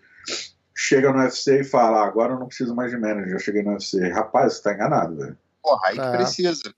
[0.75, 3.61] chega no UFC e fala: ah, agora eu não preciso mais de manager, eu cheguei
[3.61, 4.07] no UFC.
[4.09, 5.37] Rapaz, você tá enganado, velho.
[5.61, 6.01] Porra, aí é.
[6.01, 6.73] que precisa.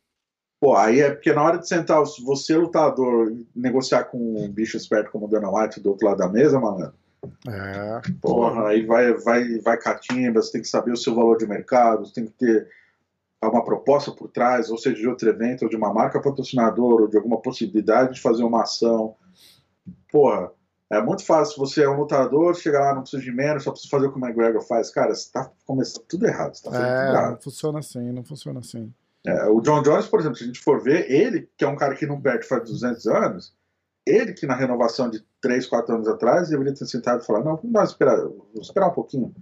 [0.60, 5.12] Pô, aí é porque na hora de sentar, você lutador, negociar com um bicho esperto
[5.12, 6.94] como o Dana White do outro lado da mesa, mano,
[7.48, 8.02] é.
[8.22, 12.06] Porra, aí vai, vai, vai catimba, você tem que saber o seu valor de mercado,
[12.06, 12.68] você tem que ter
[13.44, 17.08] uma proposta por trás, ou seja, de outro evento, ou de uma marca patrocinadora, ou
[17.08, 19.16] de alguma possibilidade de fazer uma ação.
[20.12, 20.52] Porra,
[20.92, 23.90] é muito fácil você é um lutador, chegar lá, não precisa de menos, só precisa
[23.90, 24.92] fazer o que o McGregor faz.
[24.92, 26.54] Cara, você tá começando tudo errado.
[26.54, 27.32] Você tá fazendo é, tudo errado.
[27.32, 28.94] não funciona assim, não funciona assim.
[29.26, 31.76] É, o John Jones, por exemplo, se a gente for ver, ele, que é um
[31.76, 33.54] cara que não perde faz 200 anos,
[34.06, 37.58] ele que na renovação de 3, 4 anos atrás deveria ter sentado e falar, não,
[37.58, 39.34] vamos esperar, vamos esperar um pouquinho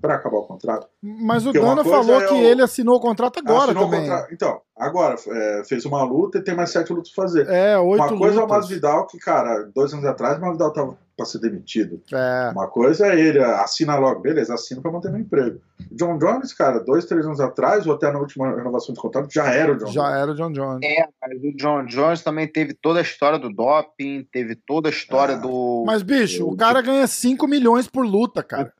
[0.00, 0.88] para acabar o contrato.
[1.02, 2.36] Mas o Dana falou é que o...
[2.36, 4.00] ele assinou o contrato agora assinou também.
[4.00, 4.32] Contrato...
[4.32, 7.48] Então, agora, é, fez uma luta e tem mais sete lutas pra fazer.
[7.48, 8.38] É, oito Uma coisa lutas.
[8.38, 12.02] é o Masvidal, que, cara, dois anos atrás o Masvidal tava para ser demitido.
[12.12, 12.50] É.
[12.50, 15.60] Uma coisa é ele, assina logo, beleza, assina para manter meu emprego.
[15.92, 19.46] John Jones, cara, dois, três anos atrás, ou até na última renovação de contrato, já
[19.46, 20.16] era o John Já Jones.
[20.16, 20.80] era o John Jones.
[20.84, 24.92] É, mas o John Jones também teve toda a história do doping, teve toda a
[24.92, 25.38] história é.
[25.38, 25.84] do.
[25.86, 26.50] Mas, bicho, do...
[26.50, 28.70] o cara ganha 5 milhões por luta, cara.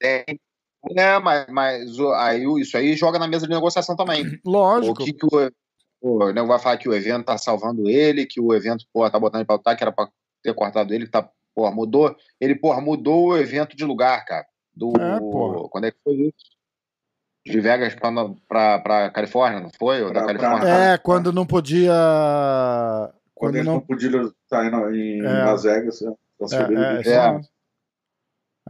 [0.00, 0.24] É,
[0.96, 4.38] é mas, mas aí, isso aí joga na mesa de negociação também.
[4.46, 5.02] Lógico.
[5.02, 5.50] O que, que o,
[6.00, 9.18] o nego vai falar que o evento tá salvando ele, que o evento, pô, tá
[9.18, 10.08] botando ele pra lutar, que era pra
[10.42, 12.16] ter cortado ele, tá Porra, mudou.
[12.40, 14.46] Ele, porra, mudou o evento de lugar, cara.
[14.74, 14.92] Do.
[14.98, 15.68] É, porra.
[15.68, 16.52] Quando é que foi isso?
[17.44, 18.10] De Vegas pra,
[18.48, 20.02] pra, pra Califórnia, não foi?
[20.02, 20.68] Ou da Califórnia?
[20.68, 21.92] É, quando não podia.
[23.34, 23.74] Quando, quando não...
[23.74, 25.44] não podia estar em, em é.
[25.44, 26.00] Las Vegas.
[26.00, 26.14] Né?
[26.40, 27.40] É, é, é,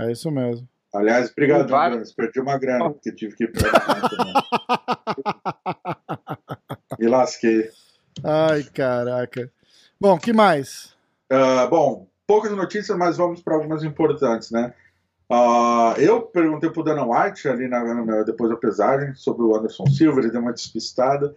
[0.07, 0.69] é, isso mesmo.
[0.95, 2.13] Aliás, obrigado, Jones.
[2.13, 3.63] Perdi uma grana, porque tive que ir pra
[6.99, 7.71] Me lasquei.
[8.23, 9.51] Ai, caraca.
[9.99, 10.95] Bom, que mais?
[11.33, 14.73] Uh, bom, poucas notícias, mas vamos para algumas importantes, né?
[15.31, 19.85] Uh, eu perguntei pro Dana White ali na, na, depois da pesagem sobre o Anderson
[19.85, 21.37] Silva, ele deu uma despistada,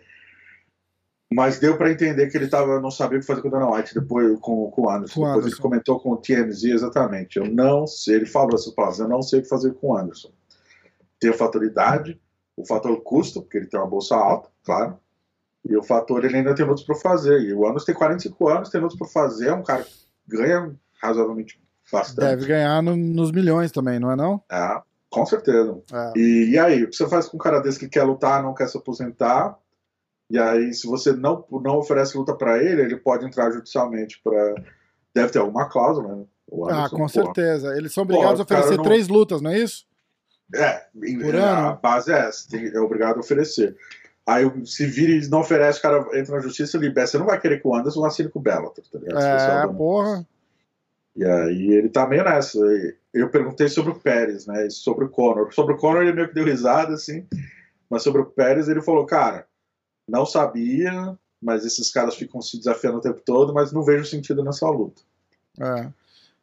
[1.29, 3.69] mas deu para entender que ele tava, não sabia o que fazer com o Dana
[3.69, 5.15] White depois com, com o Anderson.
[5.15, 5.55] Com depois Anderson.
[5.55, 7.39] ele comentou com o TMZ exatamente.
[7.39, 9.97] Eu não sei, ele falou essas palavras, eu não sei o que fazer com o
[9.97, 10.31] Anderson.
[11.19, 12.21] Tem a fator idade,
[12.55, 14.97] o fator custo, porque ele tem uma bolsa alta, claro,
[15.65, 17.41] e o fator ele ainda tem outros para fazer.
[17.41, 20.73] E o Anderson tem 45 anos, tem outros para fazer, é um cara que ganha
[21.01, 21.59] razoavelmente
[21.91, 22.25] bastante.
[22.25, 24.41] Deve ganhar no, nos milhões também, não é não?
[24.51, 25.81] É, com certeza.
[25.91, 26.13] É.
[26.15, 28.53] E, e, aí, o que você faz com um cara desse que quer lutar, não
[28.53, 29.57] quer se aposentar?
[30.29, 34.55] E aí, se você não, não oferece luta para ele, ele pode entrar judicialmente para.
[35.13, 36.25] Deve ter alguma cláusula, né?
[36.69, 37.75] ah, com certeza.
[37.77, 38.83] Eles são obrigados a oferecer não...
[38.83, 39.85] três lutas, não é isso?
[40.53, 40.83] É,
[41.21, 41.79] Por a ano?
[41.81, 43.75] base é essa, tem, é obrigado a oferecer.
[44.27, 47.07] Aí se vira e não oferece, o cara entra na justiça e libera.
[47.07, 49.23] Você não vai querer que o Anderson assine com o Bellator, tá ligado?
[49.23, 50.27] É, porra.
[51.15, 52.59] E aí ele tá meio nessa.
[53.13, 54.69] Eu perguntei sobre o Pérez, né?
[54.69, 55.53] Sobre o Conor.
[55.53, 57.25] Sobre o Conor ele meio que deu risada, assim.
[57.89, 59.47] Mas sobre o Pérez ele falou, cara,
[60.07, 64.43] não sabia, mas esses caras ficam se desafiando o tempo todo, mas não vejo sentido
[64.43, 65.01] nessa luta.
[65.59, 65.87] É.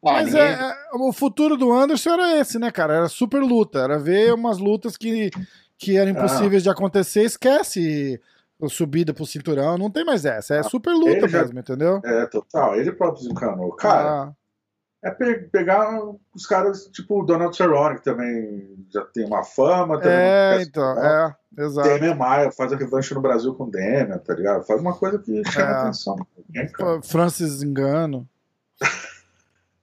[0.03, 2.94] Mas é, é, o futuro do Anderson era esse, né, cara?
[2.94, 5.31] Era super luta, era ver umas lutas que,
[5.78, 6.65] que eram impossíveis ah.
[6.65, 8.20] de acontecer, esquece
[8.61, 12.01] a subida pro cinturão, não tem mais essa, é ah, super luta já, mesmo, entendeu?
[12.05, 13.73] É, total, ele próprio desencanou.
[13.73, 14.32] Cara, ah.
[15.03, 16.01] É pe pegar
[16.35, 19.99] os caras tipo o Donald Cerrone, que também já tem uma fama.
[19.99, 21.89] Também é, então, é, exato.
[21.89, 24.65] Demian Maia faz a revanche no Brasil com o Demian, tá ligado?
[24.65, 25.74] Faz uma coisa que chama é.
[25.74, 26.16] atenção.
[27.03, 28.29] Francis Engano.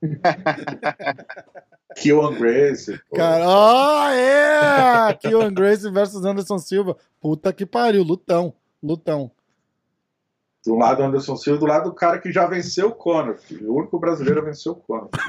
[1.96, 3.00] Killian Grace.
[3.14, 5.14] Cara, oh, é!
[5.16, 6.96] Killian Grace versus Anderson Silva.
[7.20, 9.32] Puta que pariu, lutão, lutão.
[10.66, 13.38] Do lado Anderson Silva, do lado do cara que já venceu o Conor.
[13.38, 13.72] Filho.
[13.72, 15.10] O único brasileiro venceu o Conor.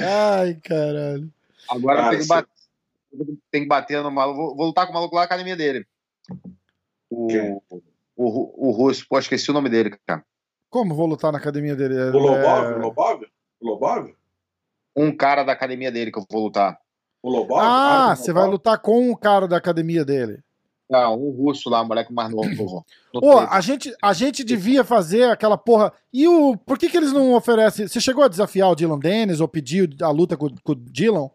[0.00, 1.30] Ai, caralho.
[1.70, 2.48] Agora tem, que bater,
[3.50, 4.38] tem que bater no maluco.
[4.38, 5.86] Vou, vou lutar com o maluco lá na academia dele.
[7.10, 7.62] O, o,
[8.16, 10.24] o, o russo, pô, esqueci o nome dele, cara.
[10.70, 11.94] Como vou lutar na academia dele?
[11.94, 12.64] O Lobov?
[12.64, 12.76] É...
[12.76, 13.22] O Lobov?
[13.60, 14.14] O Lobov?
[14.96, 16.78] Um cara da academia dele que eu vou lutar.
[17.22, 17.60] O Lobov?
[17.62, 20.42] Ah, você vai lutar com o cara da academia dele.
[20.90, 22.84] Não, um russo lá, moleque mais novo.
[23.12, 25.92] Pô, a gente, a gente devia fazer aquela porra.
[26.12, 26.56] E o.
[26.56, 27.88] Por que, que eles não oferecem.
[27.88, 31.30] Você chegou a desafiar o Dylan Dennis ou pediu a luta com, com o Dylan?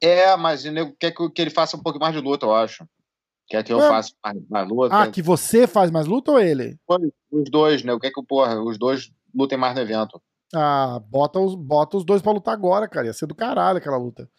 [0.00, 2.54] É, mas o nego quer que, que ele faça um pouco mais de luta, eu
[2.54, 2.88] acho.
[3.48, 3.88] Quer que eu é.
[3.88, 4.96] faça mais, mais luta?
[4.96, 6.78] Ah, que você faz mais luta ou ele?
[7.30, 7.92] Os dois, né?
[7.92, 10.20] O que é que, porra, os dois lutem mais no evento.
[10.54, 13.06] Ah, bota os, bota os dois pra lutar agora, cara.
[13.06, 14.30] Ia ser do caralho aquela luta.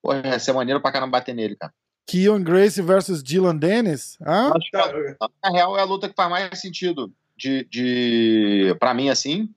[0.00, 1.72] Porra, ia ser maneiro pra caramba bater nele, cara.
[2.08, 4.16] Keon Grace versus Dylan Dennis?
[4.22, 4.50] Hã?
[4.56, 7.12] Acho que, na real, é a luta que faz mais sentido.
[7.36, 9.54] De, de, pra mim, assim,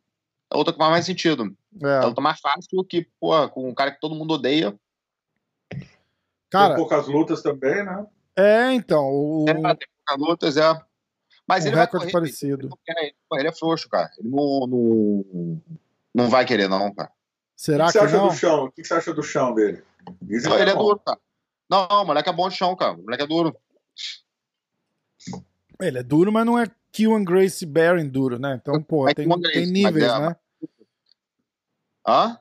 [0.51, 1.55] é a luta que faz mais sentido.
[1.81, 4.77] É, é a luta mais fácil que, porra, com um cara que todo mundo odeia.
[6.49, 8.05] Cara, Tem poucas lutas também, né?
[8.35, 9.05] É, então.
[9.05, 9.45] O...
[9.47, 9.87] É, tem
[10.17, 10.79] lutas, é.
[11.47, 12.69] Mas um ele recorde vai correr, parecido.
[12.85, 14.11] Ele, ele, é frouxo, cara.
[14.19, 15.61] Ele não, não,
[16.13, 17.11] não vai querer, não, cara.
[17.55, 18.27] Será o que, que, você acha não?
[18.27, 18.63] do chão?
[18.65, 19.81] O que você acha do chão dele?
[20.05, 21.19] Não, ele é, é duro, cara.
[21.71, 22.91] Não, o moleque é bom de chão, cara.
[22.91, 23.55] O moleque é duro.
[25.79, 28.59] Ele é duro, mas não é Kewan Grace Barron duro, né?
[28.61, 30.35] Então, pô, é tem, tem níveis, é, né?
[32.05, 32.37] Hã?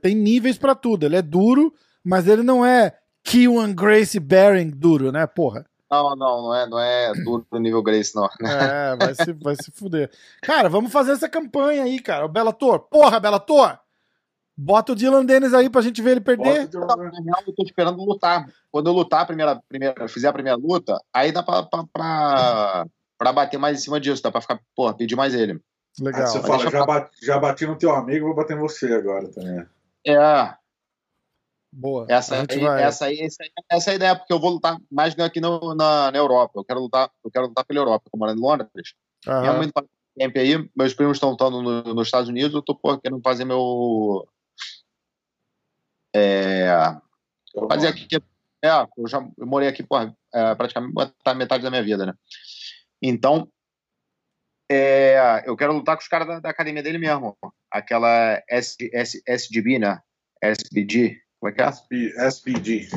[0.00, 1.04] Tem níveis pra tudo.
[1.04, 1.74] Ele é duro,
[2.04, 5.66] mas ele não é Kewan Grace Baring duro, né, porra?
[5.90, 8.28] Não, não, não é, não é duro no nível Grace, não.
[8.46, 10.08] É, vai se, vai se fuder.
[10.40, 12.24] Cara, vamos fazer essa campanha aí, cara.
[12.24, 12.78] O Bellator.
[12.78, 13.78] Porra, Bellator!
[14.56, 16.68] Bota o Dylan Dennis aí pra gente ver ele perder.
[16.72, 18.46] Na real, eu tô esperando lutar.
[18.70, 22.86] Quando eu lutar a primeira, primeira, fizer a primeira luta, aí dá pra, pra, pra,
[23.18, 24.22] pra bater mais em cima disso.
[24.22, 25.60] Dá pra ficar, porra, pedir mais ele.
[26.00, 26.22] Legal.
[26.22, 29.30] Aí você fala, já, bati, já bati no teu amigo, vou bater em você agora
[29.30, 29.66] também.
[30.06, 30.54] É,
[31.72, 32.04] Boa.
[32.08, 32.82] Essa, aí, vai...
[32.82, 36.10] essa, aí, essa, essa é a ideia, porque eu vou lutar mais aqui no, na,
[36.12, 36.52] na Europa.
[36.56, 38.04] Eu quero lutar, eu quero lutar pela Europa.
[38.06, 38.68] Eu tô morando em Londres.
[39.26, 39.40] Uhum.
[39.40, 39.70] Minha mãe
[40.14, 43.46] tempo aí, meus primos estão lutando no, nos Estados Unidos, eu tô porra, querendo fazer
[43.46, 44.28] meu.
[46.14, 46.68] É,
[47.68, 48.06] fazer aqui.
[48.64, 50.94] É, eu já eu morei aqui, porra, é, praticamente
[51.24, 52.14] tá metade da minha vida, né?
[53.02, 53.48] Então,
[54.70, 57.36] é, eu quero lutar com os caras da, da, academia dele mesmo.
[57.70, 60.00] Aquela S, S, SGB, né?
[60.40, 61.18] SBG.
[61.38, 62.28] Como é que é?
[62.28, 62.88] SPG.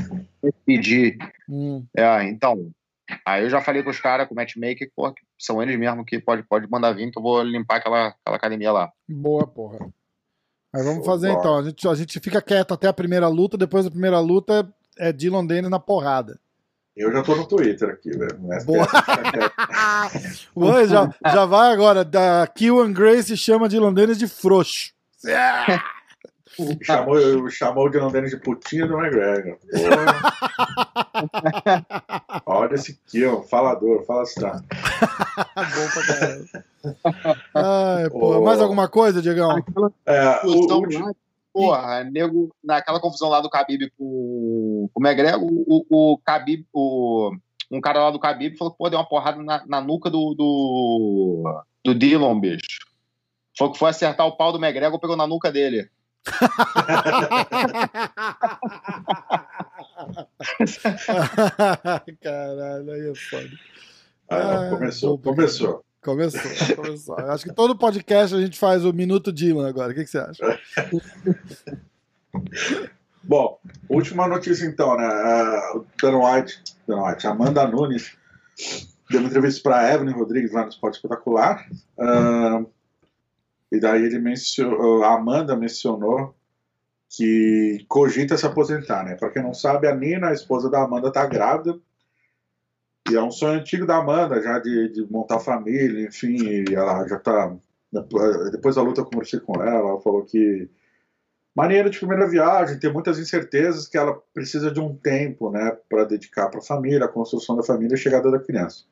[0.43, 1.17] SPG.
[1.49, 1.85] Hum.
[1.97, 2.71] É, então.
[3.25, 6.05] Aí eu já falei com os caras, com o matchmaker, porra, que são eles mesmo
[6.05, 8.91] que pode, pode mandar vir, que eu vou limpar aquela, aquela academia lá.
[9.07, 9.93] Boa, porra.
[10.75, 11.57] Aí vamos fazer então.
[11.57, 15.13] A gente, a gente fica quieto até a primeira luta, depois da primeira luta é
[15.13, 16.37] Dylan Dennis na porrada.
[16.95, 18.37] Eu já tô no Twitter aqui, velho.
[18.65, 18.87] Boa.
[20.55, 22.03] Ué, já, já vai agora.
[22.03, 24.91] Da Killan Grace chama Dylan Dennis de frouxo.
[26.81, 29.57] chamou, chamou o Dylan Dennis de putinha do McGregor.
[32.45, 34.41] Olha esse aqui, ó, falador, fala assim.
[34.41, 34.51] Bom
[35.93, 36.05] pra.
[37.55, 39.57] Ai, porra, mais alguma coisa, Diegão?
[40.05, 41.15] É, o, o,
[41.55, 47.31] Porra, nego, naquela confusão lá do Khabib com, com o McGregor, o, o Khabib, o,
[47.71, 50.33] um cara lá do Khabib falou que pô, deu uma porrada na, na nuca do,
[50.33, 52.85] do, do Dylan, bicho.
[53.57, 55.89] Falou que foi acertar o pau do McGregor, pegou na nuca dele.
[62.21, 63.49] Caralho, aí é foda.
[64.29, 65.85] Ah, começou, começou.
[66.01, 67.17] Começou, começou.
[67.19, 69.91] Acho que todo podcast a gente faz o Minuto Dylan agora.
[69.91, 70.59] O que, que você acha?
[73.23, 75.07] Bom, última notícia então, né?
[75.07, 78.15] Uh, Dan White, Dan White, Amanda Nunes
[79.09, 81.65] deu uma entrevista para Evelyn Rodrigues lá no Esporte Espetacular.
[81.97, 82.69] Uh,
[83.75, 86.33] e daí ele mencionou, a Amanda mencionou
[87.09, 89.15] que cogita se aposentar, né?
[89.15, 91.79] Para quem não sabe, a Nina, a esposa da Amanda, tá grávida.
[93.09, 97.19] E é um sonho antigo da Amanda, já de, de montar família, enfim, ela já
[97.19, 97.55] tá.
[98.51, 100.69] Depois da luta eu conversei com ela, ela falou que
[101.55, 106.03] maneira de primeira viagem, tem muitas incertezas que ela precisa de um tempo, né, para
[106.03, 108.83] dedicar para a família, a construção da família e a chegada da criança.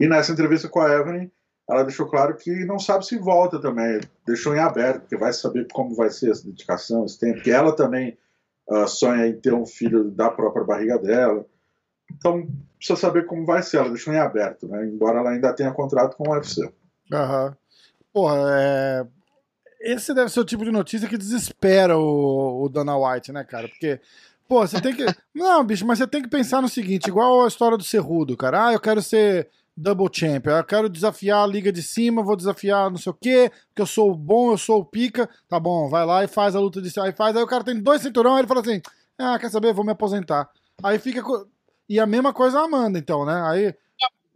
[0.00, 1.30] E nessa entrevista com a Evelyn,
[1.68, 5.66] ela deixou claro que não sabe se volta também, deixou em aberto, porque vai saber
[5.72, 8.16] como vai ser essa dedicação, esse tempo, que ela também
[8.68, 11.44] uh, sonha em ter um filho da própria barriga dela.
[12.10, 15.70] Então, precisa saber como vai ser, ela deixou em aberto, né, embora ela ainda tenha
[15.70, 16.72] contrato com o UFC.
[17.12, 17.46] Aham.
[17.48, 17.54] Uhum.
[18.10, 19.06] Porra, é...
[19.80, 23.68] esse deve ser o tipo de notícia que desespera o, o Dana White, né, cara?
[23.68, 24.00] Porque
[24.48, 25.04] Pô, você tem que.
[25.34, 28.68] Não, bicho, mas você tem que pensar no seguinte, igual a história do Cerrudo, cara.
[28.68, 30.56] Ah, eu quero ser double champion.
[30.56, 33.86] Eu quero desafiar a liga de cima, vou desafiar não sei o quê, porque eu
[33.86, 35.28] sou bom, eu sou o pica.
[35.48, 37.06] Tá bom, vai lá e faz a luta de cima.
[37.06, 38.82] Aí faz, aí o cara tem dois cinturão, aí ele fala assim:
[39.16, 40.50] ah, quer saber, vou me aposentar.
[40.82, 41.22] Aí fica.
[41.88, 43.40] E a mesma coisa a Amanda, então, né?
[43.46, 43.74] Aí.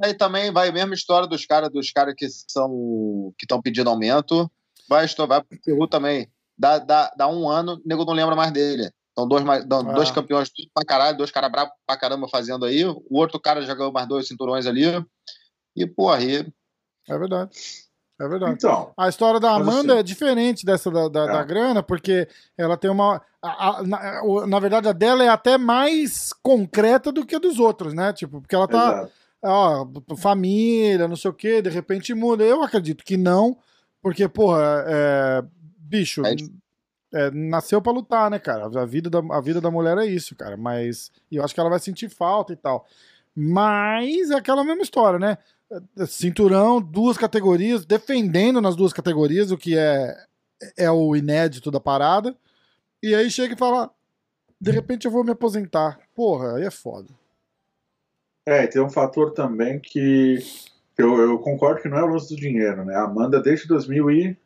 [0.03, 3.91] Aí também vai a mesma história dos caras dos cara que são que estão pedindo
[3.91, 4.51] aumento.
[4.89, 6.29] Vai, vai pro Peru também.
[6.59, 8.91] Dá, dá, dá um ano, o nego não lembra mais dele.
[9.13, 9.83] Então, dois, ah.
[9.95, 12.85] dois campeões pra caralho, dois caras bravos pra caramba fazendo aí.
[12.85, 14.85] O outro cara já ganhou mais dois cinturões ali.
[15.77, 16.47] E, porra, aí.
[17.09, 17.51] É verdade.
[18.21, 18.55] É verdade.
[18.55, 21.27] Então, a história da Amanda assim, é diferente dessa da, da, é.
[21.27, 23.21] da, grana, porque ela tem uma.
[23.43, 27.59] A, a, na, na, verdade, a dela é até mais concreta do que a dos
[27.59, 28.13] outros, né?
[28.13, 29.09] Tipo, porque ela tá.
[29.45, 32.45] Ó, família, não sei o quê, de repente muda.
[32.45, 33.59] Eu acredito que não,
[34.01, 35.45] porque, porra, é,
[35.79, 36.25] bicho.
[36.25, 36.35] É
[37.13, 38.67] é, nasceu para lutar, né, cara?
[38.67, 40.57] A vida, da, a vida da mulher é isso, cara.
[40.57, 41.11] Mas.
[41.31, 42.87] Eu acho que ela vai sentir falta e tal.
[43.35, 45.39] Mas é aquela mesma história, né?
[45.99, 50.17] É, cinturão, duas categorias, defendendo nas duas categorias, o que é,
[50.77, 52.37] é o inédito da parada.
[53.03, 53.91] E aí chega e fala:
[54.61, 55.99] de repente eu vou me aposentar.
[56.15, 57.09] Porra, aí é foda.
[58.47, 60.39] É, tem um fator também que
[60.99, 62.95] eu, eu concordo que não é o lance do dinheiro, né?
[62.95, 64.37] A Amanda, desde 2000 e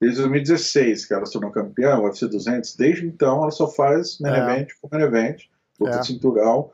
[0.00, 4.18] Desde 2016 que ela se tornou campeã, o UFC 200, desde então ela só faz
[4.18, 4.38] main é.
[4.38, 5.42] event com main event,
[5.80, 6.00] luta é.
[6.00, 6.70] de cinturão.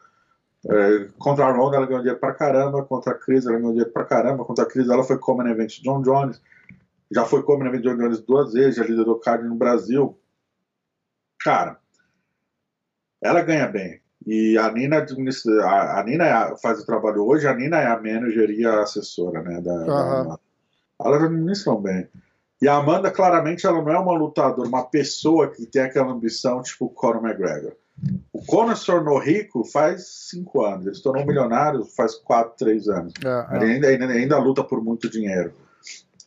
[0.69, 3.93] É, contra a Ronda ela ganhou dinheiro pra caramba, contra a Cris ela ganhou dinheiro
[3.93, 6.41] pra caramba, contra a Cris ela foi como main event de John Jones,
[7.11, 10.19] já foi como main event de John Jones duas vezes, já liderou card no Brasil.
[11.43, 11.79] Cara,
[13.23, 14.01] ela ganha bem.
[14.27, 17.87] E a Nina administra, a, a Nina é faz o trabalho hoje, a Nina é
[17.87, 20.29] a manager e a assessora, né, da, uhum.
[20.29, 20.39] da
[21.03, 22.07] elas administram bem.
[22.62, 26.62] E a Amanda, claramente, ela não é uma lutadora, uma pessoa que tem aquela ambição
[26.62, 27.73] tipo o Conor McGregor.
[28.32, 32.89] O Conor se tornou rico faz cinco anos, ele se tornou milionário faz quatro, três
[32.89, 33.12] anos.
[33.24, 33.57] É, é.
[33.57, 35.53] Ele ainda, ainda, ainda, luta por muito dinheiro.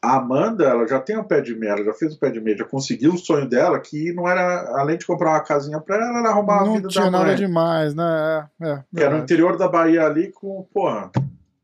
[0.02, 2.30] A Amanda, ela já tem o um pé de meia, ela já fez o pé
[2.30, 5.80] de meia, já conseguiu o sonho dela, que não era, além de comprar uma casinha
[5.80, 8.50] pra ela, era arrumar não a vida da Não tinha nada demais, né?
[8.62, 11.10] É, é, que era no interior da Bahia ali com, porra,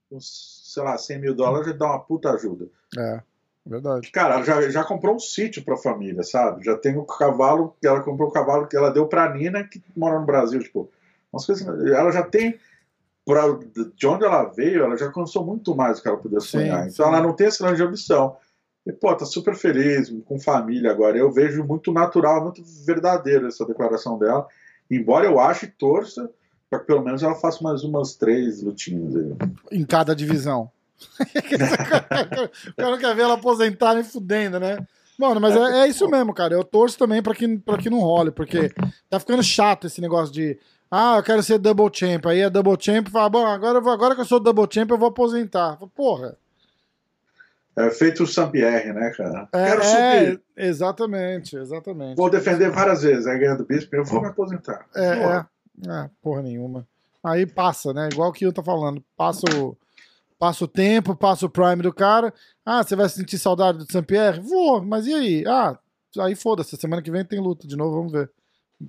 [0.10, 2.68] uns, sei lá, 100 mil dólares, já dá uma puta ajuda.
[2.98, 3.22] É.
[3.66, 4.12] Verdade.
[4.12, 6.64] Cara, já, já comprou um sítio pra família, sabe?
[6.64, 10.20] Já tem o cavalo, ela comprou o cavalo que ela deu pra Nina, que mora
[10.20, 10.90] no Brasil, tipo.
[11.32, 12.58] Umas coisas, ela já tem.
[13.26, 13.44] Pra,
[13.96, 16.84] de onde ela veio, ela já alcançou muito mais do que ela podia sonhar.
[16.84, 17.12] Sim, então sim.
[17.14, 18.38] ela não tem esse grande ambição.
[18.88, 21.16] E, pô, tá super feliz, com família agora.
[21.16, 24.48] Eu vejo muito natural, muito verdadeiro essa declaração dela.
[24.90, 26.28] Embora eu ache e torça
[26.70, 29.36] para que pelo menos ela faça mais umas três lutinhas aí.
[29.72, 30.72] Em cada divisão.
[32.72, 34.78] O cara quer ver ela aposentar nem fudendo, né?
[35.18, 36.54] Mano, mas é, é, isso mesmo, cara.
[36.54, 38.72] Eu torço também pra que, pra que não role, porque
[39.10, 40.58] tá ficando chato esse negócio de.
[40.90, 42.26] Ah, eu quero ser double champ.
[42.26, 44.98] Aí é double champ e fala, bom, agora, agora que eu sou double champ, eu
[44.98, 45.78] vou aposentar.
[45.94, 46.38] Porra.
[47.76, 49.48] É feito o Sampierre, né, cara?
[49.54, 50.42] É, quero subir.
[50.56, 52.16] É, exatamente, exatamente.
[52.16, 54.86] Vou defender várias vezes, aí ganhando bispo, eu vou me aposentar.
[54.96, 55.50] É, porra.
[55.86, 55.92] é.
[55.92, 56.88] é porra nenhuma.
[57.24, 58.10] Aí passa, né?
[58.12, 59.04] Igual que eu tô falando.
[59.18, 59.78] Passa o
[60.40, 62.34] Passa o tempo, passa o prime do cara.
[62.66, 64.40] Ah, você vai sentir saudade do Saint-Pierre?
[64.40, 65.44] Vou, mas e aí?
[65.46, 65.78] Ah,
[66.18, 68.32] aí foda-se, semana que vem tem luta de novo, vamos ver.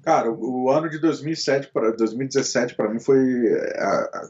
[0.02, 3.18] Cara, o, ano de 2007 para 2017 para mim foi
[3.48, 4.28] é, a,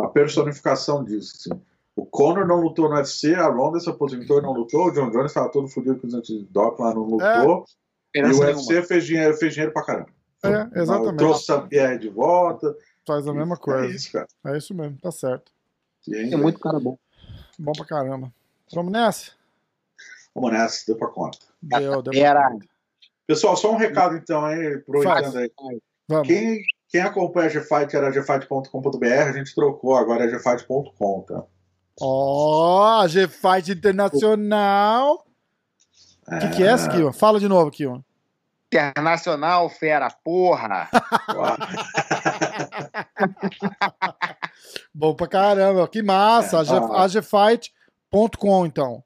[0.00, 1.32] a, personificação disso.
[1.34, 1.62] Assim.
[1.96, 5.10] O Conor não lutou no UFC, a Ronda se aposentou e não lutou, o John
[5.10, 7.64] Jones estava todo fodido com os antidoping lá, não lutou.
[8.14, 10.10] É, e o UFC fez dinheiro, fez dinheiro pra caramba.
[10.44, 11.16] É, exatamente.
[11.16, 12.76] Trouxe o Saint-Pierre de volta.
[13.06, 13.86] Faz a mesma coisa.
[13.86, 14.26] É isso, cara.
[14.44, 15.53] É isso mesmo, tá certo.
[16.10, 16.98] É muito cara bom.
[17.58, 18.30] Bom pra caramba.
[18.72, 19.32] Vamos nessa?
[20.34, 21.38] Vamos nessa, deu pra conta.
[21.62, 22.66] Deu, deu pra conta.
[23.26, 25.50] Pessoal, só um recado então aí, aproveitando aí.
[26.06, 26.28] Vamos.
[26.28, 31.42] Quem, quem acompanha a GFight era gfight.com.br, a gente trocou, agora é gfight.com, tá?
[32.00, 35.24] Ó, oh, GFight Internacional.
[36.28, 36.40] O é...
[36.40, 37.12] que, que é essa, Kion?
[37.12, 38.00] Fala de novo, Kion.
[38.66, 40.90] Internacional, fera, porra!
[44.92, 46.58] Bom pra caramba, que massa.
[46.58, 49.02] É, AGFight.com, então.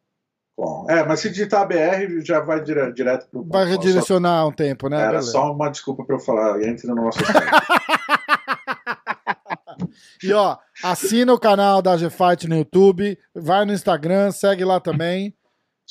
[0.59, 3.45] Bom, é, mas se digitar BR já vai dire direto pro.
[3.45, 4.49] Vai redirecionar só...
[4.49, 4.99] um tempo, né?
[4.99, 5.31] Era Beleza.
[5.31, 6.61] só uma desculpa pra eu falar.
[6.63, 7.39] Entre no nosso site.
[10.25, 15.33] e ó, assina o canal da G-Fight no YouTube, vai no Instagram, segue lá também.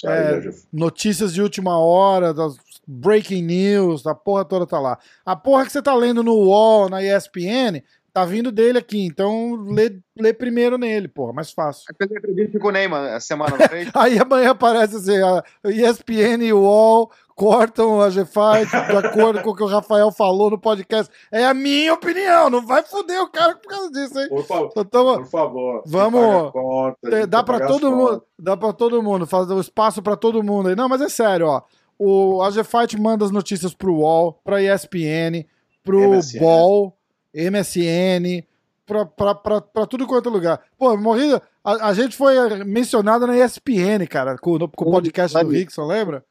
[0.05, 2.57] É, notícias de última hora, das
[2.87, 4.99] breaking news, a porra toda tá lá.
[5.25, 7.81] A porra que você tá lendo no UOL, na ESPN,
[8.17, 11.85] tá vindo dele aqui, então lê, lê primeiro nele, porra, mais fácil.
[11.95, 13.91] Fez entrevista com o Neymar essa semana, não fez?
[13.93, 19.51] Aí amanhã aparece assim, a ESPN e o UOL cortam a GFight de acordo com
[19.51, 21.13] o que o Rafael falou no podcast.
[21.31, 24.29] É a minha opinião, não vai foder o cara por causa disso, hein?
[24.29, 25.17] Por, favor, tamo...
[25.17, 25.83] por favor.
[25.85, 26.51] Vamos.
[26.51, 30.69] Conta, dá para todo mundo, dá para todo mundo fazer o espaço para todo mundo
[30.69, 30.75] aí.
[30.75, 31.61] Não, mas é sério, ó.
[31.99, 35.45] O a GFight manda as notícias pro UOL, pra ESPN,
[35.83, 36.39] pro MSN.
[36.39, 36.96] Ball,
[37.37, 38.43] MSN,
[38.85, 40.61] pra tudo quanto é lugar.
[40.77, 41.41] Pô, morrida.
[41.63, 46.23] A, a, gente foi mencionada na ESPN, cara, com, com o podcast do Rickson, lembra?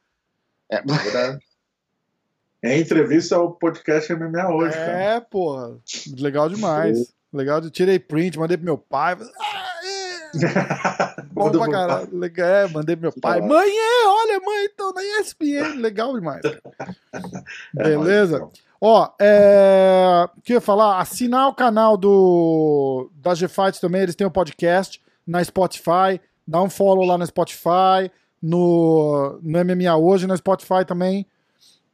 [0.69, 1.39] É, é,
[2.63, 5.03] é entrevista ao podcast MMA hoje, é, cara.
[5.03, 5.77] É, porra.
[6.17, 7.13] Legal demais.
[7.31, 7.61] Legal.
[7.69, 9.15] Tirei print, mandei pro meu pai.
[11.31, 12.17] Bom pra caralho.
[12.17, 13.39] Legal, é, mandei pro meu pai.
[13.41, 15.79] Mãe, é, olha, mãe, então na ESPN.
[15.79, 16.41] Legal demais.
[17.73, 18.49] Beleza?
[18.79, 20.29] Ó, é...
[20.37, 20.99] o que eu ia falar?
[20.99, 26.21] Assinar o canal do da G-Fight também, eles têm um podcast na Spotify.
[26.47, 31.25] Dá um follow lá no Spotify no, no MMA hoje, no Spotify também.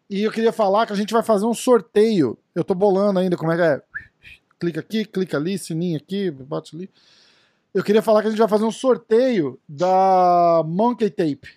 [0.09, 2.37] E eu queria falar que a gente vai fazer um sorteio.
[2.53, 3.81] Eu tô bolando ainda como é que é.
[4.59, 6.89] Clica aqui, clica ali, sininho aqui, bate ali.
[7.73, 11.49] Eu queria falar que a gente vai fazer um sorteio da Monkey Tape.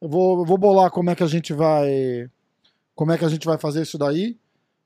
[0.00, 2.30] Eu vou, eu vou bolar como é que a gente vai.
[2.94, 4.38] Como é que a gente vai fazer isso daí.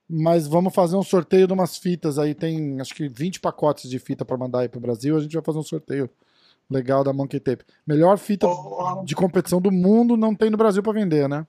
[0.08, 2.34] Mas vamos fazer um sorteio de umas fitas aí.
[2.34, 5.16] Tem acho que 20 pacotes de fita para mandar aí pro Brasil.
[5.16, 6.08] A gente vai fazer um sorteio
[6.70, 7.64] legal da Monkey Tape.
[7.86, 9.02] Melhor fita oh.
[9.04, 11.46] de competição do mundo não tem no Brasil para vender, né?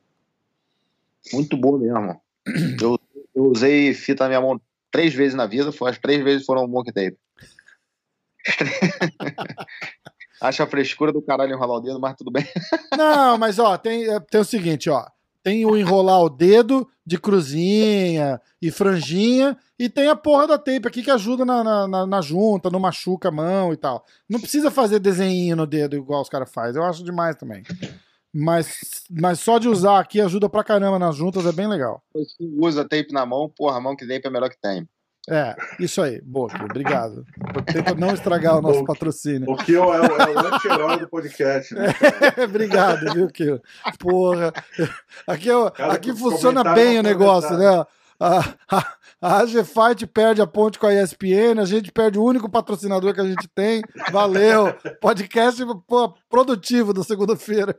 [1.33, 2.21] Muito boa mesmo.
[2.81, 2.97] Eu,
[3.35, 6.93] eu, usei fita na minha mão três vezes na vida, as três vezes foram Monkey
[6.93, 7.17] Tape.
[10.39, 12.47] Acho a frescura do caralho enrolar o dedo, mas tudo bem.
[12.97, 15.05] Não, mas ó, tem, é, tem o seguinte, ó.
[15.43, 20.87] Tem o enrolar o dedo de cruzinha e franjinha, e tem a porra da tape
[20.87, 24.03] aqui que ajuda na, na, na, na junta, não machuca a mão e tal.
[24.27, 27.63] Não precisa fazer desenho no dedo igual os caras fazem, eu acho demais também.
[28.33, 32.03] Mas, mas só de usar aqui ajuda pra caramba nas juntas, é bem legal.
[32.59, 34.87] Usa tape na mão, porra, a mão que tape é melhor que tem.
[35.29, 36.21] É, isso aí.
[36.21, 37.25] Boa, obrigado.
[37.65, 39.51] Tenta não estragar o nosso o, patrocínio.
[39.51, 41.75] O Kio é o, é o anti-herói do podcast.
[41.75, 41.87] Né?
[42.37, 43.61] É, obrigado, viu, Kio?
[43.99, 44.53] Porra.
[45.27, 47.85] Aqui, é aqui funciona bem o negócio, né?
[48.19, 48.39] A,
[48.71, 52.49] a, a AG Fight perde a ponte com a ESPN, a gente perde o único
[52.49, 53.83] patrocinador que a gente tem.
[54.11, 54.73] Valeu!
[54.99, 55.63] Podcast
[56.27, 57.77] produtivo da segunda-feira.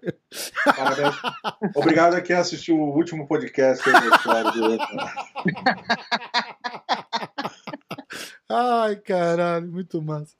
[1.75, 3.91] Obrigado a quem assistiu o último podcast do
[8.49, 10.35] Ai, caralho, muito massa.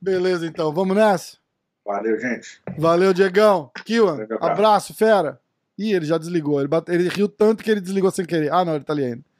[0.00, 1.36] Beleza, então, vamos nessa?
[1.84, 2.60] Valeu, gente.
[2.78, 3.70] Valeu, Diegão.
[3.84, 5.38] Kiwan, abraço, fera.
[5.76, 6.58] Ih, ele já desligou.
[6.58, 6.90] Ele, bate...
[6.90, 8.52] ele riu tanto que ele desligou sem querer.
[8.52, 9.31] Ah, não, ele tá ali ainda.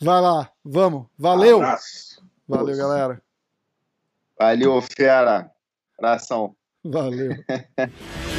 [0.00, 1.06] Vai lá, vamos.
[1.18, 1.56] Valeu.
[1.58, 2.22] Abraço.
[2.46, 3.22] Valeu, galera.
[4.38, 5.50] Valeu, fera.
[5.98, 6.54] Abração.
[6.84, 7.30] Valeu.